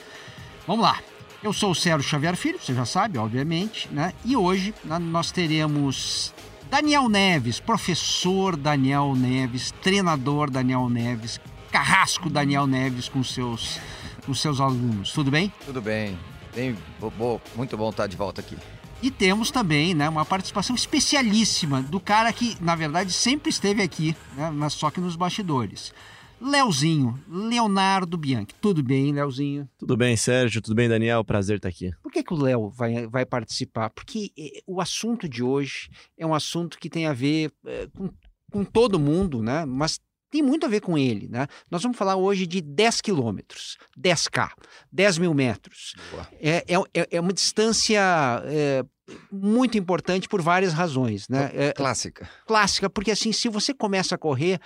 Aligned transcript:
Vamos 0.65 0.85
lá! 0.85 1.01
Eu 1.47 1.53
sou 1.53 1.71
o 1.71 1.75
Sérgio 1.77 2.03
Xavier 2.03 2.35
Filho, 2.35 2.59
você 2.61 2.75
já 2.75 2.85
sabe, 2.85 3.19
obviamente, 3.19 3.89
né? 3.93 4.13
E 4.25 4.37
hoje 4.37 4.75
né, 4.83 4.99
nós 4.99 5.31
teremos 5.31 6.35
Daniel 6.69 7.09
Neves, 7.09 7.61
professor 7.61 8.57
Daniel 8.57 9.15
Neves, 9.15 9.71
treinador 9.81 10.51
Daniel 10.51 10.89
Neves, 10.89 11.41
carrasco 11.71 12.29
Daniel 12.29 12.67
Neves 12.67 13.09
com 13.09 13.23
seus, 13.23 13.79
com 14.27 14.35
seus 14.35 14.61
alunos. 14.61 15.13
Tudo 15.13 15.31
bem? 15.31 15.53
Tudo 15.65 15.81
bem. 15.81 16.19
bem 16.53 16.77
bo, 16.99 17.41
muito 17.55 17.77
bom 17.77 17.91
estar 17.91 18.09
de 18.09 18.17
volta 18.17 18.41
aqui. 18.41 18.59
E 19.01 19.09
temos 19.09 19.53
também 19.53 19.95
né, 19.95 20.09
uma 20.09 20.25
participação 20.25 20.75
especialíssima 20.75 21.81
do 21.81 22.01
cara 22.01 22.33
que, 22.33 22.57
na 22.61 22.75
verdade, 22.75 23.13
sempre 23.13 23.51
esteve 23.51 23.85
aqui, 23.85 24.17
né, 24.37 24.51
mas 24.53 24.73
só 24.73 24.91
que 24.91 25.01
nos 25.01 25.15
bastidores. 25.15 25.95
Leozinho, 26.41 27.19
Leonardo 27.29 28.17
Bianchi. 28.19 28.55
Tudo 28.61 28.83
bem, 28.83 29.13
Leozinho? 29.13 29.69
Tudo 29.79 29.97
bem, 29.97 30.17
Sérgio. 30.17 30.61
Tudo 30.61 30.75
bem, 30.75 30.89
Daniel? 30.89 31.25
Prazer 31.25 31.57
estar 31.57 31.69
aqui. 31.69 31.91
Por 32.03 32.13
que, 32.13 32.23
que 32.23 32.35
o 32.35 32.37
Léo 32.37 32.69
vai, 32.69 33.07
vai 33.07 33.25
participar? 33.25 33.91
Porque 33.91 34.31
eh, 34.39 34.63
o 34.67 34.81
assunto 34.81 35.29
de 35.29 35.43
hoje 35.43 35.89
é 36.19 36.27
um 36.27 36.35
assunto 36.35 36.79
que 36.79 36.91
tem 36.91 37.07
a 37.07 37.13
ver 37.13 37.53
eh, 37.67 37.89
com, 37.97 38.11
com 38.51 38.65
todo 38.65 38.99
mundo, 38.99 39.43
né? 39.43 39.65
Mas 39.65 39.99
tem 40.31 40.43
muito 40.43 40.67
a 40.67 40.69
ver 40.69 40.81
com 40.81 40.99
ele, 40.99 41.29
né? 41.29 41.47
Nós 41.71 41.83
vamos 41.83 41.97
falar 41.97 42.17
hoje 42.17 42.47
de 42.47 42.61
10 42.61 43.01
quilômetros, 43.01 43.79
10K, 43.99 44.51
10 44.93 45.19
mil 45.19 45.33
metros. 45.33 45.95
É, 46.41 46.65
é, 46.69 47.07
é, 47.13 47.21
uma 47.21 47.33
distância 47.33 48.01
é, 48.45 48.85
muito 49.31 49.79
importante 49.79 50.29
por 50.29 50.43
várias 50.43 50.73
razões, 50.73 51.29
né? 51.29 51.51
É, 51.55 51.73
clássica. 51.73 52.29
Clássica, 52.47 52.91
porque 52.91 53.11
assim, 53.11 53.33
se 53.33 53.49
você 53.49 53.73
começa 53.73 54.15
a 54.15 54.19
correr, 54.19 54.61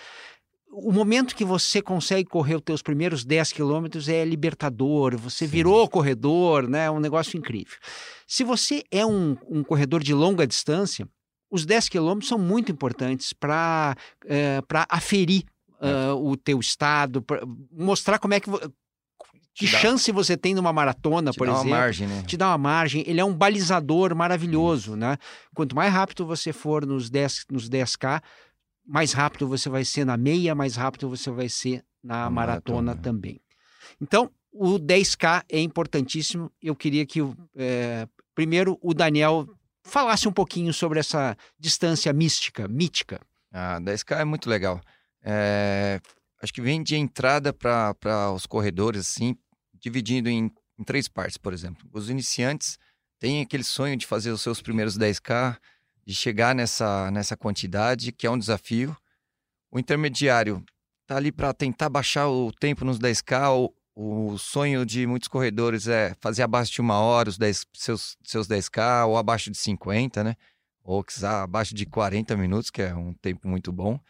o 0.73 0.93
momento 0.93 1.35
que 1.35 1.45
você 1.45 1.83
consegue 1.83 2.29
correr 2.29 2.55
os 2.55 2.63
teus 2.63 2.83
primeiros 2.83 3.25
10 3.25 3.53
quilômetros 3.53 4.09
é 4.09 4.25
libertador, 4.25 5.17
você 5.17 5.47
Sim. 5.47 5.51
virou 5.51 5.89
corredor, 5.89 6.69
né? 6.69 6.85
É 6.85 6.91
um 6.91 7.01
negócio 7.01 7.37
incrível. 7.37 7.77
Se 8.27 8.45
você 8.45 8.85
é 8.91 9.05
um, 9.05 9.37
um 9.49 9.65
corredor 9.65 10.03
de 10.03 10.15
longa 10.15 10.47
distância, 10.47 11.09
os 11.51 11.67
10 11.67 11.89
quilômetros 11.89 12.29
são 12.29 12.39
muito 12.39 12.71
importantes 12.71 13.33
para 13.33 13.97
é, 14.27 14.63
aferir 14.89 15.43
é. 15.81 16.13
uh, 16.13 16.31
o 16.31 16.37
teu 16.37 16.61
estado, 16.61 17.25
mostrar 17.73 18.19
como 18.19 18.35
é 18.35 18.41
que 18.41 18.49
que 19.53 19.71
dá, 19.71 19.79
chance 19.79 20.11
você 20.13 20.37
tem 20.37 20.55
numa 20.55 20.73
maratona, 20.73 21.33
por 21.35 21.49
exemplo. 21.49 21.65
Te 21.65 21.69
dá 21.69 21.75
uma 21.75 21.81
margem, 21.81 22.07
né? 22.07 22.23
Te 22.27 22.37
dá 22.37 22.49
uma 22.49 22.59
margem. 22.59 23.05
Ele 23.07 23.21
é 23.21 23.25
um 23.25 23.35
balizador 23.35 24.15
maravilhoso, 24.15 24.97
né? 24.97 25.19
Quanto 25.55 25.75
mais 25.75 25.93
rápido 25.93 26.25
você 26.25 26.53
for 26.53 26.87
nos 26.87 27.11
10, 27.11 27.47
nos 27.51 27.69
10K, 27.69 28.23
mais 28.91 29.13
rápido 29.13 29.47
você 29.47 29.69
vai 29.69 29.85
ser 29.85 30.05
na 30.05 30.17
meia, 30.17 30.53
mais 30.53 30.75
rápido 30.75 31.09
você 31.09 31.31
vai 31.31 31.49
ser 31.49 31.85
na 32.03 32.29
maratona, 32.29 32.83
maratona, 32.83 32.97
também. 32.97 33.41
Então, 34.01 34.29
o 34.53 34.81
10K 34.81 35.45
é 35.49 35.61
importantíssimo. 35.61 36.51
Eu 36.61 36.75
queria 36.75 37.07
que, 37.07 37.21
é, 37.55 38.09
primeiro, 38.35 38.77
o 38.83 38.93
Daniel 38.93 39.49
falasse 39.85 40.27
um 40.27 40.33
pouquinho 40.33 40.75
sobre 40.75 40.99
essa 40.99 41.37
distância 41.57 42.13
mística, 42.13 42.67
mítica. 42.67 43.21
Ah, 43.53 43.79
10K 43.81 44.23
é 44.23 44.25
muito 44.25 44.51
legal. 44.51 44.81
É, 45.23 46.01
acho 46.43 46.53
que 46.53 46.61
vem 46.61 46.83
de 46.83 46.97
entrada 46.97 47.53
para 47.53 48.33
os 48.35 48.45
corredores, 48.45 49.03
assim, 49.03 49.37
dividindo 49.79 50.29
em, 50.29 50.51
em 50.77 50.85
três 50.85 51.07
partes, 51.07 51.37
por 51.37 51.53
exemplo. 51.53 51.89
Os 51.93 52.11
iniciantes 52.11 52.77
têm 53.21 53.41
aquele 53.41 53.63
sonho 53.63 53.97
de 53.97 54.05
fazer 54.05 54.33
os 54.33 54.41
seus 54.41 54.61
primeiros 54.61 54.99
10K, 54.99 55.57
de 56.11 56.17
chegar 56.17 56.57
nessa, 56.57 57.09
nessa 57.13 57.37
quantidade, 57.37 58.11
que 58.11 58.27
é 58.27 58.31
um 58.31 58.39
desafio. 58.39 58.97
O 59.71 59.79
intermediário 59.79 60.65
está 61.03 61.17
ali 61.17 61.31
para 61.31 61.55
tentar 61.55 61.89
baixar 61.89 62.29
o 62.29 62.51
tempo 62.51 62.85
nos 62.85 62.99
10K. 62.99 63.73
O, 63.95 64.33
o, 64.33 64.37
sonho 64.37 64.85
de 64.85 65.07
muitos 65.07 65.29
corredores 65.29 65.87
é 65.87 66.17
fazer 66.21 66.43
abaixo 66.43 66.73
de 66.73 66.81
uma 66.81 66.99
hora 66.99 67.29
os 67.29 67.39
10, 67.39 67.65
seus, 67.73 68.17
seus 68.25 68.49
10K, 68.49 69.07
ou 69.07 69.17
abaixo 69.17 69.53
de 69.53 69.57
50, 69.57 70.25
né? 70.25 70.37
Ou 70.83 71.05
quiser 71.05 71.29
abaixo 71.29 71.77
de 71.77 71.87
40 71.87 72.37
minutos, 72.37 72.71
que 72.71 72.83
é 72.83 72.93
um 72.93 73.15
tempo 73.15 73.47
muito 73.47 73.71
bom. 73.71 74.01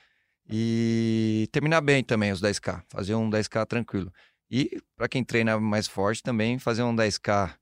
E 0.48 1.50
terminar 1.52 1.82
bem 1.82 2.02
também 2.02 2.32
os 2.32 2.40
10K, 2.40 2.82
fazer 2.88 3.14
um 3.14 3.28
10K 3.28 3.66
tranquilo. 3.66 4.10
E 4.50 4.80
para 4.96 5.06
quem 5.06 5.22
treina 5.22 5.60
mais 5.60 5.86
forte 5.86 6.22
também, 6.22 6.58
fazer 6.58 6.82
um 6.82 6.96
10K 6.96 7.54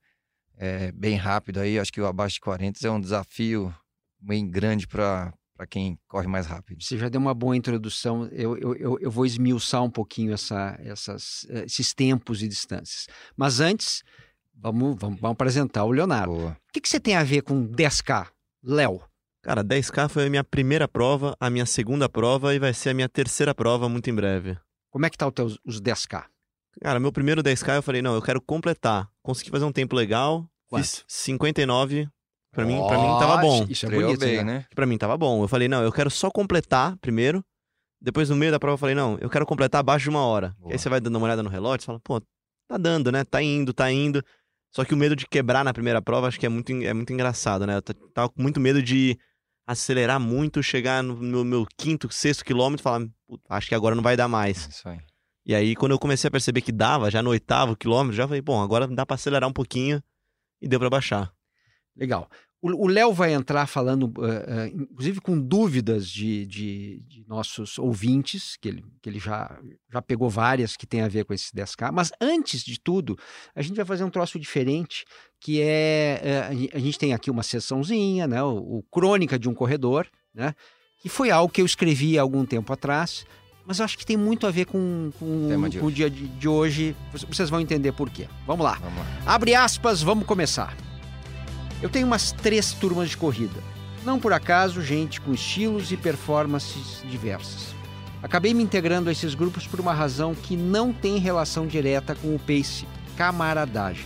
é, 0.57 0.85
eh, 0.85 0.91
bem 0.93 1.17
rápido 1.17 1.59
aí, 1.59 1.77
acho 1.77 1.91
que 1.91 1.99
o 1.99 2.07
abaixo 2.07 2.35
de 2.35 2.41
40 2.41 2.87
é 2.87 2.89
um 2.89 3.01
desafio 3.01 3.75
bem 4.19 4.49
grande 4.49 4.87
para 4.87 5.33
para 5.59 5.67
quem 5.67 5.99
corre 6.07 6.25
mais 6.25 6.47
rápido. 6.47 6.81
Você 6.81 6.97
já 6.97 7.09
deu 7.09 7.19
uma 7.19 7.33
boa 7.33 7.53
introdução. 7.53 8.29
Eu, 8.31 8.57
eu, 8.57 8.97
eu 8.97 9.11
vou 9.11 9.25
esmiuçar 9.25 9.83
um 9.83 9.89
pouquinho 9.89 10.31
essa, 10.31 10.79
essas, 10.79 11.45
eh, 11.49 11.65
esses 11.65 11.93
tempos 11.93 12.41
e 12.41 12.47
distâncias. 12.47 13.07
Mas 13.35 13.59
antes, 13.59 14.01
vamos, 14.55 14.95
vamos, 14.97 15.19
vamos 15.19 15.33
apresentar 15.33 15.83
o 15.83 15.91
Leonardo. 15.91 16.33
Boa. 16.33 16.51
O 16.51 16.71
que, 16.71 16.79
que 16.79 16.87
você 16.87 16.97
tem 16.97 17.17
a 17.17 17.25
ver 17.25 17.41
com 17.41 17.67
10K, 17.67 18.29
Léo? 18.63 19.01
Cara, 19.43 19.61
10K 19.61 20.07
foi 20.07 20.27
a 20.27 20.29
minha 20.29 20.45
primeira 20.45 20.87
prova, 20.87 21.35
a 21.37 21.49
minha 21.49 21.65
segunda 21.65 22.07
prova 22.07 22.55
e 22.55 22.59
vai 22.59 22.73
ser 22.73 22.91
a 22.91 22.93
minha 22.93 23.09
terceira 23.09 23.53
prova 23.53 23.89
muito 23.89 24.09
em 24.09 24.15
breve. 24.15 24.57
Como 24.89 25.05
é 25.05 25.09
que 25.09 25.17
tá 25.17 25.27
o 25.27 25.31
teu, 25.31 25.47
os 25.65 25.81
10K? 25.81 26.23
Cara, 26.81 27.01
meu 27.01 27.11
primeiro 27.11 27.43
10K 27.43 27.75
eu 27.75 27.83
falei, 27.83 28.01
não, 28.01 28.15
eu 28.15 28.21
quero 28.21 28.41
completar. 28.41 29.09
Consegui 29.21 29.51
fazer 29.51 29.65
um 29.65 29.73
tempo 29.73 29.93
legal, 29.93 30.49
Quanto? 30.69 30.83
fiz 30.83 31.03
59 31.05 32.07
Pra 32.51 32.65
mim, 32.65 32.77
pra 32.87 32.97
mim 32.97 33.19
tava 33.19 33.37
bom. 33.37 33.65
Isso 33.69 33.85
é 33.85 33.89
bonito, 33.89 34.19
bem, 34.19 34.37
né? 34.37 34.43
né? 34.43 34.65
Pra 34.73 34.85
mim 34.85 34.97
tava 34.97 35.17
bom. 35.17 35.43
Eu 35.43 35.47
falei, 35.47 35.67
não, 35.67 35.83
eu 35.83 35.91
quero 35.91 36.09
só 36.09 36.31
completar 36.31 36.97
primeiro. 36.97 37.43
Depois, 38.01 38.29
no 38.29 38.35
meio 38.35 38.51
da 38.51 38.59
prova, 38.59 38.73
eu 38.75 38.77
falei, 38.77 38.95
não, 38.95 39.17
eu 39.19 39.29
quero 39.29 39.45
completar 39.45 39.79
abaixo 39.79 40.03
de 40.03 40.09
uma 40.09 40.25
hora. 40.25 40.55
Aí 40.65 40.77
você 40.77 40.89
vai 40.89 40.99
dando 40.99 41.17
uma 41.17 41.25
olhada 41.25 41.43
no 41.43 41.49
relógio 41.49 41.83
e 41.83 41.85
fala, 41.85 41.99
pô, 41.99 42.21
tá 42.67 42.77
dando, 42.77 43.11
né? 43.11 43.23
Tá 43.23 43.41
indo, 43.41 43.73
tá 43.73 43.91
indo. 43.91 44.23
Só 44.71 44.85
que 44.85 44.93
o 44.93 44.97
medo 44.97 45.15
de 45.15 45.27
quebrar 45.27 45.63
na 45.65 45.73
primeira 45.73 46.01
prova, 46.01 46.27
acho 46.27 46.39
que 46.39 46.45
é 46.45 46.49
muito, 46.49 46.71
é 46.71 46.93
muito 46.93 47.11
engraçado, 47.11 47.67
né? 47.67 47.77
Eu 47.77 47.81
tava 47.81 48.29
com 48.29 48.41
muito 48.41 48.59
medo 48.59 48.81
de 48.81 49.17
acelerar 49.67 50.19
muito, 50.19 50.63
chegar 50.63 51.03
no 51.03 51.15
meu, 51.17 51.43
meu 51.43 51.67
quinto, 51.77 52.11
sexto 52.11 52.43
quilômetro 52.43 52.81
e 52.81 52.83
falar, 52.83 53.05
acho 53.49 53.67
que 53.67 53.75
agora 53.75 53.95
não 53.95 54.01
vai 54.01 54.15
dar 54.15 54.27
mais. 54.27 54.67
Isso 54.67 54.87
aí. 54.87 54.99
E 55.45 55.55
aí, 55.55 55.75
quando 55.75 55.91
eu 55.91 55.99
comecei 55.99 56.27
a 56.27 56.31
perceber 56.31 56.61
que 56.61 56.71
dava, 56.71 57.09
já 57.09 57.21
no 57.21 57.31
oitavo 57.31 57.75
quilômetro, 57.75 58.15
já 58.15 58.27
falei, 58.27 58.41
bom, 58.41 58.61
agora 58.61 58.87
dá 58.87 59.05
pra 59.05 59.15
acelerar 59.15 59.49
um 59.49 59.53
pouquinho 59.53 60.01
e 60.61 60.67
deu 60.67 60.79
para 60.79 60.89
baixar. 60.89 61.33
Legal. 61.99 62.29
O 62.61 62.87
Léo 62.89 63.13
vai 63.13 63.33
entrar 63.33 63.67
falando, 63.67 64.03
uh, 64.03 64.21
uh, 64.21 64.67
inclusive 64.67 65.21
com 65.21 65.39
dúvidas 65.39 66.09
de, 66.09 66.45
de, 66.45 66.99
de, 67.07 67.25
nossos 67.25 67.79
ouvintes, 67.79 68.57
que 68.57 68.67
ele, 68.67 68.85
que 69.01 69.07
ele 69.07 69.17
já, 69.17 69.57
já 69.89 70.01
pegou 70.01 70.29
várias 70.29 70.75
que 70.75 70.85
tem 70.85 70.99
a 70.99 71.07
ver 71.07 71.23
com 71.23 71.33
esses 71.33 71.53
10K. 71.53 71.89
Mas 71.93 72.11
antes 72.19 72.61
de 72.65 72.77
tudo, 72.77 73.17
a 73.55 73.61
gente 73.61 73.77
vai 73.77 73.85
fazer 73.85 74.03
um 74.03 74.09
troço 74.09 74.37
diferente, 74.37 75.05
que 75.39 75.61
é. 75.61 76.49
Uh, 76.51 76.69
a 76.73 76.79
gente 76.79 76.99
tem 76.99 77.13
aqui 77.13 77.31
uma 77.31 77.43
sessãozinha, 77.43 78.27
né? 78.27 78.43
O, 78.43 78.79
o, 78.79 78.83
Crônica 78.91 79.39
de 79.39 79.47
um 79.47 79.53
Corredor, 79.53 80.05
né? 80.33 80.53
Que 81.01 81.07
foi 81.07 81.31
algo 81.31 81.53
que 81.53 81.61
eu 81.61 81.65
escrevi 81.65 82.19
há 82.19 82.21
algum 82.21 82.45
tempo 82.45 82.73
atrás, 82.73 83.25
mas 83.65 83.79
eu 83.79 83.85
acho 83.85 83.97
que 83.97 84.05
tem 84.05 84.17
muito 84.17 84.45
a 84.45 84.51
ver 84.51 84.65
com, 84.65 85.11
com, 85.17 85.47
com 85.79 85.85
o 85.85 85.91
dia 85.91 86.09
de, 86.09 86.27
de 86.27 86.47
hoje. 86.49 86.93
Vocês 87.13 87.49
vão 87.49 87.61
entender 87.61 87.93
por 87.93 88.09
quê. 88.09 88.27
Vamos 88.45 88.65
lá. 88.65 88.73
Vamos 88.73 88.99
lá. 88.99 89.05
Abre 89.25 89.55
aspas, 89.55 90.01
vamos 90.01 90.25
começar. 90.25 90.75
Eu 91.81 91.89
tenho 91.89 92.05
umas 92.05 92.33
três 92.33 92.73
turmas 92.73 93.09
de 93.09 93.17
corrida. 93.17 93.63
Não 94.03 94.19
por 94.19 94.33
acaso, 94.33 94.81
gente 94.81 95.21
com 95.21 95.33
estilos 95.33 95.91
e 95.91 95.97
performances 95.97 97.01
diversas. 97.09 97.73
Acabei 98.21 98.53
me 98.53 98.63
integrando 98.63 99.07
a 99.07 99.13
esses 99.13 99.33
grupos 99.33 99.65
por 99.65 99.79
uma 99.79 99.93
razão 99.93 100.35
que 100.35 100.57
não 100.57 100.91
tem 100.91 101.17
relação 101.19 101.65
direta 101.65 102.15
com 102.15 102.35
o 102.35 102.39
pace, 102.39 102.85
camaradagem. 103.15 104.05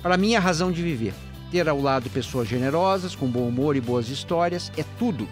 Para 0.00 0.16
mim, 0.16 0.36
a 0.36 0.40
razão 0.40 0.70
de 0.70 0.82
viver. 0.82 1.12
Ter 1.50 1.68
ao 1.68 1.80
lado 1.80 2.08
pessoas 2.10 2.46
generosas, 2.46 3.16
com 3.16 3.26
bom 3.26 3.48
humor 3.48 3.74
e 3.74 3.80
boas 3.80 4.08
histórias, 4.08 4.70
é 4.76 4.84
tudo. 4.96 5.28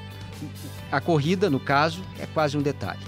A 0.90 1.00
corrida, 1.00 1.48
no 1.48 1.60
caso, 1.60 2.02
é 2.18 2.26
quase 2.26 2.58
um 2.58 2.62
detalhe. 2.62 3.06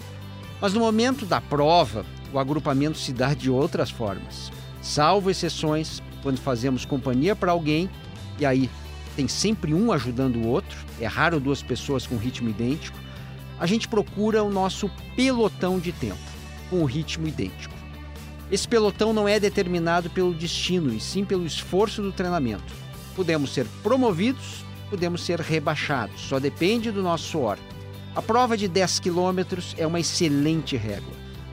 Mas 0.60 0.72
no 0.72 0.80
momento 0.80 1.26
da 1.26 1.40
prova, 1.40 2.04
o 2.32 2.38
agrupamento 2.38 2.98
se 2.98 3.12
dá 3.12 3.34
de 3.34 3.50
outras 3.50 3.90
formas. 3.90 4.52
Salvo 4.80 5.28
exceções, 5.28 6.00
quando 6.22 6.38
fazemos 6.38 6.84
companhia 6.84 7.34
para 7.34 7.50
alguém 7.50 7.90
e 8.40 8.46
aí 8.46 8.70
tem 9.14 9.28
sempre 9.28 9.74
um 9.74 9.92
ajudando 9.92 10.36
o 10.36 10.46
outro, 10.46 10.78
é 10.98 11.06
raro 11.06 11.38
duas 11.38 11.62
pessoas 11.62 12.06
com 12.06 12.16
ritmo 12.16 12.48
idêntico, 12.48 12.98
a 13.58 13.66
gente 13.66 13.86
procura 13.86 14.42
o 14.42 14.50
nosso 14.50 14.90
pelotão 15.14 15.78
de 15.78 15.92
tempo, 15.92 16.18
com 16.70 16.82
o 16.82 16.86
ritmo 16.86 17.28
idêntico. 17.28 17.74
Esse 18.50 18.66
pelotão 18.66 19.12
não 19.12 19.28
é 19.28 19.38
determinado 19.38 20.08
pelo 20.10 20.34
destino, 20.34 20.92
e 20.92 20.98
sim 20.98 21.24
pelo 21.24 21.46
esforço 21.46 22.02
do 22.02 22.10
treinamento. 22.10 22.72
Podemos 23.14 23.52
ser 23.52 23.66
promovidos, 23.82 24.64
podemos 24.88 25.22
ser 25.22 25.38
rebaixados, 25.38 26.20
só 26.22 26.40
depende 26.40 26.90
do 26.90 27.02
nosso 27.02 27.24
suor. 27.24 27.58
A 28.16 28.22
prova 28.22 28.56
de 28.56 28.66
10 28.66 28.98
quilômetros 28.98 29.74
é 29.78 29.86
uma 29.86 30.00
excelente 30.00 30.76
régua. 30.76 31.12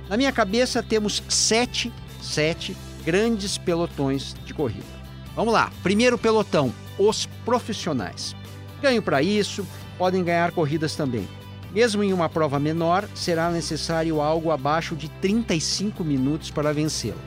Na 0.10 0.18
minha 0.18 0.31
cabeça 0.31 0.81
temos 0.81 1.22
sete, 1.28 1.92
sete 2.22 2.75
grandes 3.04 3.57
pelotões 3.57 4.34
de 4.45 4.54
corrida. 4.54 4.96
Vamos 5.38 5.54
lá, 5.54 5.72
primeiro 5.84 6.18
pelotão, 6.18 6.74
os 6.98 7.28
profissionais. 7.45 8.36
Ganho 8.81 9.04
para 9.04 9.22
isso, 9.22 9.68
podem 9.95 10.24
ganhar 10.24 10.51
corridas 10.51 10.95
também. 10.95 11.30
Mesmo 11.72 12.04
em 12.04 12.12
uma 12.12 12.28
prova 12.28 12.60
menor, 12.60 13.07
será 13.13 13.51
necessário 13.51 14.19
algo 14.19 14.50
abaixo 14.50 14.95
de 14.95 15.07
35 15.07 16.04
minutos 16.04 16.50
para 16.50 16.74
vencê-la. 16.74 17.22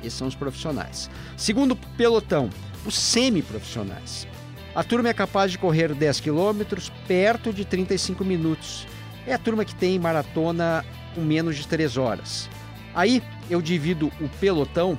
Esses 0.00 0.14
são 0.14 0.26
os 0.26 0.34
profissionais. 0.34 1.08
Segundo 1.36 1.76
pelotão, 1.76 2.50
os 2.84 2.98
semiprofissionais. 2.98 4.26
A 4.74 4.82
turma 4.82 5.10
é 5.10 5.14
capaz 5.14 5.52
de 5.52 5.58
correr 5.58 5.94
10 5.94 6.18
quilômetros 6.18 6.90
perto 7.06 7.52
de 7.52 7.64
35 7.64 8.24
minutos. 8.24 8.88
É 9.24 9.34
a 9.34 9.38
turma 9.38 9.64
que 9.64 9.76
tem 9.76 10.00
maratona 10.00 10.84
com 11.14 11.20
menos 11.20 11.54
de 11.54 11.68
3 11.68 11.96
horas. 11.96 12.50
Aí 12.92 13.22
eu 13.48 13.62
divido 13.62 14.10
o 14.20 14.28
pelotão 14.40 14.98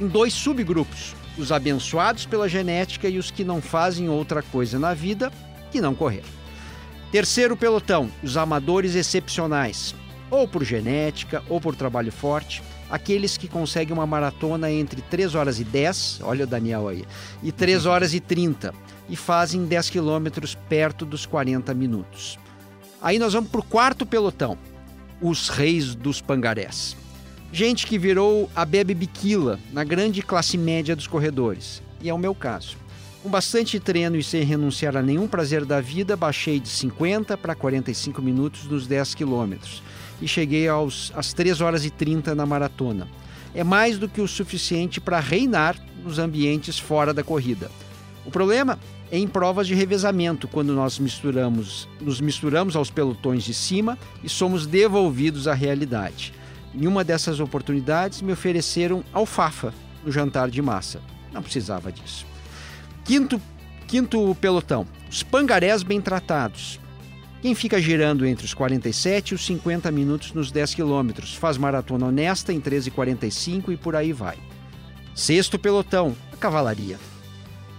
em 0.00 0.06
dois 0.06 0.32
subgrupos: 0.32 1.16
os 1.36 1.50
abençoados 1.52 2.26
pela 2.26 2.48
genética 2.48 3.08
e 3.08 3.18
os 3.18 3.30
que 3.30 3.44
não 3.44 3.60
fazem 3.60 4.08
outra 4.08 4.42
coisa 4.42 4.78
na 4.78 4.94
vida 4.94 5.32
que 5.70 5.80
não 5.80 5.94
correr. 5.94 6.22
Terceiro 7.10 7.56
pelotão, 7.56 8.10
os 8.22 8.36
amadores 8.36 8.94
excepcionais, 8.94 9.94
ou 10.30 10.48
por 10.48 10.64
genética 10.64 11.42
ou 11.48 11.60
por 11.60 11.76
trabalho 11.76 12.10
forte, 12.10 12.62
aqueles 12.90 13.36
que 13.36 13.48
conseguem 13.48 13.92
uma 13.92 14.06
maratona 14.06 14.70
entre 14.70 15.00
3 15.02 15.34
horas 15.34 15.60
e 15.60 15.64
10, 15.64 16.20
olha 16.22 16.44
o 16.44 16.46
Daniel 16.46 16.88
aí, 16.88 17.04
e 17.42 17.52
3 17.52 17.86
horas 17.86 18.14
e 18.14 18.20
30, 18.20 18.74
e 19.08 19.16
fazem 19.16 19.64
10 19.64 19.90
quilômetros 19.90 20.54
perto 20.68 21.04
dos 21.04 21.26
40 21.26 21.72
minutos. 21.74 22.38
Aí 23.00 23.18
nós 23.18 23.32
vamos 23.32 23.50
para 23.50 23.60
o 23.60 23.64
quarto 23.64 24.06
pelotão, 24.06 24.58
os 25.20 25.48
reis 25.48 25.94
dos 25.94 26.20
pangarés. 26.20 26.96
Gente 27.54 27.86
que 27.86 27.96
virou 27.96 28.50
a 28.52 28.64
Bebe 28.64 28.94
Biquila 28.94 29.60
na 29.72 29.84
grande 29.84 30.20
classe 30.22 30.58
média 30.58 30.96
dos 30.96 31.06
corredores, 31.06 31.80
e 32.02 32.08
é 32.08 32.12
o 32.12 32.18
meu 32.18 32.34
caso. 32.34 32.76
Com 33.22 33.28
bastante 33.28 33.78
treino 33.78 34.16
e 34.16 34.24
sem 34.24 34.42
renunciar 34.42 34.96
a 34.96 35.00
nenhum 35.00 35.28
prazer 35.28 35.64
da 35.64 35.80
vida, 35.80 36.16
baixei 36.16 36.58
de 36.58 36.68
50 36.68 37.38
para 37.38 37.54
45 37.54 38.20
minutos 38.20 38.64
nos 38.64 38.88
10 38.88 39.14
quilômetros 39.14 39.84
e 40.20 40.26
cheguei 40.26 40.66
aos, 40.66 41.12
às 41.14 41.32
3 41.32 41.60
horas 41.60 41.84
e 41.84 41.90
30 41.90 42.34
na 42.34 42.44
maratona. 42.44 43.06
É 43.54 43.62
mais 43.62 43.98
do 43.98 44.08
que 44.08 44.20
o 44.20 44.26
suficiente 44.26 45.00
para 45.00 45.20
reinar 45.20 45.76
nos 46.02 46.18
ambientes 46.18 46.76
fora 46.76 47.14
da 47.14 47.22
corrida. 47.22 47.70
O 48.26 48.32
problema 48.32 48.80
é 49.12 49.16
em 49.16 49.28
provas 49.28 49.68
de 49.68 49.76
revezamento, 49.76 50.48
quando 50.48 50.74
nós 50.74 50.98
misturamos, 50.98 51.88
nos 52.00 52.20
misturamos 52.20 52.74
aos 52.74 52.90
pelotões 52.90 53.44
de 53.44 53.54
cima 53.54 53.96
e 54.24 54.28
somos 54.28 54.66
devolvidos 54.66 55.46
à 55.46 55.54
realidade. 55.54 56.34
Em 56.74 56.86
uma 56.86 57.04
dessas 57.04 57.38
oportunidades, 57.38 58.20
me 58.20 58.32
ofereceram 58.32 59.04
alfafa 59.12 59.72
no 60.04 60.10
jantar 60.10 60.50
de 60.50 60.60
massa. 60.60 61.00
Não 61.32 61.42
precisava 61.42 61.92
disso. 61.92 62.26
Quinto, 63.04 63.40
quinto 63.86 64.34
pelotão, 64.40 64.86
os 65.10 65.22
pangarés 65.22 65.82
bem 65.82 66.00
tratados. 66.00 66.80
Quem 67.40 67.54
fica 67.54 67.80
girando 67.80 68.26
entre 68.26 68.46
os 68.46 68.54
47 68.54 69.30
e 69.30 69.34
os 69.34 69.44
50 69.44 69.90
minutos 69.90 70.32
nos 70.32 70.50
10 70.50 70.74
quilômetros, 70.74 71.34
faz 71.34 71.58
maratona 71.58 72.06
honesta 72.06 72.52
em 72.52 72.60
13,45 72.60 73.70
e 73.70 73.76
por 73.76 73.94
aí 73.94 74.12
vai. 74.12 74.38
Sexto 75.14 75.58
pelotão, 75.58 76.16
a 76.32 76.36
cavalaria. 76.36 76.98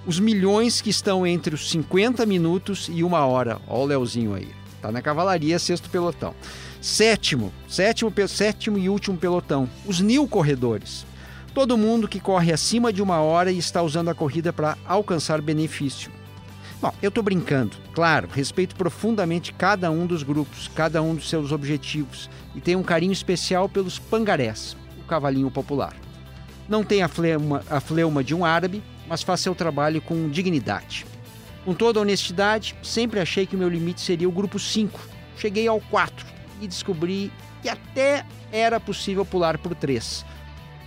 Os 0.06 0.20
milhões 0.20 0.82
que 0.82 0.92
estão 0.92 1.26
entre 1.26 1.56
os 1.56 1.70
50 1.72 2.26
minutos 2.28 2.90
e 2.94 3.04
uma 3.04 3.26
hora. 3.26 3.60
Olha 3.68 3.82
o 3.82 3.86
Leozinho 3.86 4.36
aí. 4.36 4.50
Tá 4.82 4.92
na 4.92 5.02
cavalaria, 5.02 5.58
sexto 5.58 5.90
pelotão. 5.90 6.36
Sétimo, 6.86 7.52
sétimo, 7.68 8.14
sétimo 8.28 8.78
e 8.78 8.90
último 8.90 9.18
pelotão, 9.18 9.68
os 9.88 10.00
nil 10.00 10.28
corredores. 10.28 11.04
Todo 11.52 11.80
mundo 11.80 12.08
que 12.08 12.20
corre 12.20 12.54
acima 12.54 12.94
de 12.94 13.02
uma 13.02 13.22
hora 13.22 13.52
e 13.52 13.58
está 13.58 13.82
usando 13.82 14.10
a 14.10 14.14
corrida 14.14 14.54
para 14.54 14.78
alcançar 14.86 15.42
benefício. 15.42 16.12
Bom, 16.80 16.94
eu 17.02 17.10
estou 17.10 17.24
brincando, 17.24 17.76
claro, 17.92 18.30
respeito 18.32 18.76
profundamente 18.76 19.52
cada 19.52 19.90
um 19.90 20.06
dos 20.06 20.22
grupos, 20.22 20.70
cada 20.76 21.02
um 21.02 21.16
dos 21.16 21.28
seus 21.28 21.52
objetivos 21.52 22.30
e 22.54 22.62
tenho 22.62 22.78
um 22.78 22.84
carinho 22.84 23.14
especial 23.14 23.68
pelos 23.68 23.98
pangarés, 23.98 24.78
o 25.00 25.08
cavalinho 25.08 25.50
popular. 25.50 25.96
Não 26.70 26.84
tem 26.84 27.02
a 27.02 27.08
fleuma, 27.08 27.64
a 27.68 27.80
fleuma 27.80 28.24
de 28.24 28.36
um 28.36 28.46
árabe, 28.46 28.84
mas 29.08 29.24
faz 29.24 29.40
seu 29.40 29.56
trabalho 29.56 30.04
com 30.04 30.30
dignidade. 30.30 31.04
Com 31.66 31.74
toda 31.74 32.00
honestidade, 32.00 32.76
sempre 32.84 33.20
achei 33.20 33.48
que 33.48 33.56
o 33.56 33.60
meu 33.60 33.70
limite 33.70 34.02
seria 34.02 34.30
o 34.30 34.32
grupo 34.32 34.60
5. 34.60 35.00
Cheguei 35.36 35.68
ao 35.68 35.82
4 35.82 36.35
e 36.66 36.68
descobri 36.68 37.32
que 37.62 37.70
até 37.70 38.26
era 38.52 38.80
possível 38.80 39.26
pular 39.26 39.58
por 39.58 39.74
3 39.74 40.26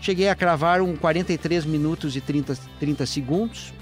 Cheguei 0.01 0.29
a 0.29 0.35
cravar 0.35 0.81
um 0.81 0.97
43 0.97 1.65
minutos 1.65 2.15
e 2.15 2.21
30, 2.21 2.57
30 2.79 3.05
segundos 3.05 3.73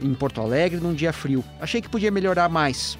em 0.00 0.14
Porto 0.14 0.40
Alegre 0.40 0.80
num 0.80 0.94
dia 0.94 1.12
frio. 1.12 1.44
Achei 1.60 1.80
que 1.80 1.88
podia 1.88 2.10
melhorar 2.10 2.48
mais. 2.48 2.98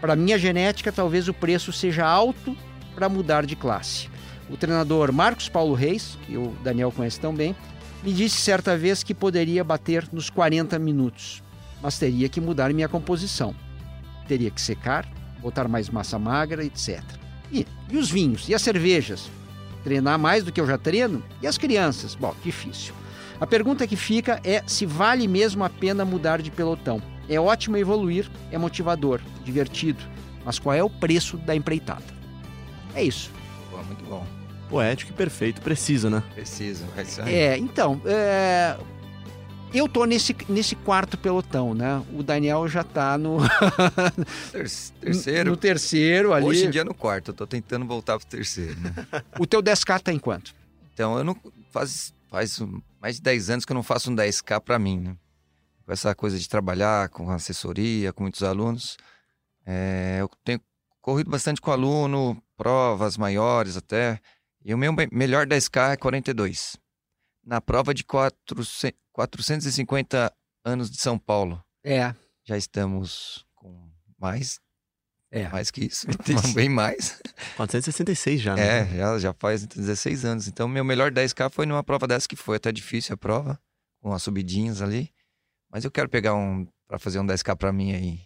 Para 0.00 0.16
minha 0.16 0.38
genética, 0.38 0.92
talvez 0.92 1.28
o 1.28 1.34
preço 1.34 1.72
seja 1.72 2.06
alto 2.06 2.56
para 2.94 3.08
mudar 3.08 3.46
de 3.46 3.54
classe. 3.54 4.08
O 4.50 4.56
treinador 4.56 5.12
Marcos 5.12 5.48
Paulo 5.48 5.74
Reis, 5.74 6.18
que 6.26 6.36
o 6.36 6.56
Daniel 6.62 6.90
conhece 6.90 7.20
tão 7.20 7.34
bem, 7.34 7.54
me 8.02 8.12
disse 8.12 8.36
certa 8.36 8.76
vez 8.76 9.02
que 9.02 9.14
poderia 9.14 9.62
bater 9.62 10.08
nos 10.12 10.30
40 10.30 10.78
minutos, 10.78 11.42
mas 11.82 11.98
teria 11.98 12.28
que 12.28 12.40
mudar 12.40 12.72
minha 12.72 12.88
composição. 12.88 13.54
Teria 14.26 14.50
que 14.50 14.60
secar, 14.60 15.06
botar 15.40 15.68
mais 15.68 15.88
massa 15.88 16.18
magra, 16.18 16.64
etc. 16.64 17.02
E, 17.52 17.66
e 17.90 17.96
os 17.96 18.10
vinhos? 18.10 18.48
E 18.48 18.54
as 18.54 18.62
cervejas? 18.62 19.30
treinar 19.88 20.18
mais 20.18 20.44
do 20.44 20.52
que 20.52 20.60
eu 20.60 20.66
já 20.66 20.76
treino? 20.76 21.22
E 21.40 21.46
as 21.46 21.56
crianças? 21.56 22.14
Bom, 22.14 22.34
difícil. 22.44 22.94
A 23.40 23.46
pergunta 23.46 23.86
que 23.86 23.96
fica 23.96 24.40
é 24.44 24.62
se 24.66 24.84
vale 24.84 25.26
mesmo 25.26 25.64
a 25.64 25.70
pena 25.70 26.04
mudar 26.04 26.42
de 26.42 26.50
pelotão. 26.50 27.00
É 27.28 27.40
ótimo 27.40 27.76
evoluir, 27.76 28.28
é 28.50 28.58
motivador, 28.58 29.20
divertido, 29.44 30.02
mas 30.44 30.58
qual 30.58 30.74
é 30.74 30.82
o 30.82 30.90
preço 30.90 31.36
da 31.38 31.54
empreitada? 31.54 32.04
É 32.94 33.02
isso. 33.02 33.30
Pô, 33.70 33.78
muito 33.84 34.04
bom. 34.04 34.26
Poético 34.68 35.12
e 35.12 35.14
perfeito, 35.14 35.62
preciso, 35.62 36.10
né? 36.10 36.22
Preciso, 36.34 36.84
é 36.96 37.32
É, 37.32 37.58
então, 37.58 38.00
é, 38.04 38.76
eu 39.72 39.88
tô 39.88 40.04
nesse, 40.04 40.34
nesse 40.48 40.74
quarto 40.74 41.18
pelotão, 41.18 41.74
né? 41.74 42.04
O 42.14 42.22
Daniel 42.22 42.66
já 42.68 42.82
tá 42.82 43.18
no. 43.18 43.38
terceiro. 45.00 45.50
No 45.50 45.56
terceiro 45.56 46.32
ali. 46.32 46.46
Hoje 46.46 46.66
em 46.66 46.70
dia 46.70 46.84
no 46.84 46.94
quarto, 46.94 47.30
eu 47.30 47.34
tô 47.34 47.46
tentando 47.46 47.84
voltar 47.86 48.18
pro 48.18 48.26
terceiro. 48.26 48.78
Né? 48.80 48.94
o 49.38 49.46
teu 49.46 49.62
10K 49.62 50.00
tá 50.00 50.12
em 50.12 50.18
quanto? 50.18 50.54
Então, 50.94 51.18
eu 51.18 51.24
não. 51.24 51.36
Faz, 51.70 52.14
faz 52.30 52.60
mais 53.00 53.16
de 53.16 53.22
10 53.22 53.50
anos 53.50 53.64
que 53.64 53.72
eu 53.72 53.74
não 53.74 53.82
faço 53.82 54.10
um 54.10 54.16
10K 54.16 54.60
para 54.60 54.78
mim, 54.78 55.00
né? 55.00 55.16
Com 55.84 55.92
essa 55.92 56.14
coisa 56.14 56.38
de 56.38 56.48
trabalhar 56.48 57.08
com 57.10 57.30
assessoria, 57.30 58.12
com 58.12 58.22
muitos 58.22 58.42
alunos. 58.42 58.96
É, 59.66 60.18
eu 60.20 60.30
tenho 60.44 60.60
corrido 61.00 61.30
bastante 61.30 61.60
com 61.60 61.70
aluno, 61.70 62.42
provas 62.56 63.16
maiores 63.16 63.76
até. 63.76 64.18
E 64.64 64.74
o 64.74 64.78
meu 64.78 64.94
melhor 65.12 65.46
10K 65.46 65.92
é 65.92 65.96
42 65.96 66.78
na 67.48 67.62
prova 67.62 67.94
de 67.94 68.04
400, 68.04 68.92
450 69.18 70.32
anos 70.64 70.88
de 70.88 71.00
São 71.00 71.18
Paulo. 71.18 71.60
É. 71.84 72.14
Já 72.44 72.56
estamos 72.56 73.44
com 73.56 73.90
mais. 74.16 74.60
É. 75.28 75.48
Mais 75.48 75.72
que 75.72 75.86
isso. 75.86 76.06
Bem 76.54 76.68
mais. 76.68 77.20
466 77.56 78.40
já, 78.40 78.54
né? 78.54 78.82
É, 78.82 78.96
já, 78.96 79.18
já 79.18 79.32
faz 79.32 79.66
16 79.66 80.24
anos. 80.24 80.46
Então, 80.46 80.68
meu 80.68 80.84
melhor 80.84 81.10
10K 81.10 81.50
foi 81.50 81.66
numa 81.66 81.82
prova 81.82 82.06
dessa 82.06 82.28
que 82.28 82.36
foi 82.36 82.58
até 82.58 82.70
difícil 82.70 83.14
a 83.14 83.16
prova, 83.16 83.60
com 84.00 84.12
as 84.12 84.22
subidinhas 84.22 84.80
ali. 84.80 85.12
Mas 85.68 85.84
eu 85.84 85.90
quero 85.90 86.08
pegar 86.08 86.34
um 86.36 86.64
para 86.86 87.00
fazer 87.00 87.18
um 87.18 87.26
10K 87.26 87.56
para 87.56 87.72
mim 87.72 87.92
aí. 87.94 88.20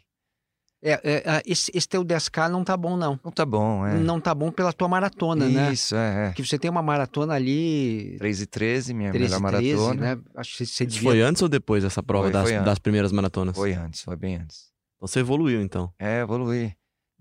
É, 0.85 0.93
é, 0.95 1.23
é, 1.25 1.43
esse, 1.47 1.71
esse 1.73 1.89
teu 1.89 2.05
10K 2.05 2.49
não 2.49 2.65
tá 2.65 2.77
bom, 2.77 2.97
não. 2.97 3.19
Não 3.23 3.31
tá 3.31 3.47
bom, 3.47 3.87
é. 3.87 3.95
Não 3.95 4.21
tá 4.21 4.35
bom 4.35 4.51
pela 4.51 4.73
tua 4.73 4.89
maratona, 4.89 5.47
Isso, 5.47 5.55
né? 5.55 5.73
Isso, 5.73 5.95
é, 5.95 6.29
é. 6.29 6.33
Que 6.33 6.45
você 6.45 6.59
tem 6.59 6.69
uma 6.69 6.83
maratona 6.83 7.35
ali... 7.35 8.17
3 8.19 8.41
e 8.41 8.47
13, 8.47 8.93
minha 8.93 9.13
13 9.13 9.35
melhor 9.37 9.53
13, 9.53 9.77
maratona. 9.77 10.17
Né? 10.17 10.23
Acho 10.35 10.57
que 10.57 10.67
você 10.67 10.85
devia... 10.85 11.11
Foi 11.11 11.21
antes 11.21 11.41
ou 11.41 11.49
depois 11.49 11.85
dessa 11.85 12.03
prova 12.03 12.25
foi, 12.25 12.33
das, 12.33 12.51
foi 12.51 12.61
das 12.61 12.79
primeiras 12.81 13.13
maratonas? 13.13 13.55
Foi 13.55 13.73
antes, 13.73 14.03
foi 14.03 14.17
bem 14.17 14.37
antes. 14.37 14.73
Então 14.97 15.07
você 15.07 15.21
evoluiu, 15.21 15.63
então. 15.63 15.93
É, 16.01 16.21
evoluí. 16.21 16.75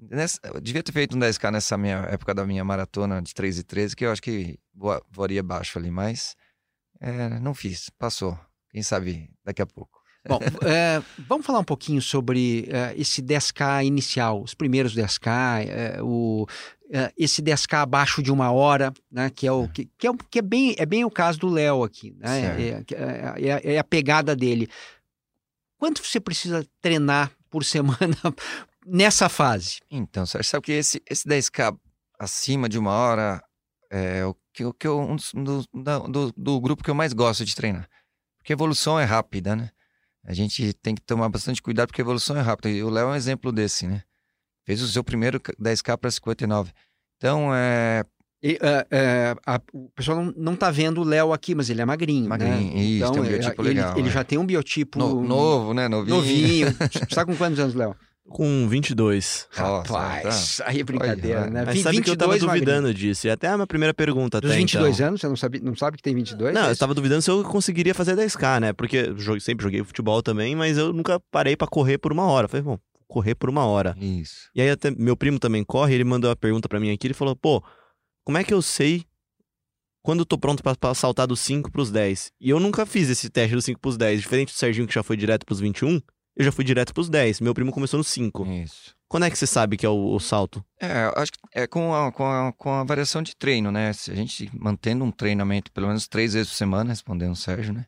Nessa, 0.10 0.40
eu 0.44 0.60
devia 0.60 0.82
ter 0.82 0.92
feito 0.92 1.16
um 1.16 1.20
10K 1.20 1.52
nessa 1.52 1.78
minha 1.78 1.98
época 2.10 2.34
da 2.34 2.44
minha 2.44 2.64
maratona 2.64 3.22
de 3.22 3.32
3 3.36 3.60
e 3.60 3.64
13, 3.64 3.96
que 3.96 4.04
eu 4.04 4.12
acho 4.12 4.24
que 4.24 4.58
voaria 5.12 5.44
baixo 5.44 5.78
ali, 5.78 5.92
mas 5.92 6.36
é, 7.00 7.40
não 7.40 7.54
fiz, 7.54 7.92
passou. 7.92 8.36
Quem 8.72 8.82
sabe 8.82 9.30
daqui 9.46 9.62
a 9.62 9.68
pouco. 9.68 10.01
Bom, 10.28 10.40
é, 10.64 11.02
vamos 11.28 11.46
falar 11.46 11.60
um 11.60 11.64
pouquinho 11.64 12.02
sobre 12.02 12.68
é, 12.70 12.94
esse 12.96 13.22
10K 13.24 13.86
inicial, 13.86 14.42
os 14.42 14.54
primeiros 14.54 14.96
10K. 14.96 15.68
É, 15.68 16.02
o, 16.02 16.44
uh, 16.44 17.14
esse 17.18 17.42
10K 17.42 17.80
abaixo 17.80 18.22
de 18.22 18.32
uma 18.32 18.52
hora, 18.52 18.94
né? 19.12 19.30
Que 19.30 19.48
é 19.48 19.52
o 19.52 19.68
que, 19.68 19.90
que, 19.98 20.08
é, 20.08 20.12
que 20.30 20.40
é, 20.40 20.42
bem, 20.42 20.76
é 20.78 20.86
bem 20.86 21.04
o 21.04 21.10
caso 21.10 21.40
do 21.40 21.50
Léo 21.50 21.84
aqui, 21.84 22.16
né? 22.20 22.40
É, 22.40 22.84
é, 22.94 23.66
é, 23.66 23.74
é, 23.74 23.80
a 23.80 23.84
pegada 23.84 24.36
dele. 24.36 24.70
Quanto 25.78 26.06
você 26.06 26.20
precisa 26.20 26.66
treinar 26.80 27.32
por 27.50 27.64
semana 27.66 28.18
nessa 28.86 29.28
fase? 29.28 29.80
Então, 29.90 30.26
Sérgio, 30.26 30.50
sabe 30.50 30.66
que 30.66 30.72
esse, 30.74 31.02
esse 31.10 31.28
10K 31.28 31.76
acima 32.20 32.70
de 32.70 32.78
uma 32.78 32.92
hora 32.92 33.44
é 33.90 34.24
o 34.24 34.36
que, 34.54 34.66
o 34.66 34.74
que 34.74 34.88
eu, 34.88 35.00
um 35.00 35.16
do, 35.44 35.66
do, 36.08 36.32
do 36.38 36.62
grupo 36.62 36.84
que 36.84 36.92
eu 36.92 36.96
mais 36.96 37.12
gosto 37.12 37.44
de 37.44 37.56
treinar. 37.56 37.90
Porque 38.38 38.54
a 38.54 38.56
evolução 38.56 39.00
é 39.00 39.04
rápida, 39.04 39.56
né? 39.56 39.72
A 40.26 40.34
gente 40.34 40.74
tem 40.74 40.94
que 40.94 41.02
tomar 41.02 41.30
bastante 41.30 41.62
cuidado 41.62 41.88
porque 41.88 42.02
a 42.02 42.04
evolução 42.04 42.38
é 42.38 42.42
rápida. 42.42 42.70
E 42.70 42.84
o 42.84 42.90
Léo 42.90 43.10
é 43.10 43.12
um 43.12 43.16
exemplo 43.16 43.52
desse, 43.52 43.88
né? 43.88 44.04
Fez 44.66 44.82
o 44.82 44.88
seu 44.88 45.04
primeiro 45.04 45.40
10K 45.40 45.98
para 45.98 46.12
59. 46.12 46.72
Então, 47.18 47.54
é. 47.54 48.04
E, 48.44 48.54
uh, 48.54 48.56
uh, 48.56 49.42
a, 49.46 49.62
o 49.72 49.90
pessoal 49.90 50.24
não, 50.24 50.34
não 50.36 50.56
tá 50.56 50.72
vendo 50.72 51.02
o 51.02 51.04
Léo 51.04 51.32
aqui, 51.32 51.54
mas 51.54 51.70
ele 51.70 51.82
é 51.82 51.86
magrinho. 51.86 52.28
Magrinho, 52.28 52.74
né? 52.74 52.82
isso, 52.82 53.04
então, 53.04 53.12
tem 53.12 53.22
um 53.22 53.26
biotipo 53.26 53.62
ele, 53.62 53.70
legal. 53.70 53.98
Ele 53.98 54.10
é. 54.10 54.12
já 54.12 54.24
tem 54.24 54.38
um 54.40 54.46
biotipo. 54.46 54.98
No, 54.98 55.22
novo, 55.22 55.74
né? 55.74 55.88
Novinho. 55.88 56.16
Novinho. 56.16 56.68
Você 56.92 57.06
tá 57.06 57.26
com 57.26 57.36
quantos 57.36 57.60
anos, 57.60 57.76
Léo? 57.76 57.96
Com 58.32 58.68
22. 58.68 59.48
Nossa, 59.58 59.94
Rapaz, 59.94 60.58
tá. 60.58 60.64
aí 60.68 60.80
é 60.80 60.84
brincadeira, 60.84 61.42
Olha, 61.42 61.50
né? 61.50 61.64
Mas 61.66 61.82
sabe 61.82 62.02
que 62.02 62.10
eu 62.10 62.16
tava 62.16 62.34
22 62.34 62.40
duvidando 62.60 62.88
magrinho. 62.88 63.10
disso. 63.10 63.28
E 63.28 63.30
até 63.30 63.48
a 63.48 63.56
minha 63.56 63.68
primeira 63.68 63.94
pergunta 63.94 64.40
Dos 64.40 64.50
até 64.52 64.60
22 64.60 64.96
então. 64.96 65.08
anos, 65.08 65.22
você 65.22 65.28
não 65.28 65.36
sabe, 65.36 65.60
não 65.60 65.76
sabe 65.76 65.98
que 65.98 66.04
tem 66.04 66.16
22? 66.16 66.54
Não, 66.54 66.66
É 66.68 66.72
eu 66.72 66.78
tava 66.78 66.94
duvidando 66.94 67.22
se 67.22 67.30
eu 67.30 67.44
conseguiria 67.44 67.94
fazer 67.94 68.16
10k, 68.16 68.60
né? 68.60 68.74
Porque 68.74 68.98
eu 68.98 69.18
joguei- 69.20 69.40
sempre 69.42 69.64
joguei 69.64 69.84
futebol 69.84 70.22
também, 70.24 70.56
mas 70.56 70.78
eu 70.78 70.94
nunca 70.94 71.20
parei 71.32 71.56
pra 71.58 71.68
correr 71.68 71.98
por 71.98 72.12
uma 72.12 72.24
hora. 72.26 72.48
Falei, 72.48 72.64
bom, 72.64 72.80
correr 73.08 73.36
por 73.36 73.50
uma 73.50 73.66
hora. 73.66 73.96
Isso. 74.00 74.50
E 74.56 74.62
aí 74.62 74.70
até 74.70 74.90
meu 74.92 75.18
primo 75.18 75.38
também 75.40 75.64
corre, 75.64 75.94
ele 75.96 76.04
mandou 76.04 76.30
uma 76.30 76.36
pergunta 76.36 76.70
pra 76.70 76.80
mim 76.80 76.92
aqui, 76.92 77.08
ele 77.08 77.14
falou, 77.14 77.36
pô, 77.36 77.62
como 78.24 78.38
é 78.38 78.44
que 78.44 78.54
eu 78.54 78.62
sei 78.62 79.04
quando 80.04 80.20
eu 80.20 80.26
tô 80.26 80.38
pronto 80.38 80.64
pra, 80.64 80.76
pra 80.76 80.94
saltar 80.94 81.28
dos 81.28 81.40
5 81.42 81.72
pros 81.72 81.92
10? 81.92 82.32
E 82.40 82.50
eu 82.50 82.60
nunca 82.60 82.86
fiz 82.86 83.10
esse 83.10 83.30
teste 83.30 83.54
dos 83.56 83.66
5 83.66 83.80
pros 83.80 83.98
10. 83.98 84.22
Diferente 84.22 84.54
do 84.54 84.58
Serginho 84.58 84.88
que 84.88 84.94
já 84.94 85.04
foi 85.04 85.18
direto 85.18 85.46
pros 85.46 85.60
21, 85.60 86.00
eu 86.36 86.46
já 86.46 86.52
fui 86.52 86.64
direto 86.64 86.94
pros 86.94 87.10
10. 87.10 87.42
Meu 87.42 87.54
primo 87.54 87.72
começou 87.72 87.98
no 87.98 88.04
5. 88.04 88.46
Isso. 88.48 88.96
Quando 89.08 89.26
é 89.26 89.30
que 89.30 89.38
você 89.38 89.46
sabe 89.46 89.76
que 89.76 89.86
é 89.86 89.90
o, 89.90 90.16
o 90.16 90.20
salto? 90.20 90.64
É, 90.80 91.12
acho 91.16 91.34
que 91.34 91.40
é 91.54 91.68
com 91.68 91.94
a, 91.94 92.12
com, 92.12 92.26
a, 92.26 92.54
com 92.54 92.72
a 92.72 92.84
variação 92.84 93.22
de 93.22 93.36
treino, 93.36 93.72
né? 93.72 93.92
Se 93.92 94.10
a 94.12 94.16
gente 94.16 94.50
mantendo 94.54 95.04
um 95.04 95.12
treinamento 95.12 95.72
pelo 95.72 95.88
menos 95.88 96.08
três 96.08 96.34
vezes 96.34 96.50
por 96.50 96.56
semana, 96.56 96.90
respondendo 96.90 97.34
o 97.34 97.36
Sérgio, 97.36 97.74
né? 97.74 97.86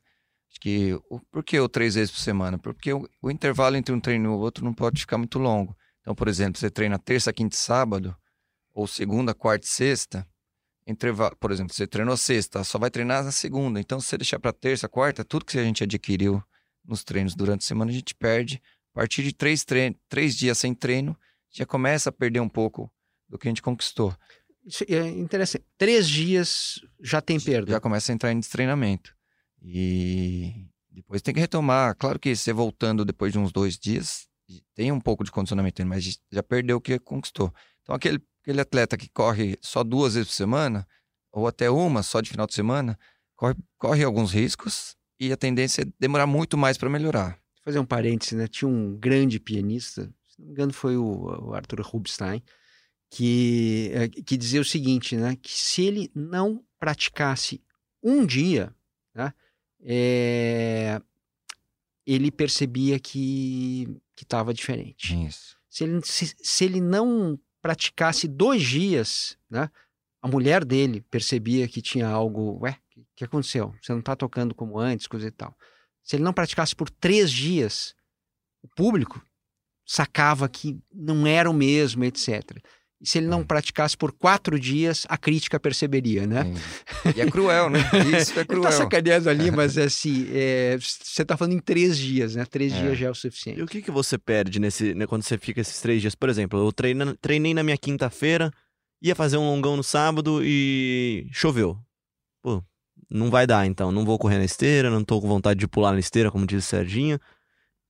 Acho 0.51 0.59
que. 0.59 0.93
O, 1.09 1.19
por 1.31 1.43
que 1.43 1.57
o 1.59 1.69
três 1.69 1.95
vezes 1.95 2.12
por 2.12 2.19
semana? 2.19 2.57
Porque 2.57 2.91
o, 2.91 3.07
o 3.21 3.31
intervalo 3.31 3.77
entre 3.77 3.95
um 3.95 4.00
treino 4.00 4.25
e 4.25 4.33
o 4.33 4.38
outro 4.39 4.65
não 4.65 4.73
pode 4.73 5.00
ficar 5.00 5.17
muito 5.17 5.39
longo. 5.39 5.75
Então, 6.01 6.13
por 6.13 6.27
exemplo, 6.27 6.59
você 6.59 6.69
treina 6.69 7.00
terça, 7.00 7.31
quinta 7.31 7.55
e 7.55 7.59
sábado, 7.59 8.13
ou 8.73 8.85
segunda, 8.85 9.33
quarta 9.33 9.65
e 9.65 9.69
sexta. 9.69 10.27
Intervalo, 10.85 11.38
por 11.38 11.50
exemplo, 11.50 11.73
você 11.73 11.88
treinou 11.88 12.17
sexta, 12.17 12.65
só 12.65 12.77
vai 12.77 12.91
treinar 12.91 13.23
na 13.23 13.31
segunda. 13.31 13.79
Então, 13.79 14.01
se 14.01 14.07
você 14.07 14.17
deixar 14.17 14.39
para 14.39 14.51
terça, 14.51 14.89
quarta, 14.89 15.23
tudo 15.23 15.45
que 15.45 15.57
a 15.57 15.63
gente 15.63 15.85
adquiriu 15.85 16.43
nos 16.83 17.03
treinos 17.03 17.35
durante 17.35 17.61
a 17.61 17.67
semana, 17.67 17.91
a 17.91 17.93
gente 17.93 18.13
perde. 18.15 18.61
A 18.93 18.99
partir 18.99 19.23
de 19.23 19.33
três, 19.33 19.65
três 20.07 20.35
dias 20.35 20.57
sem 20.57 20.73
treino, 20.73 21.17
já 21.51 21.65
começa 21.65 22.09
a 22.09 22.11
perder 22.11 22.39
um 22.39 22.49
pouco 22.49 22.91
do 23.27 23.37
que 23.37 23.47
a 23.47 23.51
gente 23.51 23.61
conquistou. 23.61 24.15
Isso 24.65 24.83
é 24.87 25.09
interessante. 25.09 25.65
Três 25.77 26.07
dias 26.07 26.79
já 27.01 27.21
tem 27.21 27.39
perda. 27.39 27.71
Já 27.71 27.79
começa 27.79 28.11
a 28.11 28.15
entrar 28.15 28.31
em 28.31 28.39
destreinamento. 28.39 29.15
E 29.61 30.67
depois 30.89 31.21
tem 31.21 31.33
que 31.33 31.39
retomar. 31.39 31.95
Claro 31.95 32.19
que 32.19 32.35
você 32.35 32.53
voltando 32.53 33.03
depois 33.03 33.33
de 33.33 33.39
uns 33.39 33.51
dois 33.51 33.77
dias, 33.77 34.27
tem 34.75 34.91
um 34.91 34.99
pouco 34.99 35.23
de 35.23 35.31
condicionamento, 35.31 35.85
mas 35.85 36.19
já 36.31 36.43
perdeu 36.43 36.77
o 36.77 36.81
que 36.81 36.99
conquistou. 36.99 37.53
Então, 37.81 37.95
aquele, 37.95 38.21
aquele 38.41 38.61
atleta 38.61 38.97
que 38.97 39.09
corre 39.09 39.57
só 39.61 39.83
duas 39.83 40.13
vezes 40.13 40.29
por 40.29 40.35
semana, 40.35 40.87
ou 41.31 41.47
até 41.47 41.69
uma 41.69 42.03
só 42.03 42.21
de 42.21 42.29
final 42.29 42.45
de 42.45 42.53
semana, 42.53 42.97
corre, 43.35 43.55
corre 43.77 44.03
alguns 44.03 44.31
riscos 44.31 44.95
e 45.27 45.31
a 45.31 45.37
tendência 45.37 45.83
é 45.83 45.85
demorar 45.99 46.27
muito 46.27 46.57
mais 46.57 46.77
para 46.77 46.89
melhorar. 46.89 47.29
Vou 47.29 47.63
fazer 47.65 47.79
um 47.79 47.85
parêntese, 47.85 48.35
né? 48.35 48.47
Tinha 48.47 48.67
um 48.67 48.97
grande 48.97 49.39
pianista, 49.39 50.13
se 50.27 50.39
não 50.39 50.47
me 50.47 50.51
engano 50.51 50.73
foi 50.73 50.97
o, 50.97 51.49
o 51.49 51.53
Arthur 51.53 51.81
Rubinstein, 51.81 52.43
que, 53.09 53.91
eh, 53.93 54.07
que 54.09 54.35
dizia 54.35 54.59
o 54.59 54.65
seguinte, 54.65 55.15
né? 55.15 55.37
Que 55.41 55.51
se 55.51 55.83
ele 55.83 56.11
não 56.13 56.63
praticasse 56.79 57.61
um 58.01 58.25
dia, 58.25 58.75
né? 59.15 59.33
eh, 59.81 61.01
ele 62.05 62.29
percebia 62.31 62.99
que 62.99 63.87
estava 64.19 64.53
diferente. 64.53 65.15
Isso. 65.25 65.57
Se 65.69 65.83
ele, 65.85 66.01
se, 66.03 66.35
se 66.37 66.65
ele 66.65 66.81
não 66.81 67.39
praticasse 67.61 68.27
dois 68.27 68.61
dias, 68.61 69.37
né? 69.49 69.69
A 70.21 70.27
mulher 70.27 70.63
dele 70.63 71.01
percebia 71.01 71.67
que 71.67 71.81
tinha 71.81 72.07
algo, 72.07 72.59
ué, 72.61 72.77
o 73.13 73.15
que 73.17 73.24
aconteceu? 73.25 73.74
Você 73.82 73.91
não 73.91 74.00
está 74.00 74.15
tocando 74.15 74.53
como 74.55 74.79
antes, 74.79 75.08
coisa 75.08 75.27
e 75.27 75.32
tal. 75.32 75.55
Se 76.03 76.15
ele 76.15 76.24
não 76.24 76.34
praticasse 76.34 76.75
por 76.75 76.89
três 76.89 77.32
dias, 77.32 77.93
o 78.63 78.67
público 78.75 79.24
sacava 79.86 80.48
que 80.50 80.79
não 80.93 81.27
era 81.27 81.50
o 81.50 81.53
mesmo, 81.53 82.03
etc. 82.03 82.58
E 83.01 83.08
se 83.08 83.17
ele 83.17 83.27
não 83.27 83.41
É. 83.41 83.43
praticasse 83.43 83.98
por 83.98 84.13
quatro 84.13 84.58
dias, 84.58 85.05
a 85.10 85.17
crítica 85.17 85.60
perceberia, 85.60 86.25
né? 86.25 86.43
E 87.15 87.20
é 87.20 87.29
cruel, 87.29 87.70
né? 87.70 87.79
Isso 88.25 88.32
é 88.34 88.39
Ele 88.39 88.46
cruel. 88.48 88.63
tá 88.63 88.72
sacaneando 88.72 89.29
ali, 89.29 89.51
mas 89.51 89.77
é 89.77 89.84
assim, 89.84 90.25
é, 90.32 90.77
você 90.79 91.24
tá 91.25 91.36
falando 91.36 91.53
em 91.53 91.60
três 91.60 91.98
dias, 91.98 92.36
né? 92.36 92.46
Três 92.46 92.72
É. 92.74 92.82
dias 92.82 92.98
já 92.98 93.08
é 93.08 93.10
o 93.10 93.12
E 93.12 93.15
suficiente. 93.15 93.62
o 93.62 93.67
que, 93.67 93.82
que 93.82 93.91
você 93.91 94.17
perde 94.17 94.58
nesse, 94.60 94.93
né, 94.96 95.05
quando 95.05 95.24
você 95.24 95.38
fica 95.38 95.60
esses 95.60 95.82
três 95.82 96.01
dias? 96.01 96.15
Por 96.15 96.29
exemplo, 96.29 96.58
eu 96.60 96.72
treinei 97.22 97.53
na 97.53 97.62
minha 97.63 97.77
quinta-feira, 97.77 98.51
ia 99.01 99.13
fazer 99.15 99.36
um 99.36 99.50
longão 99.50 99.75
no 99.75 99.84
sábado 99.84 100.39
e 100.41 101.27
choveu. 101.34 101.77
Não 103.10 103.29
vai 103.29 103.45
dar 103.45 103.65
então. 103.65 103.91
Não 103.91 104.05
vou 104.05 104.17
correr 104.17 104.38
na 104.38 104.45
esteira, 104.45 104.89
não 104.89 105.03
tô 105.03 105.22
com 105.22 105.27
vontade 105.27 105.60
de 105.60 105.67
pular 105.67 105.93
na 105.93 106.00
esteira, 106.00 106.31
como 106.31 106.45
diz 106.45 106.63
o 106.63 106.67
Serginho. 106.67 107.19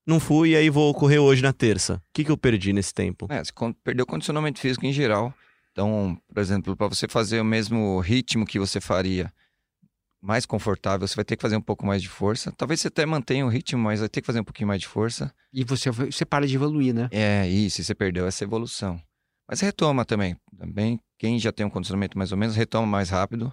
Não 0.06 0.20
fui 0.20 0.50
e 0.50 0.56
aí 0.56 0.70
vou 0.70 0.94
correr 0.94 1.20
hoje 1.20 1.42
na 1.42 1.54
terça. 1.54 1.96
O 1.96 2.02
que, 2.14 2.26
que 2.26 2.32
eu 2.32 2.38
perdi 2.38 2.74
nesse 2.74 2.94
tempo? 2.94 3.28
É, 3.30 3.44
você 3.44 3.52
perdeu 3.84 4.06
condicionamento 4.06 4.60
físico 4.60 4.86
em 4.86 4.92
geral. 4.92 5.34
Então, 5.72 6.18
por 6.32 6.40
exemplo, 6.40 6.76
para 6.76 6.88
você 6.88 7.08
fazer 7.08 7.40
o 7.40 7.46
mesmo 7.46 8.00
ritmo 8.00 8.46
que 8.46 8.60
você 8.60 8.80
faria 8.82 9.32
mais 10.22 10.46
confortável, 10.46 11.06
você 11.06 11.16
vai 11.16 11.26
ter 11.26 11.36
que 11.36 11.42
fazer 11.42 11.58
um 11.58 11.62
pouco 11.62 11.86
mais 11.86 12.02
de 12.02 12.08
força. 12.08 12.52
Talvez 12.56 12.80
você 12.80 12.88
até 12.88 13.06
mantenha 13.06 13.46
o 13.46 13.50
ritmo, 13.50 13.82
mas 13.82 14.00
vai 14.00 14.08
ter 14.08 14.22
que 14.22 14.28
fazer 14.28 14.40
um 14.40 14.44
pouquinho 14.44 14.68
mais 14.68 14.80
de 14.80 14.88
força. 14.88 15.34
E 15.52 15.64
você, 15.64 15.90
você 15.90 16.26
para 16.26 16.48
de 16.48 16.56
evoluir, 16.56 16.94
né? 16.94 17.10
É 17.12 17.48
isso, 17.48 17.84
você 17.84 17.94
perdeu 17.96 18.26
essa 18.28 18.44
evolução. 18.44 19.02
Mas 19.50 19.60
retoma 19.60 20.06
também. 20.06 20.36
Também, 20.58 21.00
quem 21.18 21.38
já 21.40 21.52
tem 21.52 21.66
um 21.66 21.70
condicionamento 21.70 22.18
mais 22.18 22.32
ou 22.32 22.38
menos, 22.38 22.56
retoma 22.56 22.88
mais 22.88 23.10
rápido. 23.10 23.52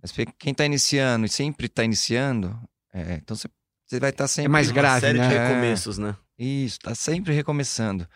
Mas 0.00 0.12
quem 0.38 0.52
está 0.52 0.64
iniciando 0.64 1.26
e 1.26 1.28
sempre 1.28 1.66
está 1.66 1.84
iniciando, 1.84 2.58
é, 2.92 3.14
então 3.14 3.36
você, 3.36 3.48
você 3.86 3.98
vai 3.98 4.10
estar 4.10 4.28
sempre... 4.28 4.46
É 4.46 4.48
mais 4.48 4.68
Uma 4.68 4.74
grave, 4.74 5.00
série 5.00 5.18
de 5.18 5.26
né? 5.26 5.48
recomeços, 5.48 5.98
né? 5.98 6.16
Isso, 6.38 6.78
tá 6.80 6.94
sempre 6.94 7.32
recomeçando. 7.32 8.06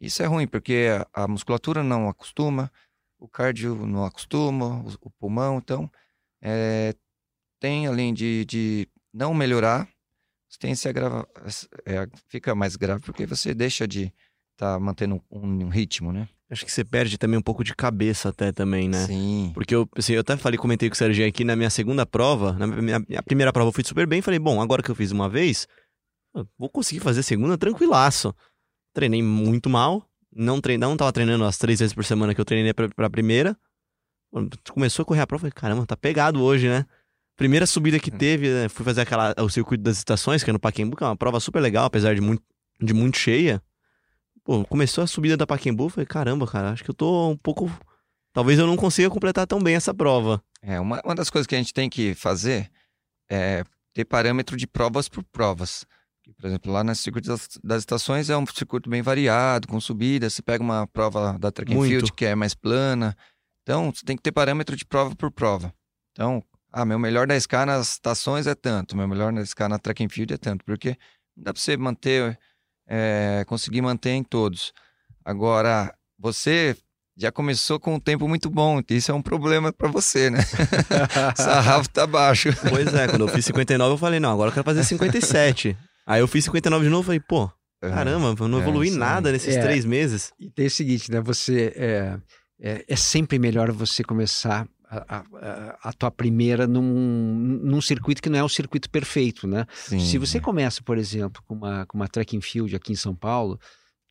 Isso 0.00 0.22
é 0.22 0.26
ruim, 0.26 0.46
porque 0.46 0.88
a, 1.14 1.24
a 1.24 1.28
musculatura 1.28 1.82
não 1.82 2.08
acostuma, 2.08 2.70
o 3.18 3.28
cardio 3.28 3.86
não 3.86 4.04
acostuma, 4.04 4.82
o, 4.82 4.88
o 5.00 5.10
pulmão, 5.10 5.58
então 5.58 5.90
é, 6.42 6.94
tem 7.60 7.86
além 7.86 8.12
de, 8.12 8.44
de 8.44 8.88
não 9.12 9.32
melhorar, 9.32 9.88
você 10.48 10.58
tem 10.58 10.74
se 10.74 10.88
agrava, 10.88 11.28
é, 11.84 12.06
fica 12.28 12.54
mais 12.54 12.76
grave 12.76 13.02
porque 13.02 13.26
você 13.26 13.54
deixa 13.54 13.86
de 13.86 14.12
estar 14.52 14.74
tá 14.74 14.80
mantendo 14.80 15.22
um, 15.30 15.64
um 15.64 15.68
ritmo, 15.68 16.12
né? 16.12 16.28
Acho 16.48 16.64
que 16.64 16.70
você 16.70 16.84
perde 16.84 17.18
também 17.18 17.38
um 17.38 17.42
pouco 17.42 17.64
de 17.64 17.74
cabeça 17.74 18.28
até 18.28 18.52
também, 18.52 18.88
né? 18.88 19.04
Sim. 19.06 19.50
Porque 19.52 19.74
eu, 19.74 19.88
assim, 19.96 20.12
eu 20.12 20.20
até 20.20 20.36
falei, 20.36 20.56
comentei 20.56 20.88
com 20.88 20.94
o 20.94 20.96
Serginho 20.96 21.28
aqui 21.28 21.42
na 21.42 21.56
minha 21.56 21.70
segunda 21.70 22.06
prova. 22.06 22.52
Na 22.52 22.66
minha, 22.66 23.00
minha 23.00 23.22
primeira 23.22 23.52
prova 23.52 23.68
eu 23.68 23.72
fui 23.72 23.82
super 23.82 24.06
bem. 24.06 24.22
Falei, 24.22 24.38
bom, 24.38 24.60
agora 24.60 24.82
que 24.82 24.90
eu 24.90 24.94
fiz 24.94 25.10
uma 25.10 25.28
vez, 25.28 25.66
vou 26.56 26.68
conseguir 26.68 27.00
fazer 27.00 27.20
a 27.20 27.24
segunda 27.24 27.58
tranquilaço. 27.58 28.32
Treinei 28.94 29.22
muito 29.22 29.68
mal. 29.68 30.08
Não, 30.32 30.60
trein, 30.60 30.78
não 30.78 30.96
tava 30.96 31.12
treinando 31.12 31.44
as 31.44 31.58
três 31.58 31.80
vezes 31.80 31.94
por 31.94 32.04
semana 32.04 32.34
que 32.34 32.40
eu 32.40 32.44
treinei 32.44 32.72
pra, 32.72 32.88
pra 32.90 33.10
primeira. 33.10 33.56
Quando 34.30 34.56
Começou 34.70 35.02
a 35.02 35.06
correr 35.06 35.22
a 35.22 35.26
prova, 35.26 35.40
falei, 35.42 35.52
caramba, 35.52 35.86
tá 35.86 35.96
pegado 35.96 36.42
hoje, 36.42 36.68
né? 36.68 36.86
Primeira 37.36 37.66
subida 37.66 37.98
que 37.98 38.10
teve, 38.10 38.48
né, 38.48 38.68
fui 38.68 38.84
fazer 38.84 39.02
aquela, 39.02 39.34
o 39.38 39.48
circuito 39.50 39.82
das 39.82 39.98
estações, 39.98 40.42
que 40.42 40.48
é 40.48 40.52
no 40.52 40.58
Paquembu, 40.58 40.96
que 40.96 41.04
é 41.04 41.06
uma 41.06 41.16
prova 41.16 41.38
super 41.38 41.60
legal, 41.60 41.84
apesar 41.84 42.14
de 42.14 42.20
muito, 42.20 42.42
de 42.80 42.94
muito 42.94 43.18
cheia. 43.18 43.62
Pô, 44.46 44.64
começou 44.64 45.02
a 45.02 45.08
subida 45.08 45.36
da 45.36 45.44
Paquembu, 45.44 45.88
falei, 45.88 46.06
caramba, 46.06 46.46
cara, 46.46 46.70
acho 46.70 46.84
que 46.84 46.90
eu 46.90 46.94
tô 46.94 47.30
um 47.30 47.36
pouco. 47.36 47.68
Talvez 48.32 48.60
eu 48.60 48.66
não 48.68 48.76
consiga 48.76 49.10
completar 49.10 49.44
tão 49.44 49.58
bem 49.60 49.74
essa 49.74 49.92
prova. 49.92 50.40
É, 50.62 50.78
uma, 50.78 51.02
uma 51.04 51.16
das 51.16 51.28
coisas 51.28 51.48
que 51.48 51.56
a 51.56 51.58
gente 51.58 51.74
tem 51.74 51.90
que 51.90 52.14
fazer 52.14 52.70
é 53.28 53.64
ter 53.92 54.04
parâmetro 54.04 54.56
de 54.56 54.64
provas 54.64 55.08
por 55.08 55.24
provas. 55.24 55.84
Por 56.38 56.46
exemplo, 56.46 56.72
lá 56.72 56.84
no 56.84 56.94
circuito 56.94 57.28
das, 57.28 57.48
das 57.62 57.82
estações 57.82 58.30
é 58.30 58.36
um 58.36 58.46
circuito 58.46 58.88
bem 58.88 59.02
variado, 59.02 59.66
com 59.66 59.80
subidas. 59.80 60.34
Você 60.34 60.42
pega 60.42 60.62
uma 60.62 60.86
prova 60.86 61.36
da 61.40 61.50
track 61.50 61.72
and 61.72 61.76
Muito. 61.76 61.90
field 61.90 62.12
que 62.12 62.24
é 62.24 62.36
mais 62.36 62.54
plana. 62.54 63.16
Então, 63.64 63.92
você 63.92 64.04
tem 64.04 64.16
que 64.16 64.22
ter 64.22 64.30
parâmetro 64.30 64.76
de 64.76 64.84
prova 64.84 65.12
por 65.16 65.32
prova. 65.32 65.74
Então, 66.12 66.40
ah, 66.72 66.84
meu 66.84 67.00
melhor 67.00 67.26
10K 67.26 67.64
nas 67.64 67.94
estações 67.94 68.46
é 68.46 68.54
tanto, 68.54 68.96
meu 68.96 69.08
melhor 69.08 69.32
10K 69.32 69.68
na 69.68 69.78
track 69.78 70.04
and 70.04 70.08
field 70.08 70.32
é 70.34 70.36
tanto, 70.36 70.64
porque 70.64 70.90
não 71.36 71.44
dá 71.44 71.52
para 71.52 71.60
você 71.60 71.76
manter, 71.76 72.38
é, 72.88 73.44
conseguir 73.46 73.82
manter 73.82 74.10
em 74.10 74.22
todos. 74.24 74.72
Agora, 75.24 75.94
você 76.18 76.76
já 77.16 77.32
começou 77.32 77.80
com 77.80 77.94
um 77.94 78.00
tempo 78.00 78.28
muito 78.28 78.50
bom. 78.50 78.80
Isso 78.90 79.10
é 79.10 79.14
um 79.14 79.22
problema 79.22 79.72
para 79.72 79.88
você, 79.88 80.30
né? 80.30 80.38
Sarrafo 81.36 81.88
tá 81.88 82.06
baixo. 82.06 82.50
Pois 82.68 82.92
é, 82.94 83.08
quando 83.08 83.22
eu 83.22 83.28
fiz 83.28 83.44
59, 83.46 83.94
eu 83.94 83.98
falei, 83.98 84.20
não, 84.20 84.32
agora 84.32 84.50
eu 84.50 84.54
quero 84.54 84.64
fazer 84.64 84.84
57. 84.84 85.76
Aí 86.06 86.20
eu 86.20 86.28
fiz 86.28 86.44
59 86.44 86.84
de 86.84 86.90
novo 86.90 87.02
e 87.04 87.06
falei, 87.06 87.20
pô, 87.20 87.50
caramba, 87.80 88.34
eu 88.38 88.48
não 88.48 88.58
É, 88.58 88.62
evolui 88.62 88.88
isso 88.88 88.98
nada 88.98 89.32
nesses 89.32 89.56
É. 89.56 89.60
três 89.62 89.84
meses. 89.84 90.32
E 90.38 90.50
tem 90.50 90.66
o 90.66 90.70
seguinte, 90.70 91.10
né? 91.10 91.20
Você 91.22 91.72
é, 91.74 92.18
é, 92.60 92.84
é 92.86 92.96
sempre 92.96 93.38
melhor 93.38 93.72
você 93.72 94.04
começar 94.04 94.68
a, 94.90 95.18
a- 95.18 95.78
a- 95.82 95.92
tua 95.92 96.10
primeira 96.10 96.66
num, 96.66 96.82
num 97.62 97.80
circuito 97.80 98.22
que 98.22 98.28
não 98.30 98.38
é 98.38 98.42
o 98.44 98.48
circuito 98.48 98.88
perfeito, 98.90 99.46
né? 99.46 99.66
Sim, 99.74 99.98
Se 100.00 100.18
você 100.18 100.38
começa, 100.40 100.82
por 100.82 100.96
exemplo, 100.98 101.42
com 101.46 101.54
uma, 101.54 101.86
com 101.86 101.96
uma 101.98 102.08
track 102.08 102.36
and 102.36 102.40
field 102.40 102.74
aqui 102.76 102.92
em 102.92 102.96
São 102.96 103.14
Paulo, 103.14 103.58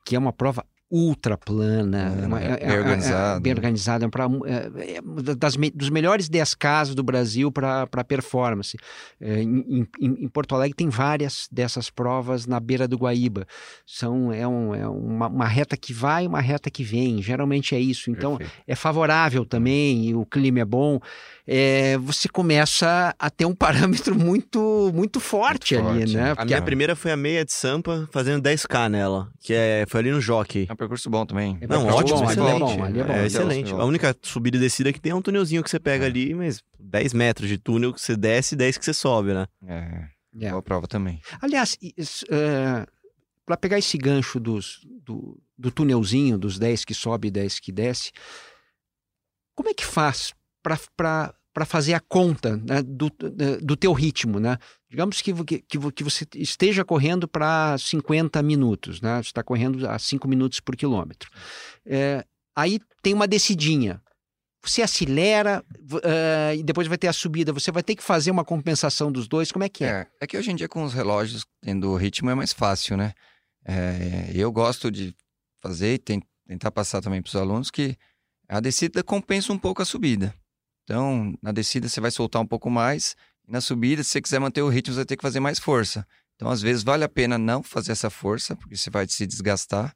que 0.05 0.15
é 0.15 0.19
uma 0.19 0.33
prova 0.33 0.65
ultra 0.89 1.37
plana, 1.37 2.11
Plana, 2.11 2.23
é 2.23 2.27
uma- 2.27 2.39
é 2.41 2.67
bem 2.67 2.77
organizada. 2.77 3.39
bem 3.39 3.53
organizada, 3.53 4.05
é 4.05 4.07
pra- 4.09 4.27
é- 4.45 4.97
é 4.97 5.35
das 5.35 5.55
dos 5.73 5.89
melhores 5.89 6.29
10 6.29 6.53
casos 6.53 6.93
do 6.95 7.03
Brasil 7.03 7.51
para 7.51 7.87
performance. 8.07 8.77
É, 9.19 9.41
em, 9.41 9.87
em- 9.99 10.23
em 10.25 10.27
Porto 10.27 10.53
Alegre 10.55 10.75
tem 10.75 10.87
várias 10.89 11.47
dessas 11.51 11.89
provas 11.89 12.45
na 12.45 12.59
beira 12.59 12.87
do 12.87 12.97
Guaíba. 12.97 13.47
São, 13.85 14.31
é 14.31 14.47
um- 14.47 14.75
é 14.75 14.87
uma, 14.87 15.27
uma 15.27 15.47
reta 15.47 15.75
que 15.75 15.91
vai 15.91 16.25
e 16.25 16.27
uma 16.27 16.39
reta 16.41 16.69
que 16.69 16.83
vem. 16.83 17.21
Geralmente 17.21 17.73
é 17.75 17.79
isso. 17.79 18.11
Então, 18.11 18.37
Perfeito. 18.37 18.63
é 18.67 18.75
favorável 18.75 19.43
também, 19.45 20.09
e 20.09 20.15
o 20.15 20.25
clima 20.25 20.59
é 20.59 20.65
bom, 20.65 20.99
é, 21.47 21.97
você 21.97 22.27
começa 22.29 23.13
a 23.17 23.29
ter 23.29 23.45
um 23.45 23.55
parâmetro 24.05 24.15
muito 24.15 24.91
muito 24.93 25.19
forte 25.19 25.75
Muito 25.75 25.89
ali, 25.89 25.99
forte, 26.01 26.15
né? 26.15 26.23
né? 26.23 26.31
A 26.31 26.35
Porque 26.35 26.45
minha 26.47 26.59
a- 26.59 26.61
primeira 26.61 26.95
foi 26.95 27.11
a 27.11 27.17
meia 27.17 27.43
de 27.43 27.51
Sampa, 27.53 28.07
fazendo 28.11 28.41
10k 28.41 28.87
nela, 28.89 29.29
que 29.41 29.53
é, 29.53 29.85
foi 29.87 29.99
ali 30.01 30.11
no 30.11 30.21
Jockey. 30.21 30.67
É 30.75 30.77
um 30.77 30.77
percurso 30.77 31.09
bom 31.09 31.25
também. 31.25 31.57
É 31.61 31.67
Não, 31.67 31.83
percurso 31.85 32.15
ótimo, 32.15 32.19
bom, 32.19 32.27
ali 32.27 32.29
é 32.29 32.31
excelente. 32.43 32.59
bom, 32.77 32.83
ali 32.83 32.99
é 32.99 33.03
bom. 33.05 33.13
É 33.13 33.25
excelente. 33.25 33.71
A 33.73 33.85
única 33.85 34.15
subida 34.21 34.57
e 34.57 34.59
descida 34.59 34.91
que 34.91 34.99
tem 34.99 35.11
é 35.13 35.15
um 35.15 35.21
túnelzinho 35.21 35.63
que 35.63 35.69
você 35.69 35.79
pega 35.79 36.03
É. 36.05 36.07
ali, 36.07 36.33
mas 36.33 36.61
10 36.79 37.13
metros 37.13 37.47
de 37.47 37.57
túnel 37.57 37.93
que 37.93 38.01
você 38.01 38.15
desce 38.17 38.55
e 38.55 38.57
10 38.57 38.77
que 38.77 38.83
você 38.85 38.93
sobe, 38.93 39.33
né? 39.33 39.47
É, 39.65 40.09
É. 40.45 40.49
boa 40.49 40.61
prova 40.61 40.87
também. 40.87 41.21
Aliás, 41.41 41.77
para 43.45 43.57
pegar 43.57 43.77
esse 43.77 43.97
gancho 43.97 44.39
dos, 44.39 44.79
do, 45.03 45.39
do 45.57 45.71
túnelzinho, 45.71 46.37
dos 46.37 46.59
10 46.59 46.83
que 46.83 46.93
sobe 46.93 47.27
e 47.29 47.31
10 47.31 47.59
que 47.59 47.71
desce, 47.71 48.11
como 49.55 49.69
é 49.69 49.73
que 49.73 49.85
faz 49.85 50.33
para 50.61 51.65
fazer 51.65 51.93
a 51.93 51.99
conta 52.01 52.57
né, 52.57 52.81
do, 52.83 53.09
do 53.61 53.75
teu 53.77 53.93
ritmo, 53.93 54.39
né? 54.39 54.57
Digamos 54.95 55.21
que, 55.21 55.33
que, 55.43 55.91
que 55.91 56.03
você 56.05 56.25
esteja 56.35 56.85
correndo 56.85 57.27
para 57.27 57.77
50 57.77 58.41
minutos, 58.41 59.01
né? 59.01 59.17
Você 59.21 59.27
está 59.27 59.43
correndo 59.43 59.85
a 59.89 59.99
5 59.99 60.25
minutos 60.25 60.61
por 60.61 60.73
quilômetro. 60.77 61.29
É, 61.85 62.23
aí 62.55 62.79
tem 63.03 63.13
uma 63.13 63.27
descidinha. 63.27 64.01
Você 64.63 64.81
acelera 64.81 65.61
eh, 66.01 66.55
e 66.59 66.63
depois 66.63 66.87
vai 66.87 66.97
ter 66.97 67.09
a 67.09 67.13
subida. 67.13 67.51
Você 67.51 67.73
vai 67.73 67.83
ter 67.83 67.93
que 67.93 68.01
fazer 68.01 68.31
uma 68.31 68.45
compensação 68.45 69.11
dos 69.11 69.27
dois. 69.27 69.51
Como 69.51 69.65
é 69.65 69.69
que 69.69 69.83
é? 69.83 69.87
É, 69.89 70.07
é 70.21 70.27
que 70.27 70.37
hoje 70.37 70.51
em 70.51 70.55
dia 70.55 70.69
com 70.69 70.81
os 70.85 70.93
relógios 70.93 71.45
tendo 71.61 71.93
ritmo 71.97 72.29
é 72.29 72.33
mais 72.35 72.53
fácil, 72.53 72.95
né? 72.95 73.11
É, 73.65 74.31
eu 74.33 74.49
gosto 74.49 74.89
de 74.89 75.13
fazer 75.61 75.95
e 75.95 75.97
ten- 75.97 76.23
tentar 76.47 76.71
passar 76.71 77.01
também 77.01 77.21
para 77.21 77.27
os 77.27 77.35
alunos 77.35 77.69
que 77.69 77.97
a 78.47 78.61
descida 78.61 79.03
compensa 79.03 79.51
um 79.51 79.59
pouco 79.59 79.81
a 79.81 79.85
subida. 79.85 80.33
Então, 80.85 81.37
na 81.41 81.51
descida 81.51 81.89
você 81.89 81.99
vai 81.99 82.11
soltar 82.11 82.41
um 82.41 82.47
pouco 82.47 82.69
mais, 82.69 83.13
na 83.47 83.61
subida, 83.61 84.03
se 84.03 84.09
você 84.09 84.21
quiser 84.21 84.39
manter 84.39 84.61
o 84.61 84.69
ritmo, 84.69 84.93
você 84.93 84.99
vai 84.99 85.05
ter 85.05 85.17
que 85.17 85.21
fazer 85.21 85.39
mais 85.39 85.59
força. 85.59 86.05
Então, 86.35 86.49
às 86.49 86.61
vezes, 86.61 86.83
vale 86.83 87.03
a 87.03 87.09
pena 87.09 87.37
não 87.37 87.63
fazer 87.63 87.91
essa 87.91 88.09
força, 88.09 88.55
porque 88.55 88.75
você 88.75 88.89
vai 88.89 89.07
se 89.07 89.25
desgastar. 89.25 89.95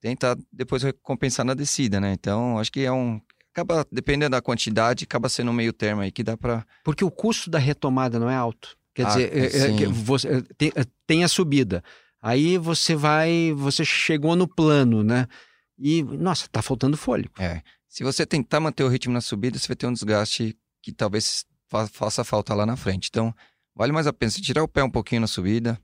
Tentar 0.00 0.36
depois 0.52 0.82
recompensar 0.82 1.46
na 1.46 1.54
descida, 1.54 1.98
né? 1.98 2.12
Então, 2.12 2.58
acho 2.58 2.70
que 2.70 2.80
é 2.80 2.92
um. 2.92 3.20
Acaba, 3.52 3.86
dependendo 3.90 4.32
da 4.32 4.42
quantidade, 4.42 5.04
acaba 5.04 5.28
sendo 5.28 5.50
um 5.50 5.54
meio 5.54 5.72
termo 5.72 6.02
aí 6.02 6.10
que 6.10 6.22
dá 6.24 6.36
para 6.36 6.66
Porque 6.84 7.04
o 7.04 7.10
custo 7.10 7.48
da 7.48 7.58
retomada 7.58 8.18
não 8.18 8.28
é 8.28 8.34
alto. 8.34 8.76
Quer 8.94 9.06
Ah, 9.06 9.08
dizer, 9.08 9.32
é- 9.36 9.84
é 9.84 9.86
você, 9.88 10.28
é, 10.28 10.42
tem, 10.58 10.72
é, 10.74 10.84
tem 11.06 11.24
a 11.24 11.28
subida. 11.28 11.82
Aí 12.20 12.58
você 12.58 12.94
vai, 12.94 13.52
você 13.56 13.84
chegou 13.84 14.34
no 14.36 14.46
plano, 14.48 15.02
né? 15.02 15.26
E, 15.78 16.02
nossa, 16.02 16.48
tá 16.48 16.60
faltando 16.62 16.96
fôlego. 16.96 17.32
É. 17.38 17.62
Se 17.88 18.02
você 18.04 18.26
tentar 18.26 18.60
manter 18.60 18.82
o 18.82 18.88
ritmo 18.88 19.14
na 19.14 19.20
subida, 19.20 19.58
você 19.58 19.68
vai 19.68 19.76
ter 19.76 19.86
um 19.86 19.92
desgaste 19.92 20.56
que 20.82 20.92
talvez 20.92 21.46
fa- 21.74 21.88
faça 21.88 22.22
falta 22.24 22.54
lá 22.54 22.64
na 22.64 22.76
frente. 22.76 23.08
Então, 23.10 23.34
vale 23.74 23.92
mais 23.92 24.06
a 24.06 24.12
pena 24.12 24.30
você 24.30 24.40
tirar 24.40 24.62
o 24.62 24.68
pé 24.68 24.82
um 24.84 24.90
pouquinho 24.90 25.20
na 25.22 25.26
subida 25.26 25.78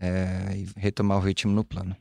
é, 0.00 0.54
e 0.56 0.66
retomar 0.76 1.18
o 1.18 1.20
ritmo 1.20 1.52
no 1.52 1.64
plano. 1.64 1.96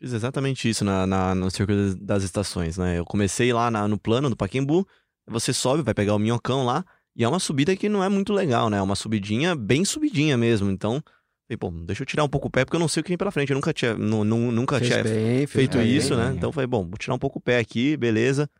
Fiz 0.00 0.12
exatamente 0.12 0.68
isso 0.68 0.84
na, 0.84 1.06
na- 1.06 1.34
no 1.34 1.50
circuito 1.50 1.96
das 1.96 2.22
estações, 2.22 2.76
né? 2.76 2.98
Eu 2.98 3.04
comecei 3.04 3.52
lá 3.52 3.70
na- 3.70 3.86
no 3.88 3.98
plano 3.98 4.28
do 4.28 4.36
Paquembu, 4.36 4.86
você 5.26 5.52
sobe, 5.52 5.82
vai 5.82 5.94
pegar 5.94 6.14
o 6.14 6.18
minhocão 6.18 6.64
lá, 6.64 6.84
e 7.16 7.24
é 7.24 7.28
uma 7.28 7.38
subida 7.40 7.74
que 7.76 7.88
não 7.88 8.02
é 8.04 8.08
muito 8.08 8.32
legal, 8.32 8.68
né? 8.68 8.76
É 8.78 8.82
uma 8.82 8.96
subidinha, 8.96 9.54
bem 9.56 9.84
subidinha 9.84 10.36
mesmo. 10.36 10.70
Então, 10.70 11.02
falei, 11.48 11.56
pô, 11.58 11.70
deixa 11.70 12.02
eu 12.02 12.06
tirar 12.06 12.24
um 12.24 12.28
pouco 12.28 12.48
o 12.48 12.50
pé, 12.50 12.64
porque 12.64 12.76
eu 12.76 12.80
não 12.80 12.88
sei 12.88 13.00
o 13.00 13.04
que 13.04 13.08
vem 13.10 13.16
pela 13.16 13.30
frente. 13.30 13.50
Eu 13.50 13.54
nunca 13.56 13.72
tinha, 13.72 13.94
nu- 13.94 14.22
nu- 14.24 14.52
nunca 14.52 14.78
Fez 14.78 14.90
tinha 14.92 15.02
bem, 15.02 15.46
feito 15.46 15.78
bem. 15.78 15.88
isso, 15.96 16.14
né? 16.14 16.26
bem. 16.28 16.36
Então, 16.36 16.52
falei, 16.52 16.66
bom, 16.66 16.84
vou 16.86 16.98
tirar 16.98 17.14
um 17.14 17.18
pouco 17.18 17.38
o 17.38 17.42
pé 17.42 17.58
aqui, 17.58 17.96
beleza. 17.96 18.50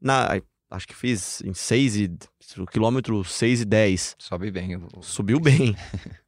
Na, 0.00 0.32
aí, 0.32 0.42
acho 0.74 0.86
que 0.86 0.94
fiz 0.94 1.42
em 1.42 1.54
6 1.54 1.96
e... 1.96 2.10
o 2.58 2.66
quilômetro 2.66 3.24
6 3.24 3.62
e 3.62 3.64
10. 3.64 4.16
Sobe 4.18 4.50
bem. 4.50 4.80
Subiu 5.00 5.40
bem. 5.40 5.76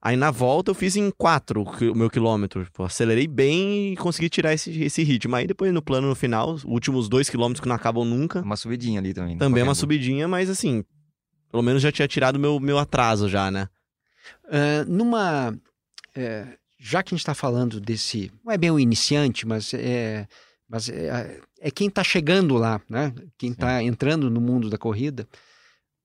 Aí 0.01 0.17
na 0.17 0.31
volta 0.31 0.71
eu 0.71 0.75
fiz 0.75 0.97
em 0.97 1.11
4 1.11 1.63
o 1.63 1.95
meu 1.95 2.09
quilômetro. 2.11 2.65
Tipo, 2.65 2.85
acelerei 2.85 3.27
bem 3.27 3.93
e 3.93 3.97
consegui 3.97 4.29
tirar 4.29 4.55
esse, 4.55 4.83
esse 4.83 5.03
ritmo. 5.03 5.37
Aí 5.37 5.47
depois 5.47 5.73
no 5.73 5.83
plano 5.83 6.09
no 6.09 6.15
final, 6.15 6.53
os 6.53 6.65
últimos 6.65 7.09
dois 7.09 7.29
quilômetros 7.29 7.61
que 7.61 7.69
não 7.69 7.77
acabam 7.77 8.05
nunca. 8.05 8.41
Uma 8.41 8.57
subidinha 8.57 9.01
ali 9.01 9.13
também. 9.13 9.39
Também 9.39 9.63
uma 9.63 9.75
subidinha, 9.75 10.29
mas 10.29 10.49
assim, 10.49 10.85
pelo 11.51 11.63
menos 11.63 11.83
já 11.83 11.91
tinha 11.91 12.09
tirado 12.09 12.39
meu, 12.39 12.61
meu 12.61 12.79
atraso 12.79 13.29
já, 13.29 13.51
né? 13.51 13.69
Ah, 14.51 14.85
numa. 14.87 15.57
é, 16.15 16.47
já 16.79 17.03
que 17.03 17.15
a 17.15 17.17
gente 17.17 17.23
está 17.23 17.35
falando 17.35 17.81
desse. 17.81 18.31
Não 18.45 18.53
é 18.53 18.59
bem 18.59 18.71
o 18.71 18.79
iniciante, 18.79 19.47
mas 19.47 19.73
é. 19.75 20.27
Mas 20.68 20.88
é, 20.88 21.40
é 21.61 21.70
quem 21.70 21.88
está 21.88 22.02
chegando 22.02 22.55
lá, 22.57 22.81
né? 22.88 23.12
Quem 23.38 23.52
está 23.52 23.83
entrando 23.83 24.29
no 24.31 24.40
mundo 24.40 24.68
da 24.68 24.76
corrida. 24.79 25.29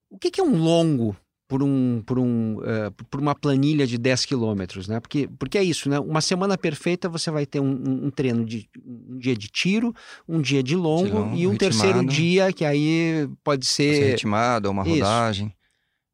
O 0.08 0.18
que, 0.18 0.30
que 0.30 0.40
é 0.40 0.44
um 0.44 0.56
longo 0.56 1.16
por, 1.48 1.62
um, 1.62 2.02
por, 2.06 2.18
um, 2.18 2.60
eh, 2.64 2.90
por 3.10 3.20
uma 3.20 3.34
planilha 3.34 3.86
de 3.86 3.98
10 3.98 4.24
quilômetros, 4.24 4.86
né? 4.88 5.00
Porque, 5.00 5.28
porque 5.38 5.58
é 5.58 5.64
isso, 5.64 5.88
né? 5.88 5.98
Uma 5.98 6.20
semana 6.20 6.56
perfeita 6.56 7.08
você 7.08 7.30
vai 7.30 7.44
ter 7.44 7.60
um, 7.60 7.70
um- 7.72 8.06
um 8.06 8.10
treino 8.10 8.44
de 8.44 8.68
um 8.86 9.18
dia 9.18 9.36
de 9.36 9.48
tiro, 9.48 9.92
um 10.28 10.40
dia 10.40 10.62
de 10.62 10.76
longo, 10.76 11.06
De 11.08 11.12
longo, 11.12 11.36
e 11.36 11.46
um 11.46 11.56
terceiro 11.56 11.98
ritmado. 11.98 12.16
dia 12.16 12.52
que 12.52 12.64
aí 12.64 13.28
pode 13.42 13.66
ser 13.66 13.94
ser. 13.96 14.10
ritmado 14.12 14.68
ou 14.68 14.72
uma 14.72 14.82
Isso. 14.82 14.92
rodagem. 14.94 15.52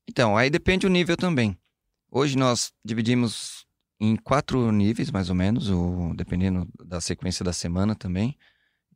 Então, 0.09 0.37
aí 0.37 0.49
depende 0.49 0.87
do 0.87 0.91
nível 0.93 1.17
também. 1.17 1.57
Hoje 2.11 2.37
nós 2.39 2.73
dividimos 2.85 3.58
em 4.01 4.17
quatro 4.17 4.71
níveis, 4.71 5.11
mais 5.11 5.29
ou 5.29 5.35
menos, 5.35 5.71
o, 5.71 6.13
dependendo 6.15 6.69
da 6.85 7.01
sequência 7.01 7.45
da 7.45 7.53
semana 7.53 7.95
também. 7.95 8.37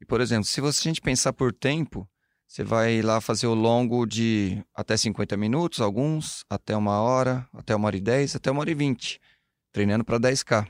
E, 0.01 0.05
por 0.05 0.21
exemplo, 0.21 0.45
se 0.45 0.61
você, 0.61 0.81
a 0.81 0.91
gente 0.91 1.01
pensar 1.01 1.33
por 1.33 1.53
tempo, 1.53 2.09
você 2.47 2.63
vai 2.63 3.01
lá 3.03 3.21
fazer 3.21 3.47
o 3.47 3.55
longo 3.55 4.07
de 4.07 4.63
até 4.75 4.97
50 4.97 5.37
minutos, 5.37 5.81
alguns, 5.81 6.45
até 6.51 6.77
uma 6.77 7.01
hora, 7.01 7.49
até 7.55 7.75
uma 7.75 7.87
hora 7.87 7.97
e 7.97 8.01
10, 8.01 8.37
até 8.37 8.51
uma 8.51 8.61
hora 8.61 8.71
e 8.71 8.75
20, 8.75 9.21
treinando 9.73 10.05
para 10.05 10.19
10K. 10.19 10.69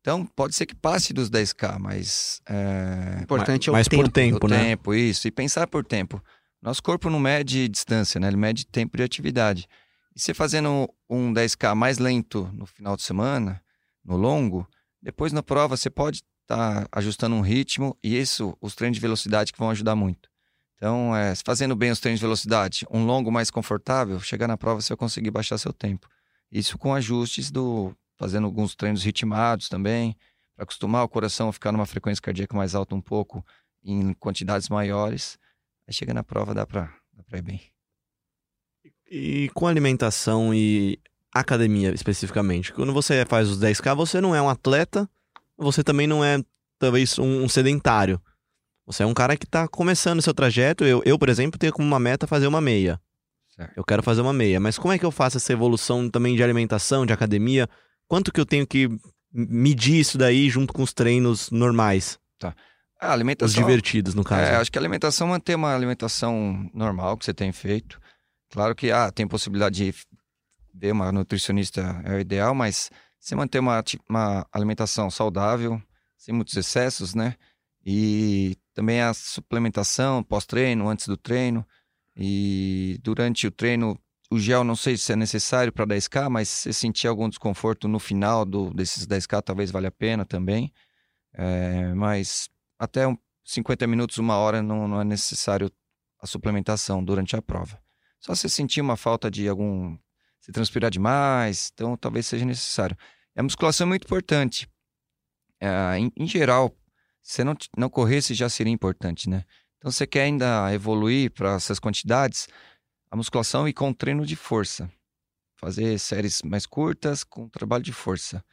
Então, 0.00 0.26
pode 0.26 0.54
ser 0.54 0.66
que 0.66 0.74
passe 0.74 1.12
dos 1.12 1.30
10K, 1.30 1.78
mas 1.78 2.40
é, 2.48 3.20
importante 3.22 3.68
é 3.68 3.72
o 3.72 3.74
mas 3.74 3.86
tempo. 3.86 4.02
por 4.02 4.10
tempo, 4.10 4.46
o 4.46 4.48
né? 4.48 4.58
tempo, 4.58 4.94
isso. 4.94 5.28
E 5.28 5.30
pensar 5.30 5.66
por 5.68 5.84
tempo. 5.84 6.22
Nosso 6.60 6.82
corpo 6.82 7.10
não 7.10 7.20
mede 7.20 7.68
distância, 7.68 8.18
né? 8.18 8.26
Ele 8.26 8.36
mede 8.36 8.66
tempo 8.66 8.96
de 8.96 9.02
atividade. 9.02 9.68
E 10.14 10.20
você 10.20 10.34
fazendo 10.34 10.92
um 11.08 11.32
10K 11.32 11.74
mais 11.74 11.98
lento 11.98 12.50
no 12.52 12.66
final 12.66 12.96
de 12.96 13.02
semana, 13.02 13.62
no 14.04 14.16
longo, 14.16 14.68
depois 15.00 15.32
na 15.32 15.42
prova 15.42 15.76
você 15.76 15.88
pode 15.88 16.22
estar 16.42 16.86
ajustando 16.92 17.34
um 17.34 17.40
ritmo 17.40 17.96
e 18.02 18.18
isso, 18.18 18.56
os 18.60 18.74
treinos 18.74 18.96
de 18.96 19.00
velocidade 19.00 19.52
que 19.52 19.58
vão 19.58 19.70
ajudar 19.70 19.96
muito. 19.96 20.30
Então, 20.76 21.14
é, 21.16 21.32
fazendo 21.44 21.76
bem 21.76 21.90
os 21.90 22.00
treinos 22.00 22.18
de 22.18 22.26
velocidade, 22.26 22.84
um 22.90 23.04
longo 23.04 23.30
mais 23.30 23.50
confortável, 23.50 24.18
chegar 24.20 24.48
na 24.48 24.58
prova 24.58 24.80
você 24.80 24.90
vai 24.90 24.96
conseguir 24.96 25.30
baixar 25.30 25.56
seu 25.56 25.72
tempo. 25.72 26.08
Isso 26.50 26.76
com 26.76 26.92
ajustes 26.92 27.50
do. 27.50 27.96
fazendo 28.18 28.44
alguns 28.44 28.74
treinos 28.74 29.02
ritmados 29.02 29.68
também, 29.68 30.16
para 30.54 30.64
acostumar 30.64 31.04
o 31.04 31.08
coração 31.08 31.48
a 31.48 31.52
ficar 31.52 31.72
numa 31.72 31.86
frequência 31.86 32.20
cardíaca 32.20 32.56
mais 32.56 32.74
alta 32.74 32.94
um 32.94 33.00
pouco, 33.00 33.44
em 33.82 34.12
quantidades 34.14 34.68
maiores. 34.68 35.38
Aí 35.86 35.94
chega 35.94 36.12
na 36.12 36.22
prova, 36.22 36.52
dá 36.52 36.66
pra, 36.66 36.92
dá 37.12 37.38
ir 37.38 37.42
bem. 37.42 37.60
E 39.14 39.50
com 39.52 39.66
alimentação 39.66 40.54
e 40.54 40.98
academia 41.34 41.92
especificamente, 41.92 42.72
quando 42.72 42.94
você 42.94 43.26
faz 43.26 43.50
os 43.50 43.60
10K, 43.60 43.94
você 43.94 44.22
não 44.22 44.34
é 44.34 44.40
um 44.40 44.48
atleta, 44.48 45.06
você 45.54 45.84
também 45.84 46.06
não 46.06 46.24
é, 46.24 46.42
talvez, 46.78 47.18
um, 47.18 47.44
um 47.44 47.48
sedentário. 47.48 48.18
Você 48.86 49.02
é 49.02 49.06
um 49.06 49.12
cara 49.12 49.36
que 49.36 49.46
tá 49.46 49.68
começando 49.68 50.22
seu 50.22 50.32
trajeto. 50.32 50.82
Eu, 50.82 51.02
eu, 51.04 51.18
por 51.18 51.28
exemplo, 51.28 51.58
tenho 51.58 51.74
como 51.74 51.86
uma 51.86 52.00
meta 52.00 52.26
fazer 52.26 52.46
uma 52.46 52.60
meia. 52.60 52.98
Certo. 53.54 53.74
Eu 53.76 53.84
quero 53.84 54.02
fazer 54.02 54.22
uma 54.22 54.32
meia. 54.32 54.58
Mas 54.58 54.78
como 54.78 54.94
é 54.94 54.98
que 54.98 55.04
eu 55.04 55.10
faço 55.10 55.36
essa 55.36 55.52
evolução 55.52 56.08
também 56.08 56.34
de 56.34 56.42
alimentação, 56.42 57.04
de 57.04 57.12
academia? 57.12 57.68
Quanto 58.08 58.32
que 58.32 58.40
eu 58.40 58.46
tenho 58.46 58.66
que 58.66 58.88
medir 59.30 60.00
isso 60.00 60.16
daí 60.16 60.48
junto 60.48 60.72
com 60.72 60.82
os 60.82 60.94
treinos 60.94 61.50
normais? 61.50 62.18
A 62.98 63.12
alimentação. 63.12 63.46
Os 63.46 63.54
divertidos, 63.54 64.14
no 64.14 64.24
caso. 64.24 64.42
É, 64.42 64.56
acho 64.56 64.72
que 64.72 64.78
a 64.78 64.80
alimentação 64.80 65.28
manter 65.28 65.54
uma 65.54 65.74
alimentação 65.74 66.70
normal 66.72 67.18
que 67.18 67.26
você 67.26 67.34
tem 67.34 67.52
feito. 67.52 68.00
Claro 68.52 68.74
que 68.74 68.90
ah, 68.90 69.10
tem 69.10 69.26
possibilidade 69.26 69.76
de 69.76 69.94
ver 70.74 70.92
uma 70.92 71.10
nutricionista 71.10 72.02
é 72.04 72.16
o 72.16 72.20
ideal, 72.20 72.54
mas 72.54 72.90
você 73.18 73.34
manter 73.34 73.58
uma, 73.58 73.82
uma 74.06 74.46
alimentação 74.52 75.10
saudável, 75.10 75.80
sem 76.18 76.34
muitos 76.34 76.54
excessos, 76.54 77.14
né? 77.14 77.34
E 77.82 78.54
também 78.74 79.00
a 79.00 79.14
suplementação 79.14 80.22
pós-treino, 80.22 80.86
antes 80.86 81.08
do 81.08 81.16
treino. 81.16 81.66
E 82.14 82.98
durante 83.02 83.46
o 83.46 83.50
treino, 83.50 83.98
o 84.30 84.38
gel 84.38 84.64
não 84.64 84.76
sei 84.76 84.98
se 84.98 85.14
é 85.14 85.16
necessário 85.16 85.72
para 85.72 85.86
10K, 85.86 86.28
mas 86.28 86.48
se 86.50 86.74
sentir 86.74 87.08
algum 87.08 87.30
desconforto 87.30 87.88
no 87.88 87.98
final 87.98 88.44
do, 88.44 88.68
desses 88.74 89.06
10K, 89.06 89.42
talvez 89.42 89.70
valha 89.70 89.88
a 89.88 89.92
pena 89.92 90.26
também. 90.26 90.70
É, 91.32 91.94
mas 91.94 92.50
até 92.78 93.04
50 93.44 93.86
minutos, 93.86 94.18
uma 94.18 94.36
hora, 94.36 94.60
não, 94.60 94.86
não 94.86 95.00
é 95.00 95.04
necessário 95.04 95.72
a 96.20 96.26
suplementação 96.26 97.02
durante 97.02 97.34
a 97.34 97.40
prova. 97.40 97.81
Só 98.24 98.34
se 98.34 98.48
sentir 98.48 98.80
uma 98.80 98.96
falta 98.96 99.30
de 99.30 99.48
algum. 99.48 99.98
se 100.40 100.50
transpirar 100.50 100.90
demais, 100.90 101.70
então 101.74 101.96
talvez 101.96 102.26
seja 102.26 102.44
necessário. 102.44 102.96
A 103.36 103.42
musculação 103.42 103.86
é 103.86 103.88
muito 103.88 104.04
importante. 104.04 104.68
É, 105.60 105.98
em, 105.98 106.10
em, 106.16 106.26
geral, 106.26 106.74
se 107.22 107.44
não, 107.44 107.54
não 107.76 107.90
corresse 107.90 108.34
já 108.34 108.48
seria 108.48 108.72
importante, 108.72 109.28
né? 109.28 109.44
Então, 109.78 109.90
você 109.90 110.06
quer 110.06 110.22
ainda 110.22 110.72
evoluir 110.72 111.30
para 111.32 111.54
essas 111.54 111.80
quantidades, 111.80 112.48
a 113.10 113.16
musculação 113.16 113.66
e 113.66 113.72
com 113.72 113.92
treino 113.92 114.24
de 114.24 114.36
força. 114.36 114.90
Fazer 115.56 115.98
séries 115.98 116.42
mais 116.42 116.66
curtas 116.66 117.24
com 117.24 117.48
trabalho 117.48 117.82
de 117.82 117.92
força 117.92 118.44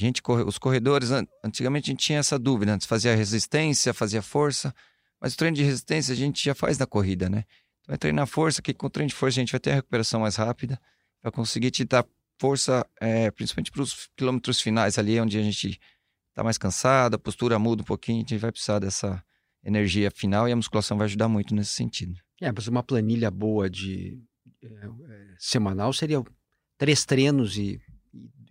gente, 0.00 0.22
os 0.46 0.58
corredores, 0.58 1.10
antigamente 1.44 1.90
a 1.90 1.92
gente 1.92 2.06
tinha 2.06 2.18
essa 2.18 2.38
dúvida, 2.38 2.72
antes 2.72 2.86
fazia 2.86 3.14
resistência, 3.14 3.92
fazia 3.92 4.22
força, 4.22 4.74
mas 5.20 5.34
o 5.34 5.36
treino 5.36 5.56
de 5.56 5.62
resistência 5.62 6.12
a 6.12 6.16
gente 6.16 6.42
já 6.42 6.54
faz 6.54 6.78
na 6.78 6.86
corrida, 6.86 7.28
né? 7.28 7.44
É 7.90 7.96
treinar 7.96 8.26
força, 8.26 8.62
que 8.62 8.72
com 8.72 8.86
o 8.86 8.90
treino 8.90 9.08
de 9.08 9.14
força 9.16 9.40
a 9.40 9.42
gente 9.42 9.50
vai 9.50 9.58
ter 9.58 9.72
a 9.72 9.74
recuperação 9.74 10.20
mais 10.20 10.36
rápida, 10.36 10.80
vai 11.20 11.32
conseguir 11.32 11.72
te 11.72 11.84
dar 11.84 12.06
força, 12.38 12.86
é, 13.00 13.30
principalmente 13.32 13.72
para 13.72 13.82
os 13.82 14.08
quilômetros 14.16 14.60
finais 14.60 14.96
ali, 14.96 15.20
onde 15.20 15.36
a 15.36 15.42
gente 15.42 15.78
está 16.28 16.44
mais 16.44 16.56
cansado, 16.56 17.14
a 17.14 17.18
postura 17.18 17.58
muda 17.58 17.82
um 17.82 17.84
pouquinho, 17.84 18.18
a 18.18 18.20
gente 18.20 18.38
vai 18.38 18.52
precisar 18.52 18.78
dessa 18.78 19.22
energia 19.64 20.08
final 20.10 20.48
e 20.48 20.52
a 20.52 20.56
musculação 20.56 20.96
vai 20.96 21.06
ajudar 21.06 21.28
muito 21.28 21.52
nesse 21.52 21.72
sentido. 21.72 22.14
É, 22.40 22.50
mas 22.52 22.68
uma 22.68 22.82
planilha 22.82 23.28
boa 23.28 23.68
de 23.68 24.22
é, 24.62 24.66
é, 24.68 25.34
semanal 25.36 25.92
seria 25.92 26.22
três 26.78 27.04
treinos 27.04 27.58
e 27.58 27.80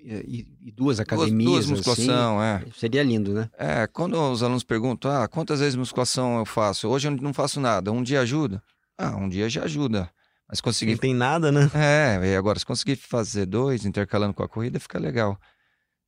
e, 0.01 0.47
e 0.61 0.71
duas 0.71 0.99
academias. 0.99 1.51
Duas, 1.51 1.65
duas 1.67 1.77
musculação, 1.77 2.39
assim, 2.39 2.67
é. 2.67 2.71
Seria 2.73 3.03
lindo, 3.03 3.33
né? 3.33 3.49
É, 3.57 3.85
quando 3.85 4.19
os 4.31 4.41
alunos 4.41 4.63
perguntam, 4.63 5.11
ah, 5.11 5.27
quantas 5.27 5.59
vezes 5.59 5.75
musculação 5.75 6.37
eu 6.39 6.45
faço? 6.45 6.87
Hoje 6.87 7.07
eu 7.07 7.11
não 7.11 7.33
faço 7.33 7.59
nada, 7.59 7.91
um 7.91 8.01
dia 8.01 8.21
ajuda? 8.21 8.63
Ah, 8.99 9.15
um 9.15 9.29
dia 9.29 9.49
já 9.49 9.63
ajuda. 9.63 10.11
Mas 10.47 10.59
conseguir. 10.59 10.91
Não 10.91 10.99
tem 10.99 11.13
nada, 11.13 11.51
né? 11.51 11.69
É, 11.73 12.33
e 12.33 12.35
agora 12.35 12.59
se 12.59 12.65
conseguir 12.65 12.97
fazer 12.97 13.45
dois, 13.45 13.85
intercalando 13.85 14.33
com 14.33 14.43
a 14.43 14.49
corrida, 14.49 14.79
fica 14.79 14.99
legal. 14.99 15.39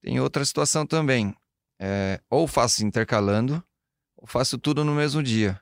Tem 0.01 0.19
outra 0.19 0.43
situação 0.43 0.85
também. 0.85 1.33
É, 1.79 2.19
ou 2.29 2.47
faço 2.47 2.85
intercalando, 2.85 3.63
ou 4.17 4.27
faço 4.27 4.57
tudo 4.57 4.83
no 4.83 4.93
mesmo 4.93 5.23
dia. 5.23 5.59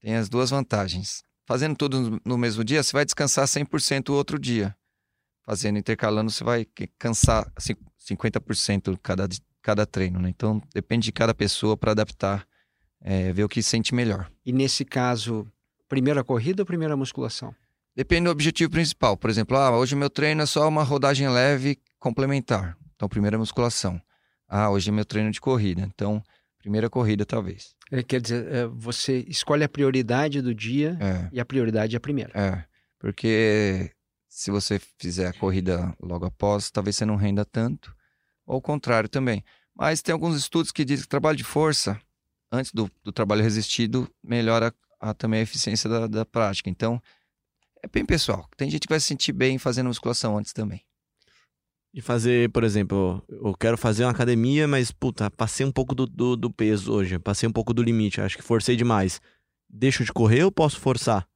Tem 0.00 0.16
as 0.16 0.28
duas 0.28 0.50
vantagens. 0.50 1.22
Fazendo 1.46 1.76
tudo 1.76 2.20
no 2.24 2.36
mesmo 2.36 2.64
dia, 2.64 2.82
você 2.82 2.92
vai 2.92 3.04
descansar 3.04 3.46
100% 3.46 4.08
o 4.08 4.14
outro 4.14 4.38
dia 4.38 4.76
fazendo, 5.44 5.78
intercalando, 5.78 6.30
você 6.30 6.42
vai 6.42 6.66
cansar 6.98 7.50
50% 7.98 8.98
cada, 9.02 9.28
cada 9.62 9.86
treino, 9.86 10.18
né? 10.18 10.30
Então, 10.30 10.60
depende 10.74 11.04
de 11.04 11.12
cada 11.12 11.34
pessoa 11.34 11.76
para 11.76 11.92
adaptar, 11.92 12.46
é, 13.00 13.32
ver 13.32 13.44
o 13.44 13.48
que 13.48 13.62
sente 13.62 13.94
melhor. 13.94 14.30
E 14.44 14.52
nesse 14.52 14.84
caso, 14.84 15.46
primeira 15.94 16.24
corrida 16.24 16.62
ou 16.62 16.66
primeira 16.66 16.96
musculação? 16.96 17.54
Depende 17.94 18.24
do 18.24 18.30
objetivo 18.30 18.68
principal. 18.68 19.16
Por 19.16 19.30
exemplo, 19.30 19.56
ah, 19.56 19.70
hoje 19.78 19.94
meu 19.94 20.10
treino 20.10 20.42
é 20.42 20.46
só 20.46 20.66
uma 20.66 20.82
rodagem 20.82 21.28
leve 21.28 21.78
complementar. 22.00 22.76
Então, 22.96 23.08
primeira 23.08 23.38
musculação. 23.38 24.02
Ah, 24.48 24.70
hoje 24.70 24.88
é 24.90 24.92
meu 24.92 25.04
treino 25.04 25.30
de 25.30 25.40
corrida. 25.40 25.82
Então, 25.82 26.20
primeira 26.58 26.90
corrida, 26.90 27.24
talvez. 27.24 27.76
É, 27.92 28.02
quer 28.02 28.20
dizer, 28.20 28.52
é, 28.52 28.66
você 28.66 29.24
escolhe 29.28 29.62
a 29.62 29.68
prioridade 29.68 30.42
do 30.42 30.52
dia 30.52 30.98
é. 31.00 31.28
e 31.32 31.38
a 31.38 31.44
prioridade 31.44 31.94
é 31.94 31.98
a 31.98 32.00
primeira. 32.00 32.32
É, 32.34 32.64
porque 32.98 33.92
se 34.28 34.50
você 34.50 34.80
fizer 34.98 35.28
a 35.28 35.32
corrida 35.32 35.94
logo 36.02 36.26
após, 36.26 36.72
talvez 36.72 36.96
você 36.96 37.04
não 37.06 37.14
renda 37.14 37.44
tanto. 37.44 37.94
Ou 38.44 38.56
o 38.56 38.60
contrário 38.60 39.08
também. 39.08 39.44
Mas 39.72 40.02
tem 40.02 40.12
alguns 40.12 40.36
estudos 40.36 40.72
que 40.72 40.84
dizem 40.84 41.04
que 41.04 41.08
trabalho 41.08 41.36
de 41.36 41.44
força, 41.44 42.00
antes 42.50 42.72
do, 42.72 42.90
do 43.04 43.12
trabalho 43.12 43.42
resistido, 43.42 44.10
melhora 44.22 44.74
a, 45.04 45.14
também 45.14 45.40
a 45.40 45.42
eficiência 45.42 45.88
da, 45.88 46.06
da, 46.06 46.24
prática. 46.24 46.70
Então, 46.70 47.00
é 47.82 47.86
bem 47.88 48.04
pessoal. 48.04 48.48
Tem 48.56 48.70
gente 48.70 48.86
que 48.86 48.92
vai 48.92 48.98
se 49.00 49.06
sentir 49.06 49.32
bem 49.32 49.58
fazendo 49.58 49.88
musculação 49.88 50.38
antes 50.38 50.52
também. 50.52 50.80
E 51.92 52.00
fazer, 52.00 52.50
por 52.50 52.64
exemplo, 52.64 53.22
eu 53.28 53.54
quero 53.54 53.76
fazer 53.78 54.04
uma 54.04 54.10
academia, 54.10 54.66
mas, 54.66 54.90
puta, 54.90 55.30
passei 55.30 55.64
um 55.64 55.70
pouco 55.70 55.94
do, 55.94 56.06
do, 56.06 56.36
do 56.36 56.50
peso 56.50 56.92
hoje, 56.92 57.18
passei 57.18 57.48
um 57.48 57.52
pouco 57.52 57.72
do 57.72 57.82
limite, 57.82 58.20
acho 58.20 58.36
que 58.36 58.42
forcei 58.42 58.74
demais. 58.74 59.20
Deixo 59.68 60.04
de 60.04 60.12
correr 60.12 60.42
ou 60.42 60.50
posso 60.50 60.80
forçar? 60.80 61.28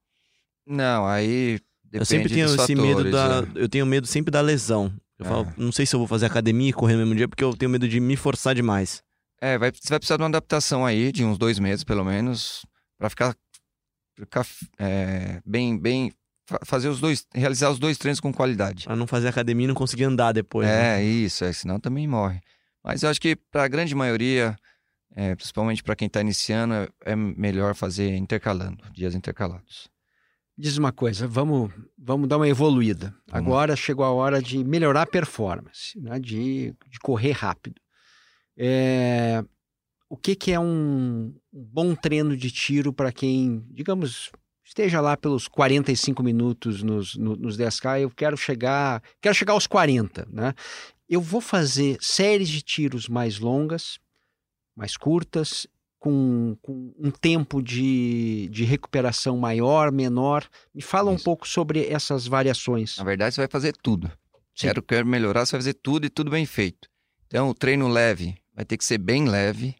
Não, 0.66 1.06
aí 1.06 1.60
eu 1.92 2.04
sempre 2.04 2.28
tenho 2.28 2.46
esse 2.46 2.56
fatores, 2.56 2.82
medo 2.82 3.10
da. 3.10 3.46
é. 3.54 3.62
Eu 3.64 3.68
tenho 3.68 3.86
medo 3.86 4.06
sempre 4.06 4.30
da 4.30 4.40
lesão. 4.40 4.92
Eu 5.18 5.26
É. 5.26 5.28
falo, 5.28 5.52
não 5.56 5.70
sei 5.72 5.86
se 5.86 5.94
eu 5.94 5.98
vou 6.00 6.08
fazer 6.08 6.26
academia 6.26 6.70
e 6.70 6.72
correr 6.72 6.94
no 6.94 7.00
mesmo 7.00 7.14
dia, 7.14 7.28
porque 7.28 7.44
eu 7.44 7.54
tenho 7.56 7.70
medo 7.70 7.88
de 7.88 8.00
me 8.00 8.16
forçar 8.16 8.54
demais. 8.54 9.02
É, 9.40 9.56
vai, 9.56 9.70
você 9.70 9.88
vai 9.88 9.98
precisar 10.00 10.16
de 10.16 10.22
uma 10.22 10.28
adaptação 10.28 10.84
aí, 10.84 11.12
de 11.12 11.24
uns 11.24 11.38
dois 11.38 11.58
meses 11.60 11.84
pelo 11.84 12.04
menos, 12.04 12.66
para 12.98 13.08
ficar 13.08 13.36
é, 14.78 15.40
bem, 15.44 15.78
bem. 15.78 16.12
fa- 16.46 16.60
Fazer 16.64 16.88
os 16.88 17.00
dois, 17.00 17.26
realizar 17.34 17.70
os 17.70 17.78
dois 17.78 17.98
treinos 17.98 18.20
com 18.20 18.32
qualidade. 18.32 18.84
Pra 18.84 18.96
não 18.96 19.06
fazer 19.06 19.28
academia 19.28 19.64
e 19.64 19.68
não 19.68 19.74
conseguir 19.74 20.04
andar 20.04 20.32
depois. 20.32 20.66
né? 20.66 21.00
É, 21.00 21.04
isso, 21.04 21.44
é, 21.44 21.52
senão 21.52 21.78
também 21.80 22.06
morre. 22.06 22.40
Mas 22.82 23.02
eu 23.02 23.10
acho 23.10 23.20
que 23.20 23.36
para 23.36 23.64
a 23.64 23.68
grande 23.68 23.94
maioria, 23.94 24.56
é, 25.14 25.34
principalmente 25.34 25.82
para 25.82 25.94
quem 25.96 26.06
está 26.06 26.20
iniciando, 26.20 26.74
é, 26.74 26.88
é 27.04 27.16
melhor 27.16 27.74
fazer 27.74 28.14
intercalando, 28.16 28.82
dias 28.92 29.14
intercalados. 29.14 29.88
Diz 30.56 30.76
uma 30.76 30.90
coisa, 30.90 31.26
vamos, 31.28 31.70
vamos 31.96 32.28
dar 32.28 32.36
uma 32.36 32.48
evoluída. 32.48 33.14
Agora 33.30 33.76
chegou 33.76 34.04
a 34.04 34.10
hora 34.10 34.42
de 34.42 34.64
melhorar 34.64 35.02
a 35.02 35.06
performance, 35.06 35.96
né? 36.00 36.18
de, 36.18 36.74
de 36.90 36.98
correr 37.00 37.30
rápido. 37.32 37.80
É, 38.56 39.44
o 40.08 40.16
que, 40.16 40.34
que 40.34 40.52
é 40.52 40.58
um 40.58 41.34
bom 41.52 41.94
treino 41.94 42.36
de 42.36 42.50
tiro 42.50 42.92
para 42.92 43.12
quem, 43.12 43.64
digamos, 43.70 44.30
esteja 44.64 45.00
lá 45.00 45.16
pelos 45.16 45.48
45 45.48 46.22
minutos 46.22 46.82
nos, 46.82 47.14
no, 47.16 47.36
nos 47.36 47.58
10K, 47.58 48.00
eu 48.00 48.10
quero 48.10 48.36
chegar, 48.36 49.02
quero 49.20 49.34
chegar 49.34 49.52
aos 49.52 49.66
40, 49.66 50.26
né? 50.30 50.54
Eu 51.08 51.20
vou 51.20 51.40
fazer 51.40 51.96
séries 52.00 52.48
de 52.48 52.60
tiros 52.60 53.08
mais 53.08 53.38
longas, 53.38 53.98
mais 54.76 54.96
curtas, 54.96 55.66
com, 55.98 56.56
com 56.62 56.94
um 56.98 57.10
tempo 57.10 57.62
de, 57.62 58.48
de 58.50 58.64
recuperação 58.64 59.36
maior, 59.36 59.90
menor. 59.90 60.46
Me 60.74 60.82
fala 60.82 61.10
um 61.10 61.16
Isso. 61.16 61.24
pouco 61.24 61.48
sobre 61.48 61.86
essas 61.86 62.26
variações. 62.26 62.96
Na 62.98 63.04
verdade, 63.04 63.34
você 63.34 63.40
vai 63.40 63.48
fazer 63.48 63.74
tudo. 63.82 64.08
Sim. 64.54 64.66
Quero, 64.66 64.82
quero 64.82 65.06
melhorar, 65.06 65.46
você 65.46 65.52
vai 65.52 65.60
fazer 65.60 65.74
tudo 65.74 66.06
e 66.06 66.10
tudo 66.10 66.30
bem 66.30 66.44
feito. 66.44 66.88
Então, 67.26 67.48
o 67.48 67.54
treino 67.54 67.88
leve 67.88 68.36
vai 68.54 68.64
ter 68.64 68.76
que 68.76 68.84
ser 68.84 68.98
bem 68.98 69.26
leve 69.26 69.74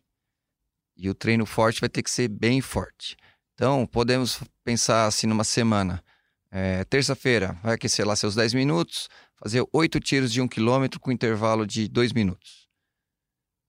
e 0.99 1.09
o 1.09 1.15
treino 1.15 1.47
forte 1.47 1.81
vai 1.81 1.89
ter 1.89 2.03
que 2.03 2.11
ser 2.11 2.29
bem 2.29 2.61
forte. 2.61 3.17
Então, 3.55 3.87
podemos 3.87 4.41
pensar 4.65 5.07
assim 5.07 5.27
numa 5.27 5.45
semana. 5.45 6.03
É, 6.51 6.85
Terça-feira, 6.85 7.59
vai 7.63 7.75
aquecer 7.75 8.07
lá 8.07 8.17
seus 8.17 8.35
10 8.35 8.55
minutos, 8.55 9.09
fazer 9.37 9.65
oito 9.73 10.01
tiros 10.01 10.33
de 10.33 10.41
um 10.41 10.49
quilômetro 10.49 10.99
com 10.99 11.13
intervalo 11.13 11.67
de 11.67 11.89
dois 11.89 12.13
minutos. 12.13 12.67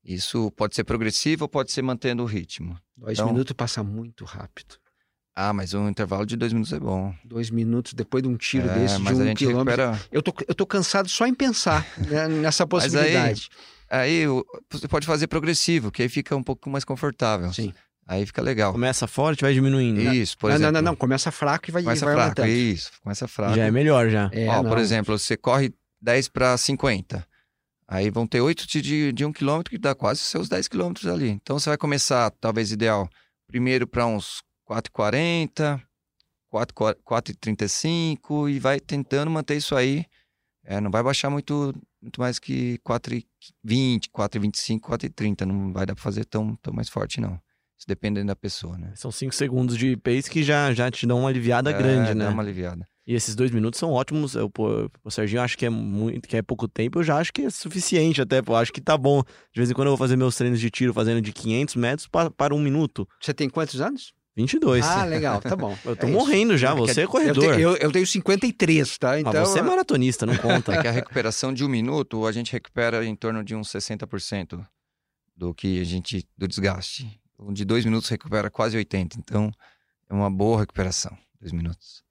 Isso 0.04 0.50
pode 0.52 0.76
ser 0.76 0.84
progressivo 0.84 1.44
ou 1.46 1.50
pode 1.50 1.72
ser 1.72 1.82
mantendo 1.82 2.24
o 2.24 2.26
ritmo. 2.26 2.80
Dois 2.98 3.18
Então- 3.20 3.32
minutos 3.32 3.54
passa 3.54 3.84
muito 3.84 4.26
rápido. 4.26 4.76
Ah, 5.36 5.54
mas 5.54 5.74
um 5.74 5.88
intervalo 5.88 6.26
de 6.26 6.36
dois 6.36 6.52
minutos 6.52 6.74
é 6.74 6.80
bom. 6.80 7.13
Dois 7.24 7.50
minutos 7.50 7.94
depois 7.94 8.22
de 8.24 8.28
um 8.30 8.36
tiro 8.36 8.68
É, 8.70 8.74
desse 8.80 8.96
de 8.96 9.02
um 9.13 9.34
quilômetro. 9.34 9.84
recupera 9.92 10.08
Eu, 10.12 10.22
tô, 10.22 10.34
eu 10.48 10.56
tô 10.56 10.65
cansado 10.65 11.08
só 11.08 11.26
em 11.28 11.34
pensar 11.34 11.86
né, 11.98 12.28
nessa 12.28 12.65
Mas 12.70 12.94
aí- 12.96 13.13
possibilidade. 13.13 13.50
Aí 13.89 14.25
você 14.69 14.88
pode 14.88 15.08
fazer 15.08 15.28
progressivo, 15.28 15.91
que 15.91 16.04
aí 16.04 16.10
fica 16.10 16.36
um 16.36 16.43
pouco 16.43 16.69
mais 16.69 16.84
confortável. 16.84 17.52
Sim. 17.52 17.73
Aí 18.08 18.25
fica 18.25 18.41
legal. 18.41 18.71
Começa 18.71 19.08
forte, 19.08 19.41
vai 19.41 19.54
diminuindo. 19.54 20.02
Isso, 20.02 20.38
por 20.38 20.49
não, 20.49 20.56
exemplo. 20.56 20.71
não, 20.73 20.82
não, 20.82 20.91
não. 20.91 20.95
Começa 20.95 21.32
fraco 21.32 21.69
e 21.69 21.71
vai, 21.71 21.84
Começa 21.84 22.06
vai 22.06 22.15
fraco, 22.15 22.41
aumentando. 22.41 22.49
isso. 22.49 22.91
Começa 23.04 23.28
fraco. 23.28 23.56
Já 23.56 23.65
é 23.65 23.71
melhor 23.71 24.10
já. 24.10 24.30
É, 24.34 24.47
Ó, 24.49 24.63
por 24.63 24.80
exemplo, 24.80 25.17
você 25.17 25.38
corre 25.38 25.71
10 26.02 26.28
para 26.30 26.58
50. 26.58 27.25
Aí 27.88 28.10
vão 28.10 28.25
ter 28.25 28.41
8 28.41 28.67
de, 28.67 29.12
de 29.12 29.25
1 29.25 29.32
km, 29.34 29.62
que 29.67 29.78
dá 29.78 29.93
quase 29.95 30.21
seus 30.21 30.47
10 30.49 30.67
km 30.67 30.93
ali. 31.12 31.30
Então 31.30 31.60
você 31.60 31.69
vai 31.69 31.78
começar, 31.78 32.32
talvez 32.39 32.71
ideal, 32.71 33.10
primeiro 33.47 33.88
para 33.88 34.06
uns 34.06 34.41
4,40, 34.67 35.82
4,35 36.52 38.49
e 38.49 38.60
vai 38.60 38.80
tentando 38.80 39.30
manter 39.32 39.58
isso 39.58 39.75
aí. 39.75 40.06
É, 40.63 40.80
não 40.80 40.91
vai 40.91 41.02
baixar 41.02 41.30
muito, 41.30 41.73
muito 42.02 42.20
mais 42.20 42.40
que 42.40 42.78
4,20, 42.80 44.10
4,25, 44.12 44.80
4,30. 44.80 45.46
Não 45.46 45.72
vai 45.74 45.86
dar 45.86 45.96
para 45.96 46.04
fazer 46.04 46.26
tão, 46.26 46.56
tão 46.58 46.74
mais 46.74 46.90
forte, 46.90 47.20
não. 47.20 47.34
Isso 47.78 47.88
dependendo 47.88 48.28
da 48.28 48.36
pessoa, 48.36 48.78
né? 48.78 48.92
São 48.96 49.12
cinco 49.12 49.34
segundos 49.34 49.78
de 49.78 49.96
pace 49.96 50.30
que 50.30 50.44
já, 50.44 50.74
já 50.74 50.92
te 50.92 51.08
dão 51.08 51.20
uma 51.20 51.30
aliviada 51.30 51.72
É, 51.72 51.74
grande, 51.74 52.14
né? 52.14 52.26
Dá 52.26 52.32
uma 52.32 52.42
aliviada. 52.44 52.88
E 53.08 53.14
esses 53.16 53.36
dois 53.36 53.50
minutos 53.52 53.80
são 53.80 53.92
ótimos. 53.92 54.36
Eu, 54.36 54.50
pô, 54.50 54.90
o 55.04 55.10
Serginho 55.10 55.42
acho 55.42 55.58
que 55.58 55.66
é 55.66 55.70
muito, 55.70 56.28
que 56.28 56.38
é 56.38 56.42
pouco 56.42 56.68
tempo, 56.68 57.00
eu 57.00 57.04
já 57.04 57.18
acho 57.18 57.32
que 57.34 57.42
é 57.44 57.50
suficiente 57.50 58.22
até, 58.22 58.42
pô. 58.42 58.54
Acho 58.56 58.72
que 58.72 58.82
tá 58.82 58.98
bom. 58.98 59.24
De 59.52 59.60
vez 59.60 59.72
em 59.72 59.74
quando 59.74 59.88
eu 59.88 59.92
vou 59.92 59.98
fazer 59.98 60.16
meus 60.16 60.36
treinos 60.36 60.60
de 60.60 60.70
tiro 60.70 60.94
fazendo 60.94 61.22
de 61.22 61.32
500 61.34 61.76
metros 61.76 62.08
pa- 62.08 62.30
para 62.30 62.54
um 62.54 62.60
minuto. 62.60 63.08
Você 63.20 63.34
tem 63.34 63.50
quantos 63.50 63.80
anos? 63.82 64.14
22. 64.43 64.86
Ah, 64.86 65.04
legal, 65.06 65.41
tá 65.41 65.56
bom. 65.56 65.78
eu 65.84 65.95
tô 65.95 66.06
É 66.08 66.10
isso. 66.10 66.17
morrendo 66.19 66.58
já, 66.58 66.73
você 66.73 67.02
é 67.02 67.04
Eu, 67.04 67.10
corredor. 67.10 67.56
te- 67.56 67.62
eu, 67.62 67.75
eu 67.75 67.91
tenho 67.91 68.08
53, 68.08 68.97
tá? 68.97 69.19
Então, 69.19 69.34
Mas 69.34 69.49
você 69.49 69.60
é 69.60 69.62
maratonista, 69.62 70.25
não 70.25 70.38
conta. 70.38 70.73
É 70.80 70.82
que 70.82 70.88
a 70.88 70.91
recuperação 70.91 71.54
de 71.54 71.63
um 71.65 71.67
minuto, 71.67 72.25
a 72.25 72.32
gente 72.32 72.52
recupera 72.52 73.04
em 73.06 73.15
torno 73.15 73.43
de 73.43 73.54
uns 73.56 73.69
60% 73.69 74.65
do 75.36 75.54
que 75.54 75.82
a 75.82 75.84
gente. 75.84 76.25
do 76.38 76.47
desgaste. 76.47 77.19
O 77.38 77.52
De 77.54 77.63
dois 77.65 77.84
minutos 77.86 78.10
recupera 78.10 78.49
quase 78.49 78.78
80%. 78.78 79.15
Então, 79.17 79.52
é 80.10 80.13
uma 80.13 80.30
boa 80.30 80.60
recuperação. 80.60 81.17
Dois 81.39 81.52
minutos. 81.52 82.04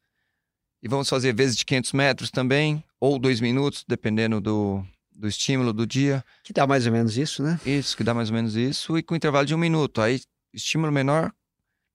E 0.82 0.88
vamos 0.88 1.08
fazer 1.08 1.34
vezes 1.34 1.56
de 1.56 1.64
500 1.64 1.92
metros 1.92 2.30
também, 2.30 2.82
ou 3.00 3.18
dois 3.18 3.40
minutos, 3.40 3.84
dependendo 3.86 4.40
do, 4.40 4.84
do 5.12 5.26
estímulo 5.28 5.72
do 5.72 5.86
dia. 5.86 6.24
que 6.44 6.52
dá 6.52 6.66
mais 6.66 6.86
ou 6.86 6.92
menos 6.92 7.16
isso, 7.18 7.42
né? 7.42 7.58
Isso, 7.66 7.96
que 7.96 8.04
dá 8.04 8.14
mais 8.14 8.30
ou 8.30 8.36
menos 8.36 8.54
isso, 8.54 8.96
e 8.96 9.02
com 9.02 9.16
intervalo 9.16 9.44
de 9.44 9.54
um 9.54 9.58
minuto. 9.58 10.00
Aí, 10.00 10.20
estímulo 10.54 10.90
menor, 10.92 11.32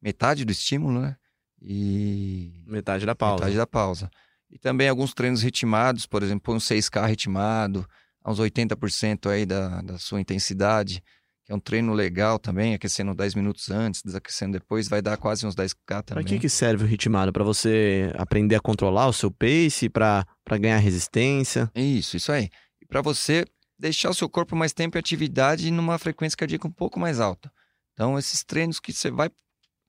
metade 0.03 0.43
do 0.45 0.51
estímulo, 0.51 0.99
né? 1.01 1.15
E 1.61 2.63
Metade 2.67 3.05
da 3.05 3.15
pausa. 3.15 3.35
metade 3.45 3.57
da 3.57 3.65
pausa. 3.67 4.11
E 4.51 4.59
também 4.59 4.89
alguns 4.89 5.13
treinos 5.13 5.41
ritmados, 5.41 6.05
por 6.05 6.21
exemplo, 6.21 6.53
um 6.53 6.57
6K 6.57 7.07
ritmado, 7.07 7.87
a 8.23 8.31
uns 8.31 8.39
80% 8.39 9.29
aí 9.31 9.45
da, 9.45 9.81
da 9.81 9.97
sua 9.97 10.19
intensidade, 10.21 11.01
que 11.45 11.51
é 11.51 11.55
um 11.55 11.59
treino 11.59 11.93
legal 11.93 12.37
também, 12.37 12.73
aquecendo 12.73 13.13
10 13.15 13.35
minutos 13.35 13.71
antes, 13.71 14.01
desaquecendo 14.03 14.53
depois, 14.59 14.87
vai 14.87 15.01
dar 15.01 15.17
quase 15.17 15.45
uns 15.47 15.55
10K 15.55 15.75
Pra 15.85 16.03
também. 16.03 16.25
que, 16.25 16.39
que 16.39 16.49
serve 16.49 16.83
o 16.83 16.87
ritmado? 16.87 17.33
Pra 17.33 17.43
você 17.43 18.11
aprender 18.15 18.55
a 18.55 18.59
controlar 18.61 19.07
o 19.07 19.13
seu 19.13 19.31
pace, 19.31 19.89
pra, 19.89 20.25
pra 20.43 20.57
ganhar 20.57 20.77
resistência? 20.77 21.71
Isso, 21.73 22.15
isso 22.17 22.31
aí. 22.31 22.49
E 22.81 22.85
para 22.85 23.01
você 23.01 23.45
deixar 23.79 24.09
o 24.09 24.13
seu 24.13 24.29
corpo 24.29 24.55
mais 24.55 24.71
tempo 24.73 24.97
em 24.97 24.99
atividade 24.99 25.67
e 25.67 25.71
numa 25.71 25.97
frequência 25.97 26.37
cardíaca 26.37 26.67
um 26.67 26.71
pouco 26.71 26.99
mais 26.99 27.19
alta. 27.19 27.51
Então, 27.93 28.17
esses 28.19 28.43
treinos 28.43 28.79
que 28.79 28.93
você 28.93 29.09
vai 29.11 29.29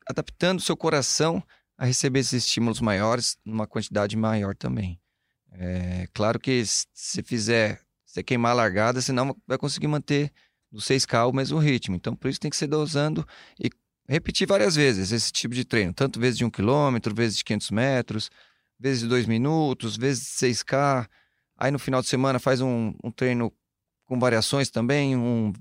adaptando 0.09 0.61
seu 0.61 0.77
coração 0.77 1.43
a 1.77 1.85
receber 1.85 2.21
esses 2.21 2.45
estímulos 2.45 2.81
maiores 2.81 3.37
numa 3.45 3.67
quantidade 3.67 4.17
maior 4.17 4.55
também. 4.55 5.01
É 5.53 6.09
claro 6.12 6.38
que 6.38 6.62
se 6.67 7.23
fizer, 7.23 7.81
você 8.05 8.23
queimar 8.23 8.53
a 8.53 8.55
largada, 8.55 9.01
você 9.01 9.12
não 9.12 9.37
vai 9.47 9.57
conseguir 9.59 9.87
manter 9.87 10.33
no 10.71 10.81
6K 10.81 11.29
o 11.29 11.33
mesmo 11.33 11.59
ritmo. 11.59 11.95
Então, 11.95 12.14
por 12.17 12.29
isso 12.29 12.40
tem 12.40 12.51
que 12.51 12.57
ser 12.57 12.67
dosando 12.67 13.27
e 13.59 13.71
repetir 14.09 14.47
várias 14.47 14.75
vezes 14.75 15.12
esse 15.12 15.33
tipo 15.33 15.55
de 15.55 15.64
treino. 15.64 15.93
Tanto 15.93 16.19
vezes 16.19 16.38
de 16.38 16.45
1 16.45 16.51
km, 16.51 16.99
vezes 17.14 17.38
de 17.38 17.45
500 17.45 17.71
metros, 17.71 18.31
vezes 18.79 19.01
de 19.03 19.09
2 19.09 19.27
minutos, 19.27 19.97
vezes 19.97 20.25
de 20.25 20.47
6K. 20.47 21.09
Aí 21.57 21.71
no 21.71 21.79
final 21.79 22.03
de 22.03 22.09
semana 22.09 22.38
faz 22.38 22.61
um, 22.61 22.93
um 23.03 23.11
treino 23.11 23.53
com 24.07 24.19
variações 24.19 24.71
também, 24.71 25.17
um, 25.17 25.53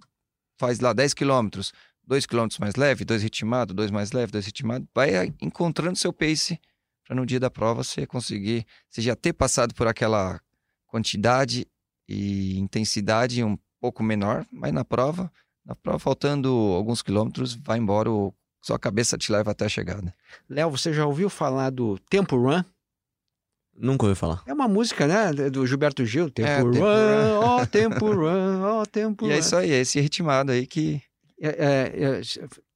faz 0.58 0.80
lá 0.80 0.92
10 0.92 1.14
quilômetros, 1.14 1.72
2 2.06 2.26
quilômetros 2.26 2.60
mais 2.60 2.76
leve, 2.76 3.06
2 3.06 3.24
ritmado, 3.24 3.74
2 3.74 3.92
mais 3.92 4.12
leve, 4.12 4.32
2 4.32 4.46
ritmado. 4.46 4.88
Vai 4.94 5.16
aí 5.16 5.34
encontrando 5.42 5.98
seu 5.98 6.12
pace 6.14 6.60
para 7.06 7.16
no 7.16 7.26
dia 7.26 7.40
da 7.40 7.50
prova 7.50 7.84
você 7.84 8.06
conseguir, 8.06 8.66
você 8.90 9.02
já 9.02 9.16
ter 9.16 9.34
passado 9.34 9.74
por 9.74 9.88
aquela 9.88 10.40
quantidade 10.88 11.68
e 12.08 12.58
intensidade 12.60 13.44
um 13.44 13.58
pouco 13.80 14.04
menor, 14.04 14.46
mas 14.52 14.72
na 14.72 14.86
prova, 14.86 15.32
na 15.66 15.76
prova 15.76 16.00
faltando 16.00 16.50
alguns 16.76 17.02
quilômetros, 17.02 17.56
vai 17.56 17.78
embora, 17.78 18.10
o, 18.12 18.34
sua 18.62 18.78
cabeça 18.80 19.18
te 19.18 19.32
leva 19.32 19.52
até 19.52 19.66
a 19.66 19.70
chegada. 19.70 20.14
Léo, 20.50 20.70
você 20.70 20.94
já 20.94 21.06
ouviu 21.06 21.30
falar 21.30 21.70
do 21.70 21.98
Tempo 22.10 22.38
Run? 22.38 22.64
Nunca 23.76 24.06
ouvi 24.06 24.16
falar. 24.16 24.44
É 24.46 24.54
uma 24.54 24.68
música, 24.68 25.08
né? 25.08 25.50
Do 25.50 25.66
Gilberto 25.66 26.06
Gil. 26.06 26.30
Tempo 26.30 26.48
É, 26.48 26.60
Run, 26.60 26.72
Tempo 26.72 26.86
ó, 27.42 27.66
Tempo 27.66 28.06
Run, 28.14 28.62
ó, 28.62 28.86
Tempo 28.86 29.26
E 29.28 29.30
Run. 29.30 29.36
é 29.36 29.40
isso 29.40 29.56
aí, 29.56 29.72
é 29.72 29.80
esse 29.80 30.00
ritmado 30.00 30.52
aí 30.52 30.68
que 30.68 31.02
É, 31.42 31.48
é, 31.50 32.20
é, 32.20 32.22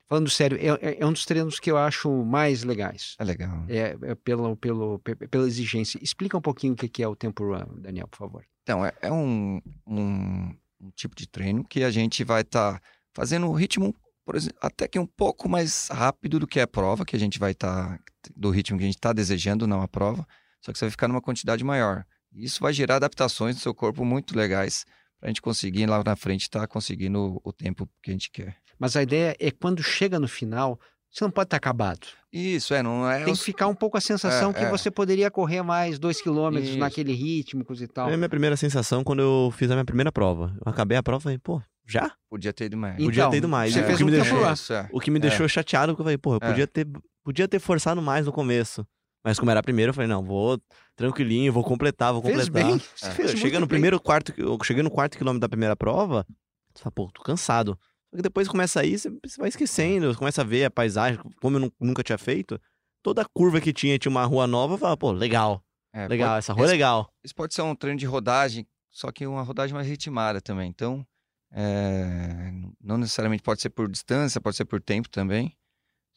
falando 0.10 0.30
sério, 0.30 0.58
é, 0.58 0.90
é- 0.90 0.98
é 1.02 1.06
um 1.06 1.12
dos 1.14 1.26
treinos 1.26 1.60
que 1.60 1.70
eu 1.70 1.78
acho 1.78 2.10
mais 2.24 2.64
legais. 2.64 3.16
é 3.20 3.24
legal. 3.24 3.66
É, 3.68 3.98
é 4.02 4.16
pelo, 4.16 4.56
pelo, 4.56 5.00
pe- 5.00 5.16
pela 5.16 5.48
exigência. 5.48 6.00
Explica 6.02 6.38
um 6.38 6.42
pouquinho 6.42 6.74
o 6.74 6.76
que 6.76 7.04
é 7.04 7.08
o 7.08 7.16
Tempo 7.16 7.44
Run, 7.44 7.82
Daniel, 7.82 8.08
por 8.08 8.18
favor. 8.18 8.46
Então, 8.64 8.86
é, 8.86 8.94
é 9.02 9.12
um, 9.12 9.62
um, 9.86 10.56
um 10.82 10.92
tipo 10.96 11.16
de 11.16 11.28
treino 11.28 11.64
que 11.64 11.84
a 11.84 11.90
gente 11.92 12.24
vai 12.24 12.42
estar 12.42 12.82
fazendo 13.14 13.48
o 13.48 13.54
ritmo, 13.54 13.96
por 14.26 14.36
exemplo, 14.36 14.58
até 14.62 14.88
que 14.88 15.00
um 15.00 15.06
pouco 15.06 15.48
mais 15.48 15.88
rápido 15.90 16.40
do 16.40 16.48
que 16.48 16.60
a 16.60 16.68
prova, 16.68 17.06
que 17.06 17.16
a 17.16 17.20
gente 17.20 17.40
vai 17.40 17.52
estar, 17.52 18.00
do 18.36 18.50
ritmo 18.50 18.78
que 18.78 18.84
a 18.84 18.88
gente 18.88 18.98
está 18.98 19.14
desejando, 19.14 19.66
não 19.66 19.82
a 19.82 19.88
prova, 19.88 20.28
só 20.62 20.72
que 20.72 20.78
você 20.78 20.86
vai 20.86 20.92
ficar 20.92 21.08
numa 21.08 21.22
quantidade 21.22 21.64
maior. 21.64 22.06
Isso 22.34 22.60
vai 22.62 22.74
gerar 22.74 22.98
adaptações 22.98 23.56
no 23.56 23.62
seu 23.62 23.74
corpo 23.74 24.04
muito 24.04 24.38
legais 24.38 24.86
para 25.20 25.28
a 25.28 25.30
gente 25.30 25.42
conseguir 25.42 25.86
lá 25.88 26.04
na 26.04 26.16
frente 26.16 26.44
estar 26.44 26.66
conseguindo 26.68 27.20
o, 27.44 27.50
o 27.50 27.54
tempo 27.54 27.90
que 28.02 28.12
a 28.12 28.14
gente 28.14 28.30
quer. 28.32 28.58
Mas 28.80 28.96
a 28.96 29.02
ideia 29.04 29.36
é 29.40 29.50
quando 29.52 29.82
chega 29.82 30.20
no 30.20 30.28
final, 30.28 30.80
você 31.12 31.24
não 31.24 31.32
pode 31.32 31.48
estar 31.48 31.58
acabado. 31.58 32.06
Isso, 32.32 32.74
é, 32.74 32.84
não 32.84 33.10
é. 33.10 33.24
Tem 33.24 33.34
que 33.34 33.40
ficar 33.42 33.68
um 33.68 33.74
pouco 33.74 33.98
a 33.98 34.02
sensação 34.02 34.52
É, 34.52 34.54
que 34.54 34.64
é. 34.66 34.70
você 34.70 34.92
poderia 34.92 35.32
correr 35.32 35.64
mais 35.64 35.98
dois 35.98 36.22
quilômetros 36.22 36.70
Isso. 36.70 36.78
naquele 36.78 37.14
ritmo, 37.14 37.66
coisa 37.66 37.84
e 37.84 37.88
tal. 37.88 38.10
É 38.10 38.14
a 38.14 38.18
minha 38.18 38.30
primeira 38.30 38.56
sensação 38.56 39.04
quando 39.04 39.22
eu 39.22 39.52
fiz 39.56 39.72
a 39.72 39.74
minha 39.74 39.86
primeira 39.86 40.12
prova. 40.12 40.56
Eu 40.64 40.72
acabei 40.72 40.98
a 40.98 41.02
prova 41.02 41.22
e 41.22 41.24
falei, 41.24 41.38
pô, 41.40 41.62
já? 41.88 42.12
Podia 42.30 42.54
ter 42.54 42.66
ido 42.66 42.78
mais. 42.78 42.96
Então, 42.96 43.06
Podia 43.08 43.30
ter 43.30 43.38
ido 43.38 43.48
mais. 43.50 43.74
Você 43.74 43.80
É, 43.80 43.84
fez 43.84 43.96
o 43.96 43.98
que 43.98 44.04
um 44.04 44.06
me 44.08 44.12
deixou- 44.12 44.46
é. 44.76 44.90
O 44.92 45.00
que 45.00 45.10
me 45.10 45.18
É. 45.18 45.22
deixou 45.22 45.48
chateado, 45.48 45.94
porque 45.94 46.02
eu 46.02 46.06
falei, 46.06 46.18
pô, 46.18 46.34
eu 46.34 46.40
É. 46.42 46.48
podia 46.50 46.68
ter, 46.68 46.86
podia 47.24 47.48
ter 47.48 47.60
forçado 47.60 48.02
mais 48.02 48.26
no 48.28 48.32
começo. 48.32 48.86
Mas 49.24 49.40
como 49.40 49.50
era 49.50 49.60
a 49.62 49.64
primeira, 49.64 49.90
eu 49.90 49.94
falei, 49.94 50.08
não, 50.08 50.24
vou 50.24 50.62
tranquilinho, 50.98 51.54
vou 51.54 51.64
completar, 51.64 52.12
vou 52.12 52.22
Fez 52.22 52.50
completar. 52.50 52.70
bem. 52.72 52.82
É. 53.04 53.12
fez 53.12 53.32
Chega 53.32 53.60
no 53.60 53.66
bem. 53.66 53.76
primeiro 53.76 54.02
quarto, 54.02 54.34
eu 54.38 54.58
cheguei 54.64 54.84
no 54.84 54.92
quarto 54.92 55.18
quilômetro 55.18 55.40
da 55.40 55.48
primeira 55.48 55.76
prova, 55.78 56.26
você 56.74 56.84
fala, 56.84 56.92
pô, 56.92 57.10
tô 57.14 57.22
cansado. 57.24 57.80
Só 58.10 58.18
que 58.18 58.22
depois 58.22 58.48
começa 58.48 58.82
a 58.82 58.86
ir, 58.86 58.98
você, 58.98 59.10
vai 59.38 59.48
esquecendo, 59.50 60.12
você 60.12 60.18
começa 60.20 60.42
a 60.42 60.46
ver 60.46 60.66
a 60.66 60.72
paisagem, 60.72 61.20
como 61.42 61.56
eu 61.58 61.62
nu- 61.62 61.74
nunca 61.80 62.04
tinha 62.04 62.18
feito. 62.18 62.60
Toda 63.04 63.24
curva 63.34 63.62
que 63.62 63.72
tinha, 63.72 63.98
tinha 64.00 64.10
uma 64.10 64.26
rua 64.26 64.48
nova, 64.48 64.74
eu 64.74 64.78
falava, 64.78 64.98
pô, 64.98 65.12
legal, 65.12 65.64
É, 65.94 66.08
legal, 66.08 66.30
pode- 66.30 66.40
essa 66.40 66.54
rua 66.54 66.66
é 66.66 66.70
legal. 66.70 67.10
Isso 67.24 67.36
pode 67.36 67.54
ser 67.54 67.62
um 67.62 67.76
treino 67.76 68.00
de 68.00 68.06
rodagem, 68.06 68.66
só 68.92 69.12
que 69.12 69.26
uma 69.28 69.44
rodagem 69.44 69.74
mais 69.76 69.88
ritmada 69.88 70.42
também. 70.42 70.70
Então, 70.70 71.06
é, 71.52 72.52
não 72.82 72.98
necessariamente 72.98 73.44
pode 73.44 73.62
ser 73.62 73.70
por 73.70 73.90
distância, 73.90 74.42
pode 74.42 74.56
ser 74.56 74.66
por 74.66 74.82
tempo 74.82 75.10
também. 75.10 75.56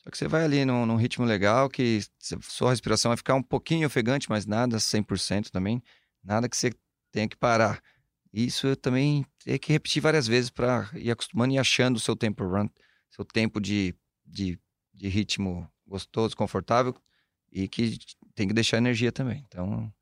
Só 0.03 0.11
que 0.11 0.17
você 0.17 0.27
vai 0.27 0.45
ali 0.45 0.65
num, 0.65 0.87
num 0.87 0.97
ritmo 0.97 1.25
legal, 1.25 1.69
que 1.69 2.01
sua 2.43 2.71
respiração 2.71 3.11
vai 3.11 3.17
ficar 3.17 3.35
um 3.35 3.43
pouquinho 3.43 3.87
ofegante, 3.87 4.29
mas 4.31 4.47
nada 4.47 4.79
100% 4.79 5.51
também. 5.51 5.83
Nada 6.25 6.49
que 6.49 6.57
você 6.57 6.73
tenha 7.13 7.29
que 7.29 7.37
parar. 7.37 7.83
Isso 8.33 8.69
eu 8.69 8.77
também 8.77 9.27
tem 9.45 9.59
que 9.59 9.73
repetir 9.73 10.01
várias 10.01 10.27
vezes 10.27 10.51
para 10.51 10.89
ir 10.95 11.11
acostumando 11.11 11.53
e 11.53 11.59
achando 11.59 11.97
o 11.97 12.01
seu 12.01 12.17
tempo 12.17 12.45
run, 12.45 12.69
seu 13.11 13.25
tempo 13.25 13.61
de, 13.61 13.95
de, 14.25 14.59
de 14.95 15.09
ritmo 15.09 15.69
gostoso, 15.87 16.37
confortável 16.37 16.95
e 17.51 17.67
que 17.69 17.99
tem 18.35 18.47
que 18.47 18.55
deixar 18.55 18.79
energia 18.79 19.11
também. 19.11 19.45
Então, 19.49 19.93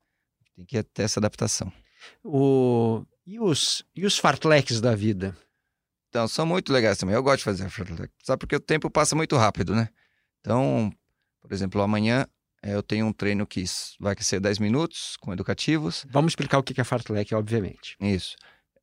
tem 0.55 0.65
que 0.65 0.83
ter 0.83 1.03
essa 1.03 1.19
adaptação. 1.19 1.71
O... 2.23 3.03
E, 3.25 3.39
os... 3.39 3.83
e 3.95 4.05
os 4.05 4.17
fartleques 4.17 4.79
da 4.79 4.95
vida? 4.95 5.35
Então, 6.09 6.27
são 6.27 6.45
muito 6.45 6.73
legais 6.73 6.97
também. 6.97 7.15
Eu 7.15 7.23
gosto 7.23 7.39
de 7.39 7.43
fazer 7.43 7.69
fartlek. 7.69 8.11
Sabe 8.23 8.39
porque 8.39 8.55
o 8.55 8.59
tempo 8.59 8.89
passa 8.89 9.15
muito 9.15 9.37
rápido, 9.37 9.75
né? 9.75 9.89
Então, 10.41 10.91
por 11.39 11.53
exemplo, 11.53 11.81
amanhã 11.81 12.25
eh, 12.63 12.73
eu 12.73 12.81
tenho 12.81 13.05
um 13.05 13.13
treino 13.13 13.45
que 13.45 13.63
vai 13.99 14.15
ser 14.19 14.39
10 14.39 14.59
minutos 14.59 15.15
com 15.17 15.31
educativos. 15.31 16.05
Vamos 16.09 16.31
explicar 16.31 16.57
o 16.57 16.63
que 16.63 16.79
é 16.79 16.83
fartlek, 16.83 17.33
obviamente. 17.35 17.95
Isso. 17.99 18.35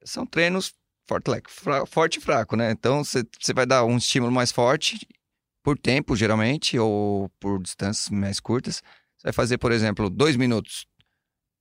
São 0.05 0.25
treinos 0.25 0.73
fartlek, 1.09 1.51
forte 1.87 2.19
e 2.19 2.21
fraco, 2.21 2.57
né? 2.57 2.71
Então, 2.71 3.03
você 3.03 3.25
você 3.41 3.53
vai 3.53 3.67
dar 3.67 3.85
um 3.85 3.97
estímulo 3.97 4.33
mais 4.33 4.53
forte 4.53 5.07
por 5.63 5.77
tempo, 5.77 6.15
geralmente, 6.15 6.79
ou 6.79 7.29
por 7.41 7.61
distâncias 7.61 8.09
mais 8.09 8.39
curtas. 8.39 8.83
Você 9.17 9.25
vai 9.25 9.33
fazer, 9.33 9.59
por 9.59 9.73
exemplo, 9.73 10.09
dois 10.09 10.37
minutos 10.37 10.87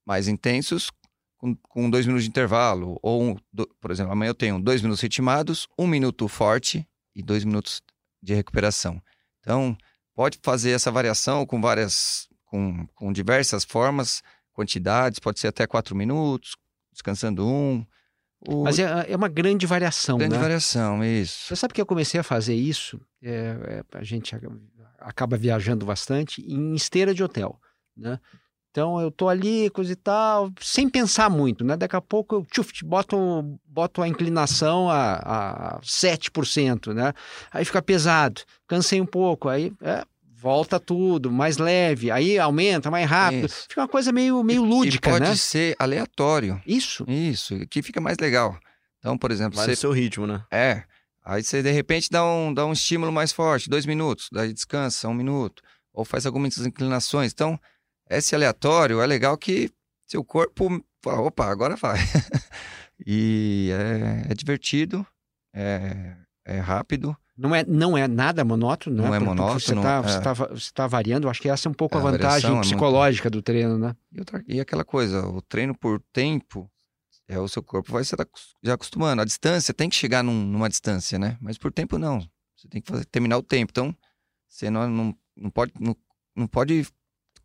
mais 0.06 0.28
intensos 0.28 0.90
com, 1.38 1.54
com 1.54 1.90
dois 1.90 2.06
minutos 2.06 2.24
de 2.24 2.30
intervalo. 2.30 2.98
Ou, 3.02 3.22
um, 3.22 3.36
do- 3.52 3.68
por 3.80 3.90
exemplo, 3.90 4.12
amanhã 4.12 4.30
eu 4.30 4.34
tenho 4.34 4.60
dois 4.60 4.80
minutos 4.82 5.02
ritmados, 5.02 5.66
um 5.78 5.86
minuto 5.86 6.26
forte 6.28 6.86
e 7.14 7.22
dois 7.22 7.44
minutos 7.44 7.82
de 8.22 8.34
recuperação. 8.34 9.00
Então, 9.40 9.76
pode 10.14 10.38
fazer 10.42 10.70
essa 10.70 10.90
variação 10.90 11.44
com 11.46 11.60
várias, 11.60 12.28
com, 12.46 12.86
com 12.94 13.12
diversas 13.12 13.64
formas, 13.64 14.22
quantidades, 14.52 15.18
pode 15.18 15.38
ser 15.38 15.48
até 15.48 15.66
quatro 15.66 15.94
minutos, 15.94 16.56
descansando 16.92 17.46
um. 17.46 17.86
O, 18.48 18.64
Mas 18.64 18.78
é, 18.78 19.06
é 19.12 19.16
uma 19.16 19.28
grande 19.28 19.66
variação, 19.66 20.18
grande 20.18 20.34
né? 20.34 20.40
variação, 20.40 21.02
isso. 21.04 21.46
Você 21.48 21.56
sabe 21.56 21.74
que 21.74 21.80
eu 21.80 21.86
comecei 21.86 22.20
a 22.20 22.22
fazer 22.22 22.54
isso? 22.54 23.00
É, 23.22 23.82
é, 23.92 23.98
a 23.98 24.04
gente 24.04 24.34
acaba 24.98 25.36
viajando 25.36 25.84
bastante 25.86 26.42
em 26.42 26.74
esteira 26.74 27.14
de 27.14 27.22
hotel, 27.24 27.58
né? 27.96 28.20
Então 28.76 29.00
eu 29.00 29.10
tô 29.10 29.26
ali, 29.26 29.70
coisa 29.70 29.90
e 29.90 29.96
tal, 29.96 30.52
sem 30.60 30.86
pensar 30.86 31.30
muito, 31.30 31.64
né? 31.64 31.78
Daqui 31.78 31.96
a 31.96 32.00
pouco 32.02 32.34
eu 32.34 32.44
tchuf, 32.44 32.84
boto, 32.84 33.58
boto 33.66 34.02
a 34.02 34.08
inclinação 34.08 34.90
a, 34.90 35.76
a 35.76 35.80
7%, 35.80 36.92
né? 36.92 37.14
Aí 37.50 37.64
fica 37.64 37.80
pesado, 37.80 38.42
cansei 38.68 39.00
um 39.00 39.06
pouco, 39.06 39.48
aí 39.48 39.72
é, 39.80 40.04
volta 40.30 40.78
tudo, 40.78 41.32
mais 41.32 41.56
leve, 41.56 42.10
aí 42.10 42.38
aumenta 42.38 42.90
mais 42.90 43.08
rápido. 43.08 43.46
Isso. 43.46 43.64
Fica 43.66 43.80
uma 43.80 43.88
coisa 43.88 44.12
meio, 44.12 44.44
meio 44.44 44.62
E 44.62 44.68
lúdica, 44.68 45.08
pode 45.08 45.24
né? 45.24 45.36
ser 45.36 45.74
aleatório. 45.78 46.60
Isso. 46.66 47.02
Isso, 47.08 47.58
que 47.70 47.80
fica 47.80 47.98
mais 47.98 48.18
legal. 48.20 48.58
Então, 48.98 49.16
por 49.16 49.30
exemplo, 49.30 49.56
Vai 49.56 49.68
você 49.68 49.76
seu 49.76 49.90
ritmo, 49.90 50.26
né? 50.26 50.44
É. 50.52 50.82
Aí 51.24 51.42
você 51.42 51.62
de 51.62 51.70
repente 51.70 52.10
dá 52.10 52.22
um, 52.22 52.52
dá 52.52 52.66
um 52.66 52.74
estímulo 52.74 53.10
mais 53.10 53.32
forte, 53.32 53.70
dois 53.70 53.86
minutos, 53.86 54.28
daí 54.30 54.52
descansa, 54.52 55.08
um 55.08 55.14
minuto, 55.14 55.62
ou 55.94 56.04
faz 56.04 56.26
algumas 56.26 56.58
inclinações. 56.58 57.32
Então, 57.32 57.58
esse 58.10 58.34
aleatório 58.34 59.00
é 59.00 59.06
legal 59.06 59.36
que 59.36 59.70
seu 60.06 60.24
corpo 60.24 60.82
fala, 61.02 61.20
opa, 61.22 61.46
agora 61.46 61.76
vai. 61.76 61.98
e 63.06 63.70
é, 63.72 64.30
é 64.30 64.34
divertido, 64.34 65.06
é, 65.54 66.16
é 66.44 66.58
rápido. 66.58 67.16
Não 67.36 67.54
é, 67.54 67.64
não 67.66 67.98
é 67.98 68.08
nada 68.08 68.42
monótono, 68.44 68.96
né? 68.96 69.02
Não 69.02 69.14
é 69.14 69.18
Porque 69.18 69.28
monótono, 69.28 69.60
Você 69.60 69.74
está 69.74 70.02
é. 70.06 70.20
tá, 70.20 70.34
tá 70.74 70.86
variando, 70.86 71.28
acho 71.28 71.40
que 71.42 71.50
essa 71.50 71.68
é 71.68 71.70
um 71.70 71.74
pouco 71.74 71.96
É, 71.96 72.00
a 72.00 72.00
a 72.00 72.10
vantagem 72.10 72.48
é 72.50 72.52
muito- 72.54 72.64
psicológica 72.66 73.28
do 73.28 73.42
treino, 73.42 73.76
né? 73.76 73.94
E, 74.10 74.18
outra, 74.20 74.42
e 74.48 74.58
aquela 74.58 74.84
coisa, 74.84 75.26
o 75.26 75.42
treino 75.42 75.76
por 75.76 76.00
tempo, 76.14 76.70
é 77.28 77.38
o 77.38 77.46
seu 77.46 77.62
corpo 77.62 77.92
vai 77.92 78.04
se 78.04 78.16
já 78.62 78.72
acostumando. 78.74 79.20
A 79.20 79.24
distância 79.26 79.74
tem 79.74 79.90
que 79.90 79.96
chegar 79.96 80.22
num- 80.24 80.46
numa 80.46 80.68
distância, 80.68 81.18
né? 81.18 81.36
Mas 81.40 81.58
por 81.58 81.70
tempo 81.70 81.98
não. 81.98 82.20
Você 82.56 82.68
tem 82.68 82.80
que 82.80 82.88
fazer- 82.90 83.04
terminar 83.04 83.36
o 83.36 83.42
tempo. 83.42 83.70
Então, 83.70 83.94
você 84.48 84.70
não, 84.70 84.88
não, 84.88 85.14
não 85.36 85.50
pode. 85.50 85.72
Não, 85.78 85.94
não 86.34 86.46
pode. 86.46 86.86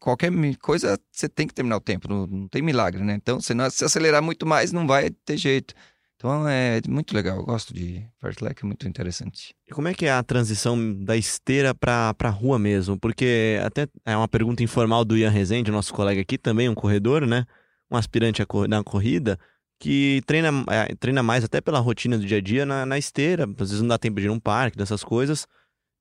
Qualquer 0.01 0.31
coisa, 0.57 0.99
você 1.11 1.29
tem 1.29 1.45
que 1.45 1.53
terminar 1.53 1.77
o 1.77 1.79
tempo. 1.79 2.09
Não, 2.09 2.25
não 2.25 2.47
tem 2.47 2.59
milagre, 2.59 3.03
né? 3.03 3.13
Então, 3.13 3.39
se 3.39 3.53
não 3.53 3.69
se 3.69 3.85
acelerar 3.85 4.21
muito 4.21 4.47
mais, 4.47 4.71
não 4.71 4.87
vai 4.87 5.11
ter 5.11 5.37
jeito. 5.37 5.75
Então, 6.15 6.49
é 6.49 6.81
muito 6.89 7.13
legal. 7.13 7.37
Eu 7.37 7.45
gosto 7.45 7.71
de 7.71 8.03
fartlek, 8.19 8.63
é 8.63 8.65
muito 8.65 8.87
interessante. 8.87 9.53
E 9.67 9.71
como 9.71 9.87
é 9.87 9.93
que 9.93 10.07
é 10.07 10.11
a 10.11 10.23
transição 10.23 10.75
da 11.03 11.15
esteira 11.15 11.75
pra, 11.75 12.15
pra 12.15 12.31
rua 12.31 12.57
mesmo? 12.57 12.99
Porque 12.99 13.59
até 13.63 13.87
é 14.03 14.17
uma 14.17 14.27
pergunta 14.27 14.63
informal 14.63 15.05
do 15.05 15.15
Ian 15.15 15.29
Rezende, 15.29 15.69
nosso 15.69 15.93
colega 15.93 16.19
aqui, 16.19 16.35
também 16.35 16.67
um 16.67 16.73
corredor, 16.73 17.27
né? 17.27 17.45
Um 17.89 17.95
aspirante 17.95 18.41
a 18.41 18.45
na 18.67 18.83
corrida, 18.83 19.37
que 19.79 20.23
treina, 20.25 20.49
é, 20.67 20.95
treina 20.95 21.21
mais 21.21 21.43
até 21.43 21.61
pela 21.61 21.79
rotina 21.79 22.17
do 22.17 22.25
dia 22.25 22.37
a 22.39 22.41
dia 22.41 22.65
na, 22.65 22.87
na 22.87 22.97
esteira. 22.97 23.43
Às 23.43 23.69
vezes 23.69 23.81
não 23.81 23.89
dá 23.89 23.99
tempo 23.99 24.19
de 24.19 24.25
ir 24.25 24.29
num 24.29 24.39
parque, 24.39 24.79
dessas 24.79 25.03
coisas. 25.03 25.45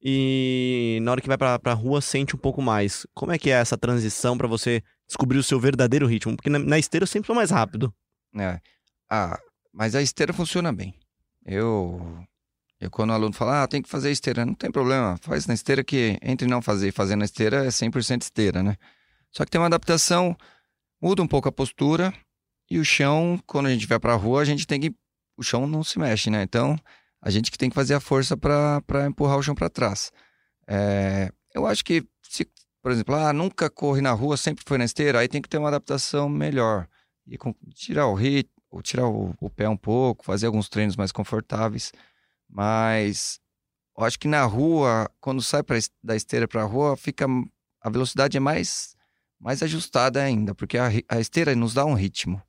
E 0.02 0.98
na 1.02 1.10
hora 1.10 1.20
que 1.20 1.28
vai 1.28 1.36
pra, 1.36 1.58
pra 1.58 1.74
rua, 1.74 2.00
sente 2.00 2.34
um 2.34 2.38
pouco 2.38 2.62
mais. 2.62 3.06
Como 3.14 3.32
é 3.32 3.38
que 3.38 3.50
é 3.50 3.54
essa 3.54 3.76
transição 3.76 4.38
pra 4.38 4.48
você 4.48 4.82
descobrir 5.06 5.38
o 5.38 5.42
seu 5.42 5.60
verdadeiro 5.60 6.06
ritmo? 6.06 6.36
Porque 6.36 6.48
na, 6.48 6.58
na 6.58 6.78
esteira 6.78 7.04
eu 7.04 7.08
sempre 7.08 7.26
sou 7.26 7.36
mais 7.36 7.50
rápido. 7.50 7.92
É. 8.34 8.60
Ah, 9.10 9.38
mas 9.72 9.94
a 9.94 10.00
esteira 10.00 10.32
funciona 10.32 10.72
bem. 10.72 10.94
Eu, 11.44 12.24
eu 12.80 12.90
quando 12.90 13.10
o 13.10 13.12
aluno 13.12 13.34
fala, 13.34 13.62
ah, 13.62 13.68
tem 13.68 13.82
que 13.82 13.88
fazer 13.88 14.10
esteira, 14.10 14.46
não 14.46 14.54
tem 14.54 14.70
problema, 14.70 15.18
faz 15.20 15.46
na 15.46 15.54
esteira 15.54 15.82
que 15.82 16.18
entre 16.22 16.46
não 16.46 16.62
fazer 16.62 16.88
e 16.88 16.92
fazer 16.92 17.16
na 17.16 17.24
esteira 17.24 17.64
é 17.64 17.68
100% 17.68 18.22
esteira, 18.22 18.62
né? 18.62 18.76
Só 19.30 19.44
que 19.44 19.50
tem 19.50 19.60
uma 19.60 19.66
adaptação, 19.66 20.36
muda 21.00 21.22
um 21.22 21.26
pouco 21.26 21.48
a 21.48 21.52
postura 21.52 22.12
e 22.70 22.78
o 22.78 22.84
chão, 22.84 23.38
quando 23.46 23.66
a 23.66 23.70
gente 23.70 23.86
vai 23.86 23.98
pra 23.98 24.14
rua, 24.14 24.42
a 24.42 24.44
gente 24.44 24.66
tem 24.66 24.80
que, 24.80 24.94
o 25.36 25.42
chão 25.42 25.66
não 25.66 25.82
se 25.82 25.98
mexe, 25.98 26.30
né? 26.30 26.42
Então, 26.42 26.78
a 27.22 27.30
gente 27.30 27.50
que 27.50 27.58
tem 27.58 27.68
que 27.68 27.74
fazer 27.74 27.94
a 27.94 28.00
força 28.00 28.36
para 28.36 29.06
empurrar 29.06 29.38
o 29.38 29.42
chão 29.42 29.54
para 29.54 29.68
trás. 29.68 30.10
É, 30.66 31.32
eu 31.54 31.66
acho 31.66 31.84
que, 31.84 32.04
se, 32.22 32.48
por 32.82 32.92
exemplo, 32.92 33.14
ah, 33.14 33.32
nunca 33.32 33.68
corri 33.68 34.00
na 34.00 34.12
rua, 34.12 34.36
sempre 34.36 34.64
foi 34.66 34.78
na 34.78 34.84
esteira, 34.84 35.18
aí 35.20 35.28
tem 35.28 35.42
que 35.42 35.48
ter 35.48 35.58
uma 35.58 35.68
adaptação 35.68 36.28
melhor. 36.28 36.88
E 37.26 37.36
com- 37.36 37.54
tirar 37.74 38.06
o 38.06 38.14
ritmo, 38.14 38.82
tirar 38.82 39.06
o, 39.08 39.34
o 39.40 39.50
pé 39.50 39.68
um 39.68 39.76
pouco, 39.76 40.24
fazer 40.24 40.46
alguns 40.46 40.68
treinos 40.68 40.96
mais 40.96 41.12
confortáveis. 41.12 41.92
Mas 42.48 43.40
eu 43.98 44.04
acho 44.04 44.18
que 44.18 44.28
na 44.28 44.44
rua, 44.44 45.10
quando 45.20 45.42
sai 45.42 45.62
pra, 45.62 45.76
da 46.02 46.16
esteira 46.16 46.48
para 46.48 46.62
a 46.62 46.66
rua, 46.66 46.96
fica 46.96 47.26
a 47.82 47.90
velocidade 47.90 48.36
é 48.36 48.40
mais 48.40 48.94
mais 49.38 49.62
ajustada 49.62 50.22
ainda, 50.22 50.54
porque 50.54 50.76
a, 50.76 50.88
a 51.08 51.18
esteira 51.18 51.56
nos 51.56 51.72
dá 51.72 51.84
um 51.86 51.94
ritmo. 51.94 52.42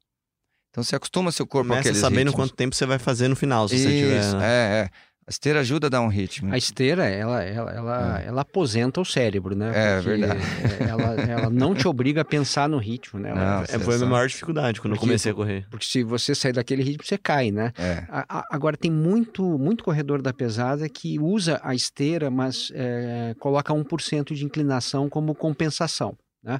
Então 0.72 0.84
você 0.84 0.96
acostuma 0.96 1.32
seu 1.32 1.46
corpo 1.46 1.68
Começa 1.68 1.82
àqueles 1.82 1.98
sabendo 2.00 2.30
ritmos. 2.30 2.36
quanto 2.36 2.56
tempo 2.56 2.74
você 2.76 2.86
vai 2.86 2.98
fazer 2.98 3.28
no 3.28 3.36
final, 3.36 3.68
se 3.68 3.76
Isso, 3.76 3.84
você 3.84 4.00
tiver. 4.00 4.34
né? 4.36 4.46
é, 4.46 4.84
é. 4.86 4.90
A 5.28 5.30
esteira 5.30 5.60
ajuda 5.60 5.86
a 5.88 5.90
dar 5.90 6.02
um 6.02 6.08
ritmo. 6.08 6.52
A 6.54 6.58
esteira, 6.58 7.06
ela, 7.06 7.44
ela, 7.44 7.72
ela, 7.72 8.22
ela 8.26 8.42
aposenta 8.42 9.00
o 9.00 9.06
cérebro, 9.06 9.56
né? 9.56 9.72
É, 9.74 9.96
Porque, 10.02 10.10
verdade. 10.18 10.42
é, 10.80 10.84
Ela, 10.90 11.14
ela 11.22 11.50
não 11.50 11.76
te 11.76 11.88
obriga 11.88 12.22
a 12.22 12.26
pensar 12.26 12.68
no 12.68 12.78
ritmo, 12.80 13.20
né? 13.20 13.32
Não, 13.34 13.62
É, 13.64 13.80
foi 13.80 13.96
a 13.96 13.98
minha 14.00 14.10
maior 14.10 14.28
dificuldade 14.28 14.82
quando 14.82 14.94
eu 14.94 14.98
Porque- 14.98 15.08
comecei 15.08 15.32
a 15.32 15.36
correr. 15.36 15.68
Porque 15.70 15.86
se 15.86 16.04
você 16.04 16.34
sair 16.34 16.52
daquele 16.54 16.82
ritmo, 16.84 17.06
você 17.06 17.18
cai, 17.20 17.52
né? 17.52 17.72
É. 17.78 18.04
A- 18.10 18.26
a- 18.40 18.46
Agora, 18.52 18.76
tem 18.76 18.90
muito, 18.92 19.44
muito 19.60 19.84
corredor 19.84 20.22
da 20.24 20.34
pesada 20.34 20.90
que 20.90 21.20
usa 21.20 21.62
a 21.64 21.76
esteira, 21.76 22.32
mas 22.32 22.72
é, 22.74 23.36
coloca 23.40 23.72
1% 23.74 24.34
de 24.34 24.44
inclinação 24.44 25.08
como 25.08 25.36
compensação, 25.36 26.18
né? 26.44 26.60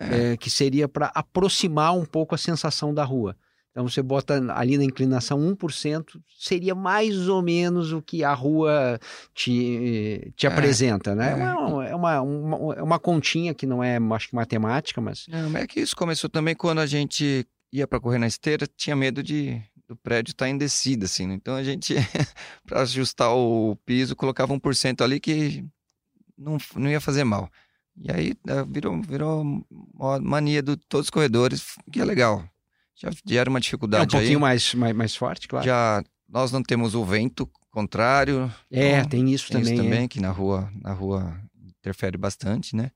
É. 0.00 0.32
É, 0.32 0.36
que 0.36 0.50
seria 0.50 0.88
para 0.88 1.12
aproximar 1.14 1.94
um 1.96 2.04
pouco 2.04 2.34
a 2.34 2.38
sensação 2.38 2.92
da 2.92 3.04
rua. 3.04 3.36
Então, 3.70 3.88
você 3.88 4.02
bota 4.02 4.40
ali 4.52 4.76
na 4.76 4.84
inclinação 4.84 5.38
1%, 5.38 6.20
seria 6.38 6.74
mais 6.74 7.28
ou 7.28 7.40
menos 7.40 7.92
o 7.92 8.02
que 8.02 8.24
a 8.24 8.34
rua 8.34 8.98
te, 9.32 10.32
te 10.34 10.46
É, 10.46 10.50
apresenta, 10.50 11.14
né? 11.14 11.28
É, 11.28 11.42
é. 11.42 11.54
uma, 11.54 11.86
é, 11.86 11.94
uma, 11.94 12.20
uma, 12.20 12.74
é 12.74 12.82
uma 12.82 12.98
continha 12.98 13.54
que 13.54 13.66
não 13.66 13.82
é, 13.82 13.98
acho 14.12 14.28
que 14.28 14.34
matemática, 14.34 15.00
mas 15.00 15.26
Não, 15.28 15.56
é 15.56 15.66
que 15.66 15.80
isso 15.80 15.94
começou 15.94 16.28
também 16.28 16.54
quando 16.54 16.80
a 16.80 16.86
gente 16.86 17.46
ia 17.72 17.86
para 17.86 18.00
correr 18.00 18.18
na 18.18 18.26
esteira, 18.26 18.66
tinha 18.76 18.96
medo 18.96 19.22
de 19.22 19.62
do 19.90 19.96
prédio 19.96 20.30
estar 20.30 20.48
em 20.48 20.56
descida, 20.56 21.06
assim. 21.06 21.26
né? 21.26 21.34
Então 21.34 21.56
a 21.56 21.64
gente, 21.64 21.94
para 22.64 22.82
ajustar 22.82 23.34
o 23.34 23.74
piso, 23.84 24.14
colocava 24.14 24.54
1% 24.54 25.02
ali 25.02 25.18
que 25.18 25.64
não, 26.38 26.58
não 26.76 26.88
ia 26.88 27.00
fazer 27.00 27.24
mal. 27.24 27.50
E 28.00 28.10
aí 28.12 28.34
eh, 28.46 28.64
virou, 28.68 29.02
virou 29.02 29.64
uma 29.92 30.20
mania 30.20 30.62
de 30.62 30.76
todos 30.76 31.06
os 31.06 31.10
corredores, 31.10 31.74
que 31.92 32.00
é 32.00 32.04
legal. 32.04 32.44
Já, 33.00 33.10
era 33.38 33.48
uma 33.48 33.58
é 33.58 33.60
um 33.60 33.62
dificuldade 33.62 34.10
pouquinho 34.12 34.38
aí. 34.38 34.40
mais, 34.40 34.74
mais, 34.74 34.94
mais 34.94 35.16
forte, 35.16 35.48
claro. 35.48 35.64
Já 35.64 36.02
nós 36.28 36.52
não 36.52 36.62
temos 36.62 36.94
o 36.94 37.04
vento 37.04 37.50
contrário, 37.70 38.52
é, 38.70 38.98
então, 38.98 39.08
tem 39.10 39.32
isso 39.32 39.48
tem 39.50 39.60
também. 39.60 39.72
isso 39.74 39.80
é. 39.82 39.84
também, 39.84 40.08
que 40.08 40.20
na 40.20 40.30
rua, 40.30 40.70
na 40.82 40.92
rua 40.92 41.40
interfere 41.78 42.16
bastante, 42.18 42.76
né? 42.76 42.90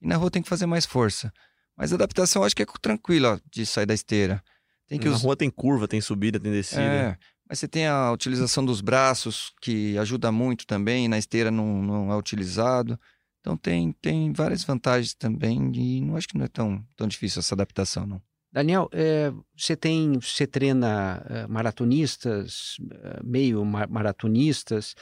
E 0.00 0.06
na 0.06 0.16
rua 0.16 0.30
tem 0.30 0.42
que 0.42 0.48
fazer 0.48 0.66
mais 0.66 0.84
força. 0.84 1.32
Mas 1.76 1.92
a 1.92 1.94
adaptação 1.96 2.42
acho 2.44 2.54
que 2.54 2.62
é 2.62 2.66
tranquila 2.80 3.40
de 3.50 3.64
sair 3.66 3.86
da 3.86 3.94
esteira. 3.94 4.42
Tem 4.86 4.98
que 4.98 5.08
Na 5.08 5.14
us- 5.16 5.22
rua 5.22 5.36
tem 5.36 5.50
curva, 5.50 5.88
tem 5.88 6.00
subida, 6.00 6.38
tem 6.38 6.52
descida. 6.52 6.80
É, 6.82 7.18
mas 7.48 7.58
você 7.58 7.68
tem 7.68 7.86
a 7.86 8.10
utilização 8.12 8.64
dos 8.64 8.80
braços, 8.80 9.52
que 9.60 9.96
ajuda 9.98 10.30
muito 10.30 10.66
também, 10.66 11.08
na 11.08 11.18
esteira 11.18 11.50
não, 11.50 11.82
não 11.82 12.12
é 12.12 12.16
utilizado. 12.16 12.98
Então 13.40 13.56
tem, 13.56 13.92
tem 14.02 14.32
várias 14.32 14.64
vantagens 14.64 15.14
também 15.14 15.70
e 15.74 16.00
não 16.00 16.16
acho 16.16 16.28
que 16.28 16.36
não 16.36 16.44
é 16.44 16.48
tão, 16.48 16.84
tão 16.96 17.06
difícil 17.08 17.40
essa 17.40 17.54
adaptação, 17.54 18.06
não. 18.06 18.20
Daniel, 18.56 18.88
é, 18.90 19.30
você 19.54 19.76
tem, 19.76 20.14
você 20.18 20.46
treina 20.46 21.22
é, 21.28 21.46
maratonistas, 21.46 22.78
é, 22.90 23.20
meio 23.22 23.62
ma- 23.66 23.86
maratonistas, 23.86 24.94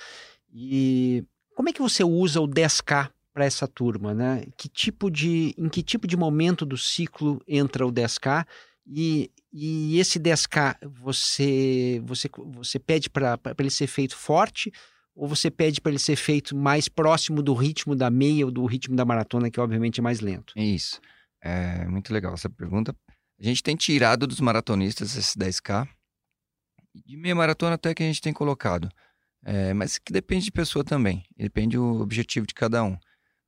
e 0.52 1.22
como 1.54 1.68
é 1.68 1.72
que 1.72 1.80
você 1.80 2.02
usa 2.02 2.40
o 2.40 2.48
10K 2.48 3.12
para 3.32 3.44
essa 3.44 3.68
turma, 3.68 4.12
né? 4.12 4.44
Que 4.56 4.68
tipo 4.68 5.08
de, 5.08 5.54
em 5.56 5.68
que 5.68 5.84
tipo 5.84 6.04
de 6.04 6.16
momento 6.16 6.66
do 6.66 6.76
ciclo 6.76 7.40
entra 7.46 7.86
o 7.86 7.92
10K 7.92 8.44
e, 8.84 9.30
e 9.52 10.00
esse 10.00 10.18
10K 10.18 10.76
você, 10.88 12.02
você, 12.04 12.28
você 12.48 12.80
pede 12.80 13.08
para 13.08 13.38
ele 13.56 13.70
ser 13.70 13.86
feito 13.86 14.16
forte 14.16 14.72
ou 15.14 15.28
você 15.28 15.48
pede 15.48 15.80
para 15.80 15.92
ele 15.92 16.00
ser 16.00 16.16
feito 16.16 16.56
mais 16.56 16.88
próximo 16.88 17.40
do 17.40 17.54
ritmo 17.54 17.94
da 17.94 18.10
meia 18.10 18.46
ou 18.46 18.50
do 18.50 18.66
ritmo 18.66 18.96
da 18.96 19.04
maratona, 19.04 19.48
que 19.48 19.60
obviamente 19.60 20.00
é 20.00 20.02
mais 20.02 20.18
lento? 20.18 20.52
Isso. 20.56 21.00
É 21.40 21.86
muito 21.86 22.12
legal 22.12 22.34
essa 22.34 22.50
pergunta. 22.50 22.96
A 23.40 23.44
gente 23.44 23.62
tem 23.62 23.76
tirado 23.76 24.26
dos 24.26 24.40
maratonistas 24.40 25.16
esse 25.16 25.36
10K. 25.38 25.86
De 27.06 27.16
meia 27.16 27.34
maratona 27.34 27.74
até 27.74 27.92
que 27.94 28.02
a 28.02 28.06
gente 28.06 28.20
tem 28.20 28.32
colocado. 28.32 28.88
É, 29.44 29.74
mas 29.74 29.98
que 29.98 30.12
depende 30.12 30.46
de 30.46 30.52
pessoa 30.52 30.84
também. 30.84 31.24
Depende 31.36 31.76
do 31.76 32.00
objetivo 32.00 32.46
de 32.46 32.54
cada 32.54 32.82
um. 32.82 32.96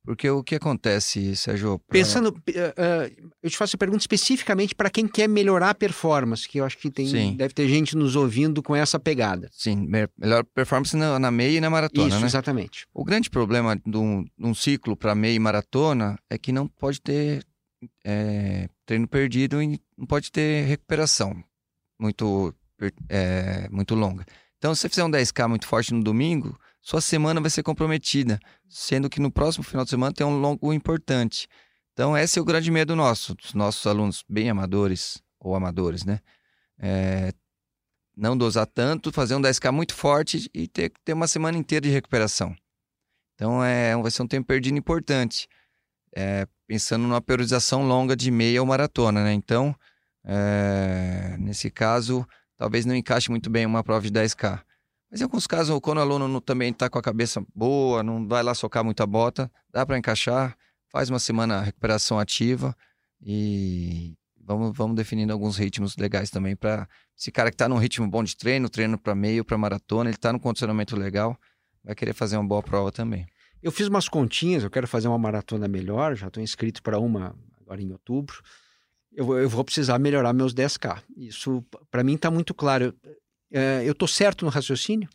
Porque 0.03 0.29
o 0.29 0.41
que 0.43 0.55
acontece, 0.55 1.35
Sérgio? 1.35 1.79
pra- 1.79 1.85
Pensando, 1.91 2.33
eh, 2.47 2.73
eh, 2.77 3.11
eu 3.43 3.49
te 3.49 3.57
faço 3.57 3.75
a 3.75 3.79
pergunta 3.79 4.01
especificamente 4.03 4.73
para 4.73 4.89
quem 4.89 5.05
quer 5.05 5.27
melhorar 5.27 5.71
a 5.71 5.75
performance, 5.75 6.47
que 6.47 6.59
eu 6.59 6.65
acho 6.65 6.77
que 6.77 6.89
tem, 6.89 7.07
Sim. 7.07 7.35
deve 7.35 7.53
ter 7.53 7.67
gente 7.67 7.93
nos 7.95 8.15
ouvindo 8.15 8.63
com 8.63 8.73
essa 8.73 8.97
pegada. 8.97 9.49
Sim, 9.51 9.75
me- 9.85 10.07
melhor 10.17 10.45
performance 10.45 10.95
na, 10.95 11.19
na 11.19 11.29
meia 11.29 11.57
e 11.57 11.61
na 11.61 11.69
maratona, 11.69 12.07
Isso, 12.07 12.19
né? 12.21 12.25
exatamente. 12.25 12.85
O 12.93 13.03
grande 13.03 13.29
problema 13.29 13.75
de 13.75 13.97
um, 13.97 14.23
de 14.23 14.45
um 14.45 14.53
ciclo 14.53 14.95
para 14.95 15.13
meia 15.13 15.33
e 15.35 15.39
maratona 15.39 16.17
é 16.29 16.37
que 16.37 16.53
não 16.53 16.67
pode 16.69 17.01
ter 17.01 17.43
é, 18.03 18.69
treino 18.85 19.07
perdido 19.07 19.61
e 19.61 19.79
não 19.97 20.05
pode 20.05 20.31
ter 20.31 20.65
recuperação 20.65 21.43
muito, 21.99 22.53
é, 23.09 23.67
muito 23.69 23.95
longa. 23.95 24.25
Então, 24.57 24.73
se 24.73 24.81
você 24.81 24.89
fizer 24.89 25.03
um 25.03 25.11
10K 25.11 25.47
muito 25.47 25.67
forte 25.67 25.93
no 25.93 26.03
domingo, 26.03 26.59
sua 26.81 27.01
semana 27.01 27.41
vai 27.41 27.49
ser 27.49 27.63
comprometida, 27.63 28.39
sendo 28.67 29.09
que 29.09 29.19
no 29.19 29.31
próximo 29.31 29.63
final 29.63 29.83
de 29.83 29.91
semana 29.91 30.13
tem 30.13 30.25
um 30.25 30.39
longo 30.39 30.73
importante. 30.73 31.47
Então, 31.93 32.17
esse 32.17 32.39
é 32.39 32.41
o 32.41 32.45
grande 32.45 32.71
medo 32.71 32.95
nosso, 32.95 33.35
dos 33.35 33.53
nossos 33.53 33.85
alunos 33.85 34.23
bem 34.27 34.49
amadores 34.49 35.21
ou 35.39 35.55
amadores, 35.55 36.05
né? 36.05 36.19
É, 36.79 37.31
não 38.15 38.37
dosar 38.37 38.65
tanto, 38.65 39.11
fazer 39.11 39.35
um 39.35 39.41
10K 39.41 39.71
muito 39.71 39.93
forte 39.93 40.49
e 40.53 40.67
ter, 40.67 40.91
ter 41.03 41.13
uma 41.13 41.27
semana 41.27 41.57
inteira 41.57 41.85
de 41.85 41.93
recuperação. 41.93 42.55
Então, 43.35 43.63
é, 43.63 43.95
vai 43.95 44.09
ser 44.09 44.23
um 44.23 44.27
tempo 44.27 44.47
perdido 44.47 44.77
importante. 44.77 45.47
É, 46.19 46.47
pensando 46.65 47.03
numa 47.03 47.21
periodização 47.21 47.87
longa 47.87 48.15
de 48.15 48.31
meia 48.31 48.59
ou 48.59 48.65
maratona, 48.65 49.23
né? 49.23 49.33
Então, 49.33 49.75
é, 50.25 51.35
nesse 51.37 51.69
caso, 51.69 52.27
talvez 52.57 52.87
não 52.87 52.95
encaixe 52.95 53.29
muito 53.29 53.51
bem 53.51 53.67
uma 53.67 53.83
prova 53.83 54.01
de 54.01 54.11
10K. 54.11 54.59
Mas 55.11 55.21
em 55.21 55.23
alguns 55.23 55.45
casos, 55.45 55.79
quando 55.79 55.99
o 55.99 56.01
aluno 56.01 56.27
não, 56.27 56.41
também 56.41 56.71
está 56.71 56.89
com 56.89 56.97
a 56.97 57.03
cabeça 57.03 57.45
boa, 57.53 58.01
não 58.01 58.27
vai 58.27 58.41
lá 58.41 58.55
socar 58.55 58.83
muita 58.83 59.05
bota, 59.05 59.49
dá 59.71 59.85
para 59.85 59.95
encaixar, 59.95 60.57
faz 60.89 61.07
uma 61.09 61.19
semana 61.19 61.61
recuperação 61.61 62.19
ativa 62.19 62.75
e 63.21 64.15
vamos, 64.41 64.75
vamos 64.75 64.95
definindo 64.95 65.31
alguns 65.31 65.55
ritmos 65.55 65.95
legais 65.97 66.31
também 66.31 66.55
para 66.55 66.89
esse 67.15 67.31
cara 67.31 67.51
que 67.51 67.55
está 67.55 67.69
num 67.69 67.77
ritmo 67.77 68.07
bom 68.07 68.23
de 68.23 68.35
treino, 68.35 68.69
treino 68.69 68.97
para 68.97 69.13
meio, 69.13 69.45
para 69.45 69.55
maratona, 69.55 70.09
ele 70.09 70.17
está 70.17 70.33
num 70.33 70.39
condicionamento 70.39 70.95
legal, 70.95 71.37
vai 71.83 71.93
querer 71.93 72.13
fazer 72.13 72.37
uma 72.37 72.47
boa 72.47 72.63
prova 72.63 72.91
também. 72.91 73.27
Eu 73.61 73.71
fiz 73.71 73.87
umas 73.87 74.07
continhas, 74.07 74.63
eu 74.63 74.69
quero 74.69 74.87
fazer 74.87 75.07
uma 75.07 75.17
maratona 75.17 75.67
melhor, 75.67 76.15
já 76.15 76.27
estou 76.27 76.41
inscrito 76.41 76.81
para 76.81 76.99
uma 76.99 77.35
agora 77.59 77.81
em 77.81 77.91
outubro. 77.91 78.41
Eu, 79.11 79.37
eu, 79.37 79.49
vou 79.49 79.63
precisar 79.63 79.97
melhorar 79.99 80.31
meus 80.31 80.53
10K. 80.53 81.01
Isso, 81.17 81.63
para 81.89 82.03
mim, 82.03 82.15
está 82.15 82.29
muito 82.29 82.53
claro. 82.53 82.93
É, 83.51 83.81
eu 83.83 83.93
estou 83.93 84.07
certo 84.07 84.45
no 84.45 84.51
raciocínio? 84.51 85.09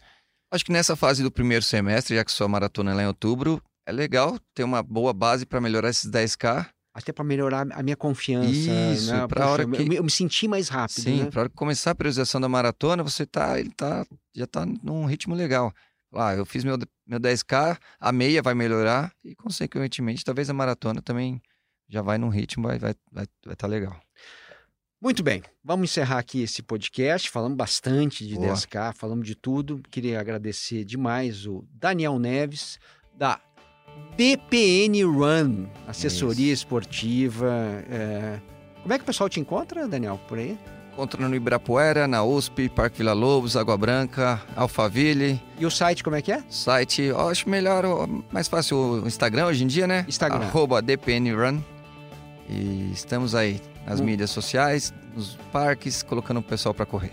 Acho 0.51 0.65
que 0.65 0.73
nessa 0.73 0.97
fase 0.97 1.23
do 1.23 1.31
primeiro 1.31 1.65
semestre, 1.65 2.17
já 2.17 2.25
que 2.25 2.33
sua 2.33 2.49
maratona 2.49 2.91
é 2.91 2.95
lá 2.95 3.03
em 3.03 3.07
outubro, 3.07 3.63
é 3.87 3.93
legal 3.93 4.39
ter 4.55 4.65
uma 4.65 4.83
boa 4.83 5.13
base 5.13 5.47
para 5.47 5.61
melhorar 5.61 5.89
esses 5.89 6.11
10K. 6.11 6.69
Até 6.95 7.11
para 7.11 7.25
melhorar 7.25 7.67
a 7.73 7.83
minha 7.83 7.97
confiança. 7.97 8.51
Isso, 8.51 9.13
né? 9.13 9.27
para 9.27 9.49
hora 9.49 9.67
que... 9.67 9.83
Eu, 9.83 9.93
eu, 9.95 10.05
me 10.05 10.11
senti 10.11 10.47
mais 10.47 10.69
rápido. 10.69 11.01
Sim, 11.01 11.23
né? 11.25 11.31
para 11.31 11.49
começar 11.49 11.93
a 11.93 11.95
priorização 11.95 12.39
da 12.39 12.49
maratona, 12.49 13.03
você 13.03 13.25
tá, 13.25 13.59
ele 13.59 13.71
tá, 13.71 14.05
já 14.35 14.45
está 14.45 14.67
num 14.67 15.07
ritmo 15.07 15.35
legal. 15.35 15.73
Ah, 16.15 16.35
eu 16.35 16.45
fiz 16.45 16.65
meu, 16.65 16.79
meu 17.07 17.19
10K, 17.19 17.79
a 17.99 18.13
meia 18.13 18.43
vai 18.43 18.55
melhorar 18.55 19.13
e, 19.25 19.35
consequentemente, 19.35 20.25
talvez 20.25 20.51
a 20.51 20.55
maratona 20.55 21.01
também 21.01 21.41
já 21.89 22.03
vai 22.03 22.19
num 22.19 22.29
ritmo, 22.29 22.67
vai 22.67 22.77
estar 22.77 22.87
vai, 22.87 22.97
vai, 23.13 23.27
vai 23.47 23.57
tá 23.57 23.67
legal. 23.67 23.99
Muito 25.01 25.23
bem, 25.23 25.43
vamos 25.65 25.91
encerrar 25.91 26.19
aqui 26.19 26.43
esse 26.43 26.63
podcast. 26.63 27.29
Falamos 27.29 27.57
bastante 27.57 28.27
de 28.27 28.37
Boa. 28.37 28.55
10K, 28.55 28.95
falamos 28.95 29.27
de 29.27 29.35
tudo. 29.35 29.83
Queria 29.91 30.21
agradecer 30.21 30.85
demais 30.85 31.45
o 31.45 31.67
Daniel 31.73 32.21
Neves, 32.21 32.79
da 33.15 33.41
DPN 34.17 35.03
Run, 35.03 35.67
assessoria 35.89 36.53
Isso. 36.53 36.63
esportiva. 36.65 37.51
É... 37.91 38.41
Como 38.83 38.95
é 38.95 38.99
que 38.99 39.03
o 39.03 39.07
pessoal 39.07 39.29
te 39.29 39.41
encontra, 39.41 39.89
Daniel, 39.89 40.21
por 40.29 40.39
aí? 40.39 40.57
Encontra 40.93 41.27
no 41.27 41.35
Ibirapuera, 41.35 42.07
na 42.07 42.23
USP, 42.23 42.69
Parque 42.69 42.99
Vila 42.99 43.15
Lobos, 43.15 43.57
Água 43.57 43.79
Branca, 43.79 44.41
Alphaville. 44.55 45.41
E 45.59 45.65
o 45.65 45.71
site 45.71 46.05
como 46.05 46.17
é 46.17 46.21
que 46.23 46.31
é? 46.31 46.43
Site, 46.51 47.03
eu 47.03 47.29
acho 47.29 47.49
melhor, 47.49 47.85
mais 48.31 48.47
fácil 48.47 48.77
o 48.77 49.07
Instagram 49.07 49.47
hoje 49.47 49.65
em 49.65 49.67
dia, 49.67 49.87
né? 49.87 50.05
Instagram. 50.07 50.45
Arroba 50.45 50.83
DPN 50.83 51.33
Run. 51.33 51.61
E 52.47 52.91
estamos 52.93 53.35
aí 53.35 53.59
nas 53.87 54.01
hum. 54.01 54.05
mídias 54.05 54.29
sociais, 54.31 54.93
nos 55.17 55.39
parques, 55.51 56.03
colocando 56.03 56.41
o 56.41 56.43
pessoal 56.43 56.75
para 56.75 56.85
correr. 56.85 57.13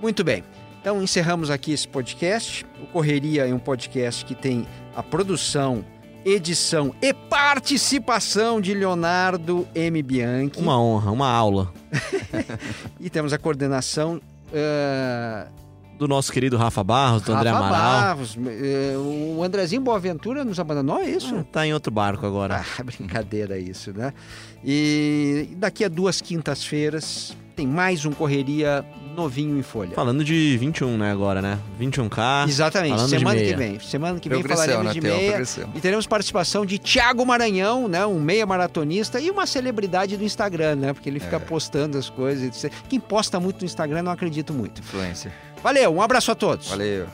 Muito 0.00 0.22
bem. 0.22 0.44
Então 0.80 1.02
encerramos 1.02 1.50
aqui 1.50 1.72
esse 1.72 1.88
podcast. 1.88 2.64
O 2.80 2.86
Correria 2.86 3.46
é 3.46 3.52
um 3.52 3.58
podcast 3.58 4.24
que 4.24 4.36
tem 4.36 4.66
a 4.94 5.02
produção, 5.02 5.84
edição 6.24 6.94
e 7.00 7.12
participação 7.12 8.60
de 8.60 8.74
Leonardo 8.74 9.66
M. 9.74 10.02
Bianchi. 10.02 10.58
Uma 10.58 10.80
honra, 10.80 11.10
uma 11.10 11.30
aula. 11.30 11.72
e 13.00 13.08
temos 13.08 13.32
a 13.32 13.38
coordenação 13.38 14.20
uh, 14.48 15.50
do 16.00 16.08
nosso 16.08 16.32
querido 16.32 16.56
Rafa 16.56 16.82
Barros, 16.82 17.20
do 17.20 17.32
Rafa 17.32 17.40
André 17.40 17.50
Amaral. 17.50 18.00
Barros. 18.00 18.38
Eh, 18.46 18.94
o 18.96 19.42
Andrezinho 19.44 19.82
Boaventura 19.82 20.42
nos 20.46 20.58
abandonou, 20.58 20.98
é 20.98 21.10
isso? 21.10 21.36
Ah, 21.36 21.44
tá 21.52 21.66
em 21.66 21.74
outro 21.74 21.92
barco 21.92 22.24
agora. 22.24 22.64
Ah, 22.64 22.64
brincadeira 22.82 23.58
isso, 23.58 23.92
né? 23.92 24.14
E 24.64 25.50
daqui 25.58 25.84
a 25.84 25.88
duas 25.88 26.22
quintas-feiras 26.22 27.36
tem 27.54 27.66
mais 27.66 28.06
um 28.06 28.12
Correria 28.12 28.82
novinho 29.14 29.58
em 29.58 29.62
folha. 29.62 29.90
Falando 29.90 30.24
de 30.24 30.56
21, 30.56 30.96
né, 30.96 31.12
agora, 31.12 31.42
né? 31.42 31.58
21K. 31.78 32.48
Exatamente, 32.48 33.08
semana 33.08 33.38
que 33.38 33.54
vem. 33.54 33.80
Semana 33.80 34.18
que 34.18 34.28
vem 34.30 34.42
falaremos 34.42 34.86
né, 34.86 34.92
de 34.92 35.00
meia. 35.02 35.42
E 35.74 35.80
teremos 35.80 36.06
participação 36.06 36.64
de 36.64 36.78
Thiago 36.78 37.26
Maranhão, 37.26 37.88
né? 37.88 38.06
Um 38.06 38.18
meia 38.18 38.46
maratonista 38.46 39.20
e 39.20 39.30
uma 39.30 39.46
celebridade 39.46 40.16
do 40.16 40.24
Instagram, 40.24 40.76
né? 40.76 40.92
Porque 40.94 41.10
ele 41.10 41.20
fica 41.20 41.36
é. 41.36 41.40
postando 41.40 41.98
as 41.98 42.08
coisas. 42.08 42.64
Quem 42.88 42.98
posta 42.98 43.38
muito 43.38 43.60
no 43.60 43.66
Instagram, 43.66 44.02
não 44.02 44.12
acredito 44.12 44.54
muito. 44.54 44.80
Influencer. 44.80 45.30
Valeu, 45.62 45.94
um 45.94 46.02
abraço 46.02 46.30
a 46.30 46.34
todos. 46.34 46.68
Valeu. 46.68 47.06